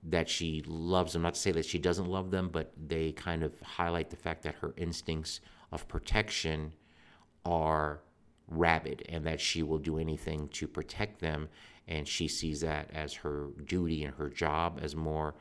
that 0.02 0.28
she 0.28 0.62
loves 0.66 1.12
them. 1.12 1.22
Not 1.22 1.34
to 1.34 1.40
say 1.40 1.52
that 1.52 1.66
she 1.66 1.78
doesn't 1.78 2.06
love 2.06 2.30
them, 2.30 2.48
but 2.48 2.72
they 2.76 3.12
kind 3.12 3.42
of 3.42 3.60
highlight 3.60 4.10
the 4.10 4.16
fact 4.16 4.42
that 4.42 4.56
her 4.56 4.72
instincts 4.76 5.40
of 5.72 5.86
protection 5.88 6.72
are 7.44 8.00
rabid 8.48 9.04
and 9.08 9.24
that 9.26 9.40
she 9.40 9.62
will 9.62 9.78
do 9.78 9.98
anything 9.98 10.48
to 10.48 10.66
protect 10.66 11.20
them. 11.20 11.48
And 11.86 12.06
she 12.06 12.28
sees 12.28 12.60
that 12.60 12.90
as 12.94 13.14
her 13.14 13.48
duty 13.66 14.04
and 14.04 14.14
her 14.14 14.28
job 14.28 14.78
as 14.82 14.94
more 14.94 15.34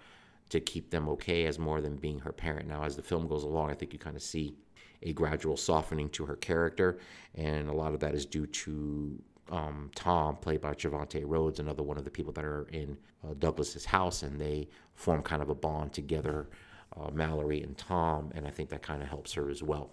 to 0.50 0.60
keep 0.60 0.90
them 0.90 1.08
okay, 1.10 1.46
as 1.46 1.60
more 1.60 1.80
than 1.80 1.96
being 1.96 2.20
her 2.20 2.32
parent. 2.32 2.68
Now, 2.68 2.84
as 2.84 2.96
the 2.96 3.04
film 3.04 3.28
goes 3.28 3.44
along, 3.44 3.70
I 3.70 3.76
think 3.76 3.94
you 3.94 4.00
kind 4.00 4.16
of 4.16 4.24
see 4.24 4.56
a 5.04 5.14
gradual 5.14 5.58
softening 5.58 6.10
to 6.10 6.26
her 6.26 6.36
character. 6.36 7.00
And 7.36 7.70
a 7.70 7.74
lot 7.74 7.94
of 7.94 8.00
that 8.02 8.14
is 8.14 8.26
due 8.26 8.48
to 8.48 9.22
um, 9.52 9.92
Tom, 9.96 10.36
played 10.36 10.62
by 10.62 10.74
Trevante 10.74 11.24
Rhodes, 11.26 11.60
another 11.60 11.84
one 11.84 11.98
of 11.98 12.04
the 12.04 12.12
people 12.12 12.34
that 12.34 12.46
are 12.46 12.68
in 12.72 12.98
uh, 13.24 13.34
Douglas's 13.40 13.86
house, 13.86 14.24
and 14.24 14.40
they 14.40 14.68
form 14.96 15.24
kind 15.24 15.42
of 15.42 15.50
a 15.50 15.56
bond 15.56 15.94
together, 15.94 16.50
uh, 16.96 17.10
Malorie 17.10 17.64
and 17.64 17.78
Tom, 17.78 18.32
and 18.36 18.46
I 18.46 18.52
think 18.52 18.70
that 18.70 18.82
kind 18.82 19.02
of 19.02 19.08
helps 19.08 19.34
her 19.34 19.50
as 19.50 19.64
well. 19.64 19.92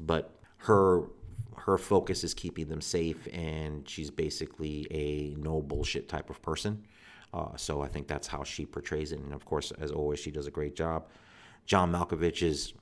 But 0.00 0.34
her 0.58 1.04
her 1.56 1.78
focus 1.78 2.24
is 2.24 2.34
keeping 2.34 2.68
them 2.68 2.80
safe, 2.80 3.28
and 3.32 3.88
she's 3.88 4.10
basically 4.10 4.86
a 4.90 5.34
no 5.38 5.60
bullshit 5.60 6.08
type 6.08 6.30
of 6.30 6.40
person. 6.42 6.84
Uh, 7.34 7.56
so 7.56 7.82
I 7.82 7.88
think 7.88 8.06
that's 8.06 8.26
how 8.26 8.42
she 8.42 8.64
portrays 8.64 9.12
it. 9.12 9.18
And 9.20 9.32
of 9.34 9.44
course, 9.44 9.72
as 9.78 9.90
always, 9.90 10.18
she 10.18 10.30
does 10.30 10.46
a 10.46 10.50
great 10.50 10.74
job. 10.74 11.06
John 11.66 11.92
Malkovich 11.92 12.42
is, 12.42 12.72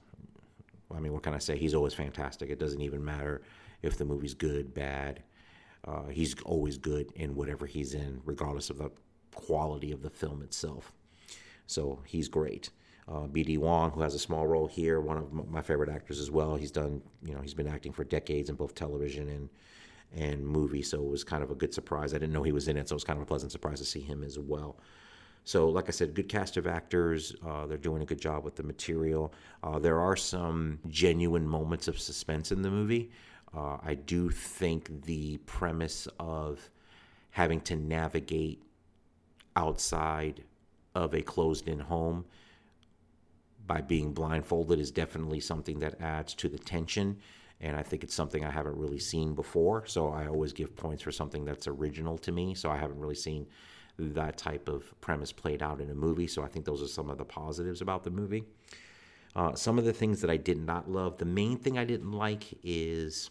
I 0.95 1.01
mean, 1.01 1.13
what 1.13 1.23
can 1.23 1.35
I 1.35 1.39
say? 1.39 1.57
He's 1.57 1.75
always 1.75 1.95
fantastic. 1.95 2.51
It 2.51 2.59
doesn't 2.59 2.81
even 2.81 3.05
matter 3.05 3.43
if 3.83 3.99
the 3.99 4.05
movie's 4.05 4.35
good, 4.35 4.75
bad. 4.75 5.23
Uh, 5.87 6.07
he's 6.07 6.35
always 6.45 6.79
good 6.79 7.13
in 7.15 7.35
whatever 7.35 7.67
he's 7.67 7.95
in, 7.95 8.21
regardless 8.25 8.71
of 8.71 8.79
the 8.79 8.91
quality 9.35 9.93
of 9.93 10.03
the 10.03 10.11
film 10.11 10.43
itself. 10.43 10.93
So 11.67 12.01
he's 12.07 12.29
great 12.29 12.71
uh, 13.09 13.27
B.D. 13.27 13.59
Wong, 13.59 13.93
who 13.93 14.01
has 14.01 14.15
a 14.15 14.19
small 14.19 14.47
role 14.47 14.67
here, 14.67 15.01
one 15.01 15.17
of 15.17 15.49
my 15.49 15.63
favorite 15.63 15.89
actors 15.89 16.19
as 16.19 16.31
well. 16.31 16.57
He's 16.57 16.73
done, 16.73 17.03
you 17.25 17.35
know, 17.35 17.41
he's 17.41 17.55
been 17.55 17.69
acting 17.69 17.93
for 17.93 18.05
decades 18.05 18.51
in 18.51 18.57
both 18.57 18.75
television 18.75 19.29
and 19.29 19.49
and 20.15 20.47
movie, 20.47 20.83
so 20.83 20.99
it 20.99 21.11
was 21.11 21.25
kind 21.25 21.43
of 21.43 21.51
a 21.51 21.55
good 21.55 21.75
surprise. 21.75 22.15
I 22.15 22.19
didn't 22.19 22.33
know 22.33 22.45
he 22.45 22.53
was 22.53 22.69
in 22.69 22.77
it, 22.77 22.89
so 22.89 22.93
it 22.93 22.97
was 22.97 23.05
kind 23.05 23.19
of 23.19 23.25
a 23.25 23.27
pleasant 23.27 23.51
surprise 23.51 23.81
to 23.81 23.85
see 23.85 24.01
him 24.01 24.23
as 24.23 24.39
well. 24.39 24.79
So, 25.47 25.69
like 25.69 25.87
I 25.87 25.93
said, 25.93 26.13
good 26.13 26.29
cast 26.29 26.57
of 26.57 26.67
actors. 26.67 27.33
Uh, 27.47 27.67
they're 27.67 27.79
doing 27.79 28.03
a 28.03 28.05
good 28.05 28.21
job 28.21 28.43
with 28.43 28.57
the 28.57 28.65
material. 28.65 29.33
Uh, 29.63 29.79
there 29.79 30.01
are 30.01 30.17
some 30.17 30.81
genuine 30.89 31.47
moments 31.47 31.87
of 31.87 32.01
suspense 32.01 32.51
in 32.51 32.63
the 32.63 32.71
movie. 32.71 33.13
Uh, 33.57 33.77
I 33.81 33.95
do 33.95 34.29
think 34.29 35.05
the 35.05 35.37
premise 35.47 36.09
of 36.19 36.69
having 37.31 37.61
to 37.61 37.77
navigate 37.77 38.61
outside 39.55 40.43
of 40.97 41.15
a 41.15 41.23
closed 41.23 41.69
in 41.69 41.79
home 41.79 42.25
by 43.69 43.81
being 43.81 44.13
blindfolded 44.13 44.81
is 44.81 44.91
definitely 44.91 45.39
something 45.39 45.79
that 45.79 46.01
adds 46.01 46.35
to 46.35 46.49
the 46.49 46.59
tension. 46.59 47.19
And 47.61 47.77
I 47.77 47.85
think 47.85 48.03
it's 48.03 48.15
something 48.15 48.45
I 48.45 48.51
haven't 48.51 48.77
really 48.77 48.99
seen 48.99 49.33
before. 49.33 49.87
So 49.87 50.09
I 50.09 50.27
always 50.27 50.53
give 50.53 50.75
points 50.75 51.05
for 51.05 51.13
something 51.13 51.45
that's 51.45 51.69
original 51.69 52.19
to 52.19 52.33
me. 52.33 52.55
So 52.57 52.69
I 52.69 52.79
haven't 52.79 52.99
really 52.99 53.15
seen 53.15 53.47
that 53.99 54.37
type 54.37 54.69
of 54.69 54.99
premise 55.01 55.33
played 55.33 55.63
out 55.63 55.81
in 55.81 55.91
a 55.91 55.95
movie. 55.95 56.27
So 56.27 56.43
I 56.43 56.49
think 56.49 56.65
those 56.65 56.83
are 56.83 56.89
some 56.89 57.11
of 57.11 57.19
the 57.19 57.25
positives 57.25 57.81
about 57.81 58.05
the 58.05 58.11
movie. 58.11 58.45
Uh, 59.35 59.55
some 59.55 59.79
of 59.79 59.85
the 59.85 59.93
things 59.93 60.21
that 60.23 60.31
I 60.31 60.37
did 60.37 60.59
not 60.59 60.91
love, 60.91 61.19
the 61.19 61.25
main 61.27 61.59
thing 61.59 61.79
I 61.79 61.85
didn't 61.85 62.13
like 62.13 62.45
is 62.63 63.31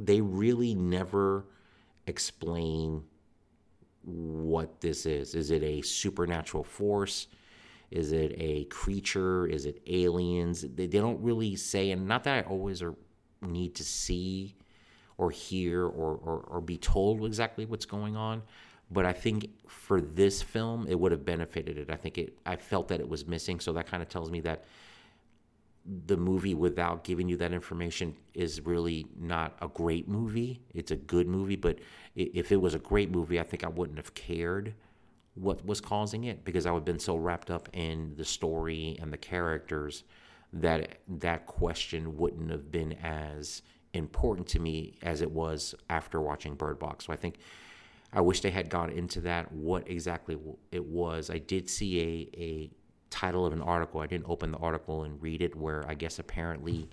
they 0.00 0.20
really 0.20 0.74
never 0.74 1.44
explain 2.06 3.04
what 4.02 4.80
this 4.80 5.04
is. 5.04 5.34
Is 5.34 5.50
it 5.50 5.62
a 5.62 5.82
supernatural 5.82 6.64
force? 6.64 7.26
Is 7.90 8.12
it 8.12 8.34
a 8.36 8.64
creature? 8.64 9.46
Is 9.46 9.66
it 9.66 9.82
aliens? 9.86 10.62
They, 10.62 10.86
they 10.86 10.98
don't 10.98 11.20
really 11.22 11.56
say, 11.56 11.90
and 11.90 12.06
not 12.06 12.24
that 12.24 12.44
I 12.44 12.48
always 12.48 12.82
are, 12.82 12.94
need 13.42 13.74
to 13.76 13.84
see 13.84 14.56
or 15.18 15.30
hear 15.30 15.84
or, 15.84 16.14
or, 16.16 16.44
or 16.48 16.60
be 16.60 16.78
told 16.78 17.24
exactly 17.24 17.66
what's 17.66 17.86
going 17.86 18.16
on. 18.16 18.42
But 18.90 19.04
I 19.04 19.12
think 19.12 19.50
for 19.68 20.00
this 20.00 20.42
film, 20.42 20.86
it 20.88 20.98
would 20.98 21.12
have 21.12 21.24
benefited 21.24 21.76
it. 21.76 21.90
I 21.90 21.96
think 21.96 22.18
it. 22.18 22.38
I 22.46 22.56
felt 22.56 22.88
that 22.88 23.00
it 23.00 23.08
was 23.08 23.26
missing, 23.26 23.60
so 23.60 23.72
that 23.74 23.86
kind 23.86 24.02
of 24.02 24.08
tells 24.08 24.30
me 24.30 24.40
that 24.40 24.64
the 26.06 26.16
movie 26.16 26.54
without 26.54 27.04
giving 27.04 27.28
you 27.28 27.36
that 27.38 27.52
information 27.52 28.14
is 28.34 28.60
really 28.60 29.06
not 29.18 29.56
a 29.62 29.68
great 29.68 30.06
movie. 30.08 30.60
It's 30.74 30.90
a 30.90 30.96
good 30.96 31.26
movie, 31.26 31.56
but 31.56 31.78
if 32.14 32.52
it 32.52 32.56
was 32.56 32.74
a 32.74 32.78
great 32.78 33.10
movie, 33.10 33.40
I 33.40 33.42
think 33.42 33.64
I 33.64 33.68
wouldn't 33.68 33.98
have 33.98 34.14
cared 34.14 34.74
what 35.34 35.64
was 35.64 35.80
causing 35.80 36.24
it 36.24 36.44
because 36.44 36.66
I 36.66 36.72
would 36.72 36.80
have 36.80 36.84
been 36.84 36.98
so 36.98 37.16
wrapped 37.16 37.50
up 37.50 37.68
in 37.72 38.14
the 38.16 38.24
story 38.24 38.98
and 39.00 39.12
the 39.12 39.18
characters 39.18 40.04
that 40.52 40.98
that 41.06 41.46
question 41.46 42.16
wouldn't 42.16 42.50
have 42.50 42.70
been 42.70 42.94
as 42.94 43.62
important 43.94 44.46
to 44.48 44.58
me 44.58 44.98
as 45.02 45.22
it 45.22 45.30
was 45.30 45.74
after 45.88 46.20
watching 46.20 46.54
Bird 46.54 46.78
Box. 46.78 47.06
So 47.06 47.12
I 47.12 47.16
think 47.16 47.36
I 48.12 48.20
wish 48.20 48.40
they 48.40 48.50
had 48.50 48.70
gone 48.70 48.90
into 48.90 49.20
that 49.22 49.52
what 49.52 49.88
exactly 49.88 50.38
it 50.72 50.84
was. 50.84 51.30
I 51.30 51.38
did 51.38 51.68
see 51.68 52.00
a 52.00 52.40
a 52.40 52.70
title 53.10 53.46
of 53.46 53.52
an 53.52 53.62
article. 53.62 54.00
I 54.00 54.06
didn't 54.06 54.26
open 54.28 54.52
the 54.52 54.58
article 54.58 55.04
and 55.04 55.20
read 55.22 55.42
it, 55.42 55.56
where 55.56 55.84
I 55.88 55.94
guess 55.94 56.18
apparently 56.18 56.88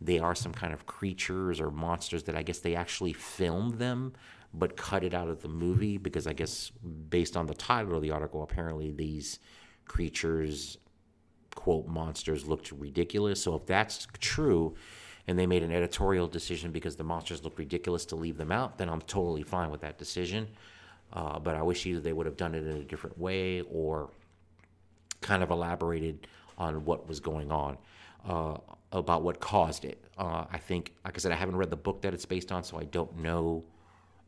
they 0.00 0.18
are 0.18 0.34
some 0.34 0.52
kind 0.52 0.72
of 0.72 0.86
creatures 0.86 1.60
or 1.60 1.70
monsters 1.70 2.22
that 2.24 2.36
I 2.36 2.42
guess 2.42 2.60
they 2.60 2.74
actually 2.74 3.12
filmed 3.12 3.74
them 3.74 4.14
but 4.52 4.76
cut 4.76 5.04
it 5.04 5.14
out 5.14 5.28
of 5.28 5.42
the 5.42 5.48
movie 5.48 5.96
because 5.96 6.26
I 6.26 6.32
guess 6.32 6.70
based 7.08 7.36
on 7.36 7.46
the 7.46 7.54
title 7.54 7.94
of 7.94 8.02
the 8.02 8.10
article, 8.10 8.42
apparently 8.42 8.90
these 8.90 9.38
creatures, 9.86 10.78
quote, 11.54 11.86
monsters 11.86 12.46
looked 12.46 12.72
ridiculous. 12.72 13.42
So 13.42 13.54
if 13.54 13.66
that's 13.66 14.08
true, 14.18 14.74
and 15.26 15.38
they 15.38 15.46
made 15.46 15.62
an 15.62 15.72
editorial 15.72 16.26
decision 16.26 16.72
because 16.72 16.96
the 16.96 17.04
monsters 17.04 17.44
look 17.44 17.58
ridiculous 17.58 18.04
to 18.06 18.16
leave 18.16 18.36
them 18.36 18.50
out, 18.52 18.78
then 18.78 18.88
I'm 18.88 19.02
totally 19.02 19.42
fine 19.42 19.70
with 19.70 19.80
that 19.82 19.98
decision. 19.98 20.48
Uh, 21.12 21.38
but 21.38 21.56
I 21.56 21.62
wish 21.62 21.86
either 21.86 22.00
they 22.00 22.12
would 22.12 22.26
have 22.26 22.36
done 22.36 22.54
it 22.54 22.66
in 22.66 22.76
a 22.76 22.84
different 22.84 23.18
way 23.18 23.62
or 23.62 24.10
kind 25.20 25.42
of 25.42 25.50
elaborated 25.50 26.26
on 26.56 26.84
what 26.84 27.08
was 27.08 27.20
going 27.20 27.50
on, 27.50 27.76
uh, 28.28 28.56
about 28.92 29.22
what 29.22 29.40
caused 29.40 29.84
it. 29.84 30.02
Uh, 30.18 30.44
I 30.50 30.58
think, 30.58 30.94
like 31.04 31.16
I 31.16 31.18
said, 31.18 31.32
I 31.32 31.36
haven't 31.36 31.56
read 31.56 31.70
the 31.70 31.76
book 31.76 32.02
that 32.02 32.14
it's 32.14 32.26
based 32.26 32.52
on, 32.52 32.62
so 32.62 32.78
I 32.78 32.84
don't 32.84 33.18
know 33.18 33.64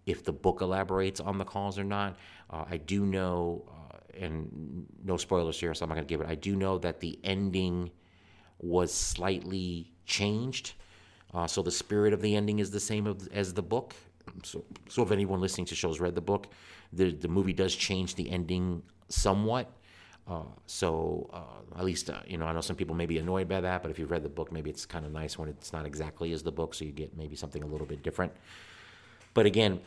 if 0.06 0.24
the 0.24 0.32
book 0.32 0.60
elaborates 0.60 1.20
on 1.20 1.38
the 1.38 1.44
cause 1.44 1.78
or 1.78 1.84
not. 1.84 2.16
Uh, 2.50 2.64
I 2.68 2.76
do 2.78 3.04
know, 3.06 3.64
uh, 3.68 3.98
and 4.18 4.86
no 5.04 5.16
spoilers 5.16 5.58
here, 5.58 5.74
so 5.74 5.84
I'm 5.84 5.88
not 5.88 5.96
going 5.96 6.06
to 6.06 6.08
give 6.08 6.20
it. 6.20 6.26
I 6.28 6.34
do 6.34 6.56
know 6.56 6.78
that 6.78 7.00
the 7.00 7.18
ending 7.22 7.90
was 8.58 8.92
slightly 8.92 9.91
changed. 10.06 10.74
Uh, 11.34 11.46
so 11.46 11.62
the 11.62 11.70
spirit 11.70 12.12
of 12.12 12.20
the 12.20 12.36
ending 12.36 12.58
is 12.58 12.70
the 12.70 12.80
same 12.80 13.06
as 13.32 13.54
the 13.54 13.62
book. 13.62 13.94
So, 14.44 14.64
so 14.88 15.02
if 15.02 15.10
anyone 15.10 15.40
listening 15.40 15.66
to 15.66 15.74
shows 15.74 16.00
read 16.00 16.14
the 16.14 16.20
book, 16.20 16.48
the 16.92 17.12
the 17.12 17.28
movie 17.28 17.52
does 17.52 17.74
change 17.74 18.14
the 18.14 18.30
ending 18.30 18.82
somewhat. 19.08 19.70
Uh, 20.28 20.42
so 20.66 21.28
uh, 21.32 21.78
at 21.78 21.84
least 21.84 22.08
uh, 22.08 22.20
you 22.26 22.38
know 22.38 22.46
I 22.46 22.52
know 22.52 22.60
some 22.60 22.76
people 22.76 22.94
may 22.94 23.06
be 23.06 23.18
annoyed 23.18 23.48
by 23.48 23.60
that, 23.60 23.82
but 23.82 23.90
if 23.90 23.98
you've 23.98 24.10
read 24.10 24.22
the 24.22 24.28
book, 24.28 24.52
maybe 24.52 24.70
it's 24.70 24.86
kind 24.86 25.04
of 25.04 25.12
nice 25.12 25.38
when 25.38 25.48
it's 25.48 25.72
not 25.72 25.86
exactly 25.86 26.32
as 26.32 26.42
the 26.42 26.52
book, 26.52 26.74
so 26.74 26.84
you 26.84 26.92
get 26.92 27.16
maybe 27.16 27.34
something 27.34 27.62
a 27.62 27.66
little 27.66 27.86
bit 27.86 28.02
different. 28.02 28.32
But 29.34 29.46
again, 29.46 29.80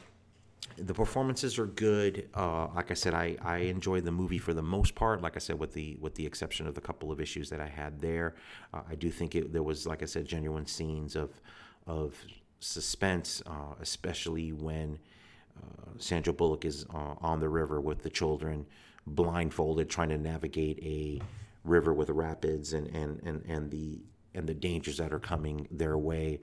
the 0.78 0.94
performances 0.94 1.58
are 1.58 1.68
good. 1.68 2.30
Uh, 2.34 2.68
like 2.76 2.92
I 2.92 2.96
said, 2.96 3.14
I, 3.14 3.38
I 3.42 3.58
enjoy 3.58 4.02
the 4.02 4.12
movie 4.12 4.38
for 4.38 4.54
the 4.54 4.62
most 4.62 4.96
part. 4.96 5.22
Like 5.22 5.36
I 5.36 5.40
said, 5.40 5.60
with 5.60 5.74
the 5.74 5.98
with 6.00 6.16
the 6.16 6.26
exception 6.26 6.68
of 6.68 6.76
the 6.76 6.82
couple 6.82 7.12
of 7.12 7.22
issues 7.22 7.50
that 7.50 7.62
I 7.62 7.68
had 7.68 8.02
there, 8.02 8.36
uh, 8.74 8.82
I 8.90 8.96
do 8.96 9.10
think 9.10 9.36
it, 9.36 9.54
there 9.54 9.64
was, 9.64 9.88
like 9.88 10.04
I 10.04 10.06
said, 10.06 10.28
genuine 10.28 10.66
scenes 10.66 11.16
of 11.16 11.30
of 11.88 12.16
suspense, 12.60 13.42
uh, 13.46 13.76
especially 13.80 14.52
when 14.52 15.00
uh, 15.58 15.92
Sandra 15.98 16.34
Bullock 16.34 16.66
is 16.66 16.86
uh, 16.94 17.16
on 17.22 17.40
the 17.40 17.50
river 17.50 17.80
with 17.80 18.04
the 18.04 18.10
children, 18.10 18.66
blindfolded, 19.08 19.90
trying 19.90 20.10
to 20.10 20.18
navigate 20.18 20.80
a 20.84 21.22
river 21.64 21.94
with 21.94 22.10
rapids 22.10 22.74
and 22.74 22.88
and 22.88 23.22
and 23.24 23.44
and 23.48 23.72
the 23.72 24.02
and 24.34 24.48
the 24.48 24.54
dangers 24.54 24.98
that 24.98 25.14
are 25.14 25.20
coming 25.20 25.68
their 25.72 25.98
way 25.98 26.40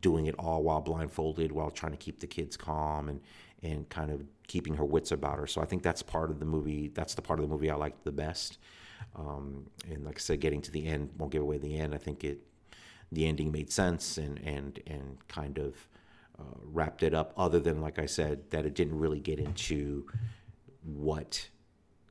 doing 0.00 0.26
it 0.26 0.34
all 0.38 0.62
while 0.62 0.80
blindfolded, 0.80 1.52
while 1.52 1.70
trying 1.70 1.92
to 1.92 1.98
keep 1.98 2.20
the 2.20 2.26
kids 2.26 2.56
calm 2.56 3.08
and 3.08 3.20
and 3.62 3.88
kind 3.88 4.10
of 4.10 4.22
keeping 4.46 4.74
her 4.74 4.84
wits 4.84 5.10
about 5.10 5.38
her. 5.38 5.46
So 5.46 5.60
I 5.60 5.64
think 5.64 5.82
that's 5.82 6.02
part 6.02 6.30
of 6.30 6.38
the 6.38 6.44
movie. 6.44 6.88
That's 6.94 7.14
the 7.14 7.22
part 7.22 7.40
of 7.40 7.48
the 7.48 7.52
movie 7.52 7.70
I 7.70 7.74
liked 7.74 8.04
the 8.04 8.12
best. 8.12 8.58
Um, 9.16 9.66
and 9.90 10.04
like 10.04 10.16
I 10.16 10.20
said, 10.20 10.40
getting 10.40 10.62
to 10.62 10.70
the 10.70 10.86
end 10.86 11.10
won't 11.18 11.32
give 11.32 11.42
away 11.42 11.58
the 11.58 11.78
end. 11.78 11.94
I 11.94 11.98
think 11.98 12.24
it 12.24 12.40
the 13.10 13.26
ending 13.26 13.50
made 13.50 13.72
sense 13.72 14.18
and 14.18 14.38
and 14.44 14.80
and 14.86 15.18
kind 15.28 15.58
of 15.58 15.88
uh, 16.38 16.58
wrapped 16.62 17.02
it 17.02 17.14
up. 17.14 17.32
Other 17.36 17.58
than 17.58 17.80
like 17.80 17.98
I 17.98 18.06
said, 18.06 18.50
that 18.50 18.64
it 18.64 18.74
didn't 18.74 18.98
really 18.98 19.20
get 19.20 19.38
into 19.38 20.06
what 20.82 21.48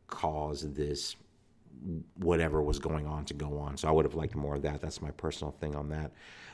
caused 0.08 0.76
this 0.76 1.16
whatever 2.16 2.62
was 2.62 2.80
going 2.80 3.06
on 3.06 3.26
to 3.26 3.34
go 3.34 3.58
on. 3.60 3.78
So 3.78 3.88
I 3.88 3.92
would 3.92 4.06
have 4.06 4.16
liked 4.16 4.36
more 4.36 4.56
of 4.56 4.64
that. 4.64 4.82
That's 4.82 5.02
my 5.02 5.12
personal 5.12 5.52
thing 5.52 5.76
on 5.76 5.90
that. 5.90 6.12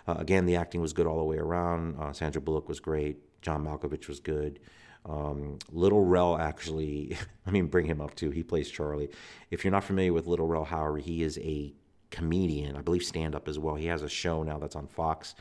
Uh, 0.07 0.15
again, 0.17 0.45
the 0.45 0.55
acting 0.55 0.81
was 0.81 0.93
good 0.93 1.07
all 1.07 1.17
the 1.17 1.23
way 1.23 1.37
around. 1.37 1.97
Uh, 1.99 2.11
Sandra 2.11 2.41
Bullock 2.41 2.67
was 2.67 2.79
great. 2.79 3.17
John 3.41 3.63
Malkovich 3.65 4.07
was 4.07 4.19
good. 4.19 4.59
Um, 5.05 5.59
Lil 5.71 5.99
Rel 5.99 6.37
actually, 6.37 7.17
I 7.45 7.51
mean, 7.51 7.67
bring 7.67 7.85
him 7.85 8.01
up 8.01 8.15
too. 8.15 8.31
He 8.31 8.43
plays 8.43 8.69
Charlie. 8.69 9.09
If 9.51 9.63
you're 9.63 9.71
not 9.71 9.83
familiar 9.83 10.13
with 10.13 10.27
Little 10.27 10.47
Rel 10.47 10.65
Howery, 10.65 11.01
he 11.01 11.23
is 11.23 11.37
a 11.39 11.73
comedian, 12.09 12.75
I 12.75 12.81
believe 12.81 13.03
stand 13.03 13.35
up 13.35 13.47
as 13.47 13.59
well. 13.59 13.75
He 13.75 13.87
has 13.87 14.03
a 14.03 14.09
show 14.09 14.43
now 14.43 14.59
that's 14.59 14.75
on 14.75 14.87
Fox, 14.87 15.35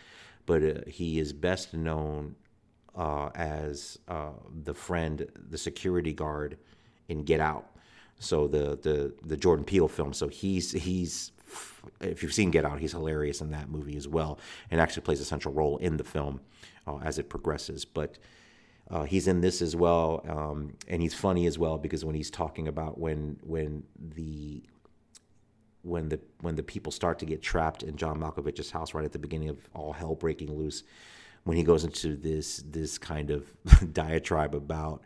but 0.47 0.63
uh, 0.63 0.81
he 0.87 1.21
is 1.21 1.33
best 1.33 1.75
known 1.75 2.35
uh, 2.97 3.31
as 3.35 3.99
uh, 4.09 4.31
the 4.65 4.75
friend, 4.75 5.27
the 5.51 5.59
security 5.59 6.13
guard 6.13 6.59
in 7.09 7.25
Get 7.25 7.41
Out. 7.41 7.67
So 8.19 8.47
the 8.47 8.79
the 8.81 9.15
the 9.25 9.37
Jordan 9.37 9.65
Peele 9.65 9.89
film. 9.89 10.13
So 10.13 10.29
he's 10.29 10.73
he's 10.73 11.33
if 12.01 12.23
you've 12.23 12.33
seen 12.33 12.51
Get 12.51 12.65
Out, 12.65 12.81
he's 12.81 12.93
hilarious 12.93 13.41
in 13.41 13.51
that 13.51 13.69
movie 13.69 13.97
as 13.97 14.09
well, 14.09 14.39
and 14.71 14.81
actually 14.81 15.03
plays 15.03 15.21
a 15.21 15.25
central 15.25 15.55
role 15.55 15.77
in 15.79 15.97
the 15.97 16.05
film 16.05 16.41
uh, 16.87 16.99
as 16.99 17.19
it 17.19 17.29
progresses. 17.29 17.85
But 17.85 18.19
uh, 18.91 19.05
he's 19.05 19.29
in 19.29 19.41
this 19.41 19.63
as 19.63 19.75
well, 19.75 20.25
um, 20.29 20.75
and 20.89 21.01
he's 21.01 21.15
funny 21.15 21.47
as 21.47 21.59
well 21.59 21.79
because 21.79 22.05
when 22.05 22.15
he's 22.15 22.31
talking 22.31 22.69
about 22.69 22.99
when 22.99 23.39
when 23.43 23.85
the 23.99 24.63
when 25.83 26.09
the 26.09 26.21
when 26.41 26.57
the 26.57 26.63
people 26.63 26.93
start 26.93 27.19
to 27.19 27.27
get 27.27 27.43
trapped 27.43 27.83
in 27.83 27.97
John 27.97 28.19
Malkovich's 28.19 28.71
house 28.71 28.95
right 28.95 29.05
at 29.05 29.13
the 29.13 29.19
beginning 29.19 29.49
of 29.49 29.69
all 29.75 29.93
hell 29.93 30.15
breaking 30.15 30.57
loose, 30.57 30.83
when 31.45 31.57
he 31.57 31.63
goes 31.63 31.85
into 31.85 32.17
this 32.17 32.63
this 32.67 32.99
kind 32.99 33.31
of 33.31 33.47
diatribe 33.93 34.55
about 34.55 35.03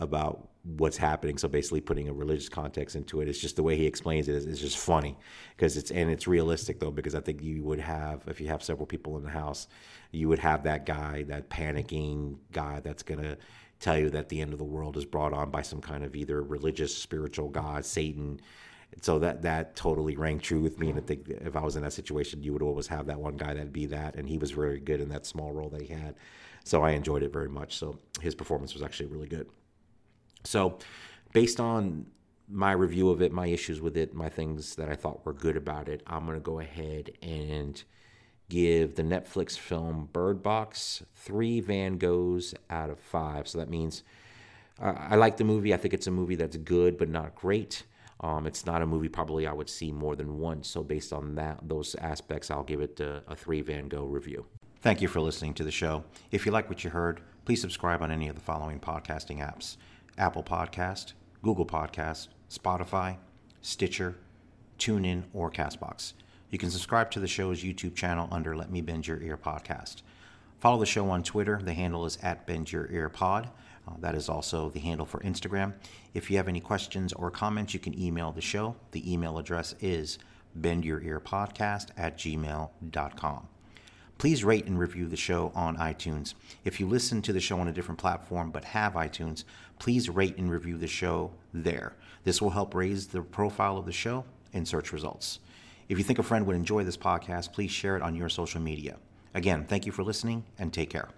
about 0.00 0.48
what's 0.62 0.96
happening. 0.96 1.38
So 1.38 1.48
basically, 1.48 1.80
putting 1.80 2.08
a 2.08 2.12
religious 2.12 2.48
context 2.48 2.96
into 2.96 3.20
it. 3.20 3.28
It's 3.28 3.38
just 3.38 3.56
the 3.56 3.62
way 3.62 3.76
he 3.76 3.86
explains 3.86 4.28
it 4.28 4.34
is, 4.34 4.46
is 4.46 4.60
just 4.60 4.78
funny 4.78 5.16
because 5.56 5.76
it's 5.76 5.90
and 5.90 6.10
it's 6.10 6.26
realistic 6.26 6.80
though 6.80 6.90
because 6.90 7.14
I 7.14 7.20
think 7.20 7.42
you 7.42 7.62
would 7.62 7.80
have 7.80 8.24
if 8.26 8.40
you 8.40 8.48
have 8.48 8.62
several 8.62 8.86
people 8.86 9.16
in 9.16 9.22
the 9.22 9.30
house, 9.30 9.68
you 10.10 10.28
would 10.28 10.38
have 10.40 10.64
that 10.64 10.86
guy, 10.86 11.24
that 11.24 11.48
panicking 11.48 12.36
guy 12.52 12.80
that's 12.80 13.02
gonna 13.02 13.36
tell 13.78 13.98
you 13.98 14.10
that 14.10 14.28
the 14.28 14.40
end 14.40 14.52
of 14.52 14.58
the 14.58 14.64
world 14.64 14.96
is 14.96 15.04
brought 15.04 15.32
on 15.32 15.50
by 15.50 15.62
some 15.62 15.80
kind 15.80 16.04
of 16.04 16.14
either 16.14 16.42
religious, 16.42 16.96
spiritual 16.96 17.48
god, 17.48 17.84
Satan. 17.84 18.40
So 19.02 19.18
that 19.20 19.42
that 19.42 19.76
totally 19.76 20.16
rang 20.16 20.40
true 20.40 20.60
with 20.60 20.78
me, 20.78 20.90
and 20.90 20.98
I 20.98 21.02
think 21.02 21.28
if 21.28 21.56
I 21.56 21.60
was 21.60 21.76
in 21.76 21.82
that 21.84 21.92
situation, 21.92 22.42
you 22.42 22.52
would 22.52 22.62
always 22.62 22.88
have 22.88 23.06
that 23.06 23.20
one 23.20 23.36
guy 23.36 23.54
that'd 23.54 23.72
be 23.72 23.86
that, 23.86 24.16
and 24.16 24.28
he 24.28 24.36
was 24.36 24.50
very 24.50 24.80
good 24.80 25.00
in 25.00 25.08
that 25.10 25.26
small 25.26 25.52
role 25.52 25.68
that 25.70 25.80
he 25.80 25.94
had. 25.94 26.16
So 26.64 26.82
I 26.82 26.90
enjoyed 26.90 27.22
it 27.22 27.32
very 27.32 27.48
much. 27.48 27.76
So 27.76 27.98
his 28.20 28.34
performance 28.34 28.74
was 28.74 28.82
actually 28.82 29.06
really 29.06 29.28
good. 29.28 29.48
So, 30.44 30.78
based 31.32 31.60
on 31.60 32.06
my 32.48 32.72
review 32.72 33.10
of 33.10 33.22
it, 33.22 33.32
my 33.32 33.46
issues 33.46 33.80
with 33.80 33.96
it, 33.96 34.14
my 34.14 34.28
things 34.28 34.74
that 34.76 34.88
I 34.88 34.94
thought 34.94 35.24
were 35.24 35.32
good 35.32 35.56
about 35.56 35.88
it, 35.88 36.02
I'm 36.06 36.26
going 36.26 36.36
to 36.36 36.42
go 36.42 36.58
ahead 36.58 37.12
and 37.22 37.82
give 38.48 38.96
the 38.96 39.02
Netflix 39.02 39.56
film 39.56 40.08
Bird 40.12 40.42
Box 40.42 41.02
three 41.14 41.60
Van 41.60 41.98
Goghs 41.98 42.54
out 42.68 42.90
of 42.90 42.98
five. 42.98 43.46
So 43.48 43.58
that 43.58 43.70
means 43.70 44.02
uh, 44.82 44.94
I 44.96 45.14
like 45.14 45.36
the 45.36 45.44
movie. 45.44 45.72
I 45.72 45.76
think 45.76 45.94
it's 45.94 46.08
a 46.08 46.10
movie 46.10 46.34
that's 46.34 46.56
good 46.56 46.98
but 46.98 47.08
not 47.08 47.34
great. 47.34 47.84
Um, 48.22 48.46
it's 48.46 48.66
not 48.66 48.82
a 48.82 48.86
movie 48.86 49.08
probably 49.08 49.46
I 49.46 49.52
would 49.52 49.70
see 49.70 49.92
more 49.92 50.14
than 50.14 50.38
once. 50.38 50.68
So 50.68 50.82
based 50.82 51.12
on 51.12 51.36
that, 51.36 51.60
those 51.62 51.94
aspects, 51.94 52.50
I'll 52.50 52.64
give 52.64 52.80
it 52.80 53.00
a, 53.00 53.22
a 53.28 53.36
three 53.36 53.62
Van 53.62 53.88
Gogh 53.88 54.04
review. 54.04 54.44
Thank 54.82 55.00
you 55.00 55.08
for 55.08 55.20
listening 55.20 55.54
to 55.54 55.64
the 55.64 55.70
show. 55.70 56.04
If 56.30 56.44
you 56.44 56.52
like 56.52 56.68
what 56.68 56.84
you 56.84 56.90
heard, 56.90 57.20
please 57.44 57.60
subscribe 57.60 58.02
on 58.02 58.10
any 58.10 58.28
of 58.28 58.34
the 58.34 58.40
following 58.40 58.80
podcasting 58.80 59.38
apps. 59.38 59.76
Apple 60.18 60.42
Podcast, 60.42 61.12
Google 61.42 61.66
Podcast, 61.66 62.28
Spotify, 62.50 63.16
Stitcher, 63.62 64.16
TuneIn, 64.78 65.24
or 65.32 65.50
Castbox. 65.50 66.14
You 66.50 66.58
can 66.58 66.70
subscribe 66.70 67.10
to 67.12 67.20
the 67.20 67.28
show's 67.28 67.62
YouTube 67.62 67.94
channel 67.94 68.28
under 68.32 68.56
Let 68.56 68.70
Me 68.70 68.80
Bend 68.80 69.06
Your 69.06 69.20
Ear 69.22 69.36
podcast. 69.36 70.02
Follow 70.58 70.80
the 70.80 70.86
show 70.86 71.08
on 71.10 71.22
Twitter. 71.22 71.60
The 71.62 71.72
handle 71.72 72.04
is 72.04 72.18
at 72.22 72.46
Bend 72.46 72.72
Your 72.72 72.90
Ear 72.90 73.08
Pod. 73.08 73.50
Uh, 73.86 73.92
that 74.00 74.14
is 74.14 74.28
also 74.28 74.68
the 74.68 74.80
handle 74.80 75.06
for 75.06 75.20
Instagram. 75.20 75.74
If 76.12 76.30
you 76.30 76.36
have 76.36 76.48
any 76.48 76.60
questions 76.60 77.12
or 77.12 77.30
comments, 77.30 77.72
you 77.72 77.80
can 77.80 77.98
email 77.98 78.32
the 78.32 78.40
show. 78.40 78.76
The 78.90 79.10
email 79.10 79.38
address 79.38 79.74
is 79.80 80.18
bendyourearpodcast 80.58 81.88
at 81.96 82.18
gmail.com. 82.18 83.48
Please 84.18 84.44
rate 84.44 84.66
and 84.66 84.78
review 84.78 85.06
the 85.06 85.16
show 85.16 85.50
on 85.54 85.78
iTunes. 85.78 86.34
If 86.62 86.78
you 86.78 86.86
listen 86.86 87.22
to 87.22 87.32
the 87.32 87.40
show 87.40 87.58
on 87.58 87.68
a 87.68 87.72
different 87.72 87.98
platform 87.98 88.50
but 88.50 88.64
have 88.64 88.92
iTunes, 88.92 89.44
please 89.80 90.08
rate 90.08 90.36
and 90.36 90.48
review 90.48 90.78
the 90.78 90.86
show 90.86 91.32
there. 91.52 91.94
This 92.22 92.40
will 92.40 92.50
help 92.50 92.74
raise 92.74 93.08
the 93.08 93.22
profile 93.22 93.76
of 93.76 93.86
the 93.86 93.92
show 93.92 94.24
in 94.52 94.64
search 94.64 94.92
results. 94.92 95.40
If 95.88 95.98
you 95.98 96.04
think 96.04 96.20
a 96.20 96.22
friend 96.22 96.46
would 96.46 96.54
enjoy 96.54 96.84
this 96.84 96.96
podcast, 96.96 97.52
please 97.52 97.72
share 97.72 97.96
it 97.96 98.02
on 98.02 98.14
your 98.14 98.28
social 98.28 98.60
media. 98.60 98.98
Again, 99.34 99.64
thank 99.64 99.86
you 99.86 99.92
for 99.92 100.04
listening 100.04 100.44
and 100.58 100.72
take 100.72 100.90
care. 100.90 101.08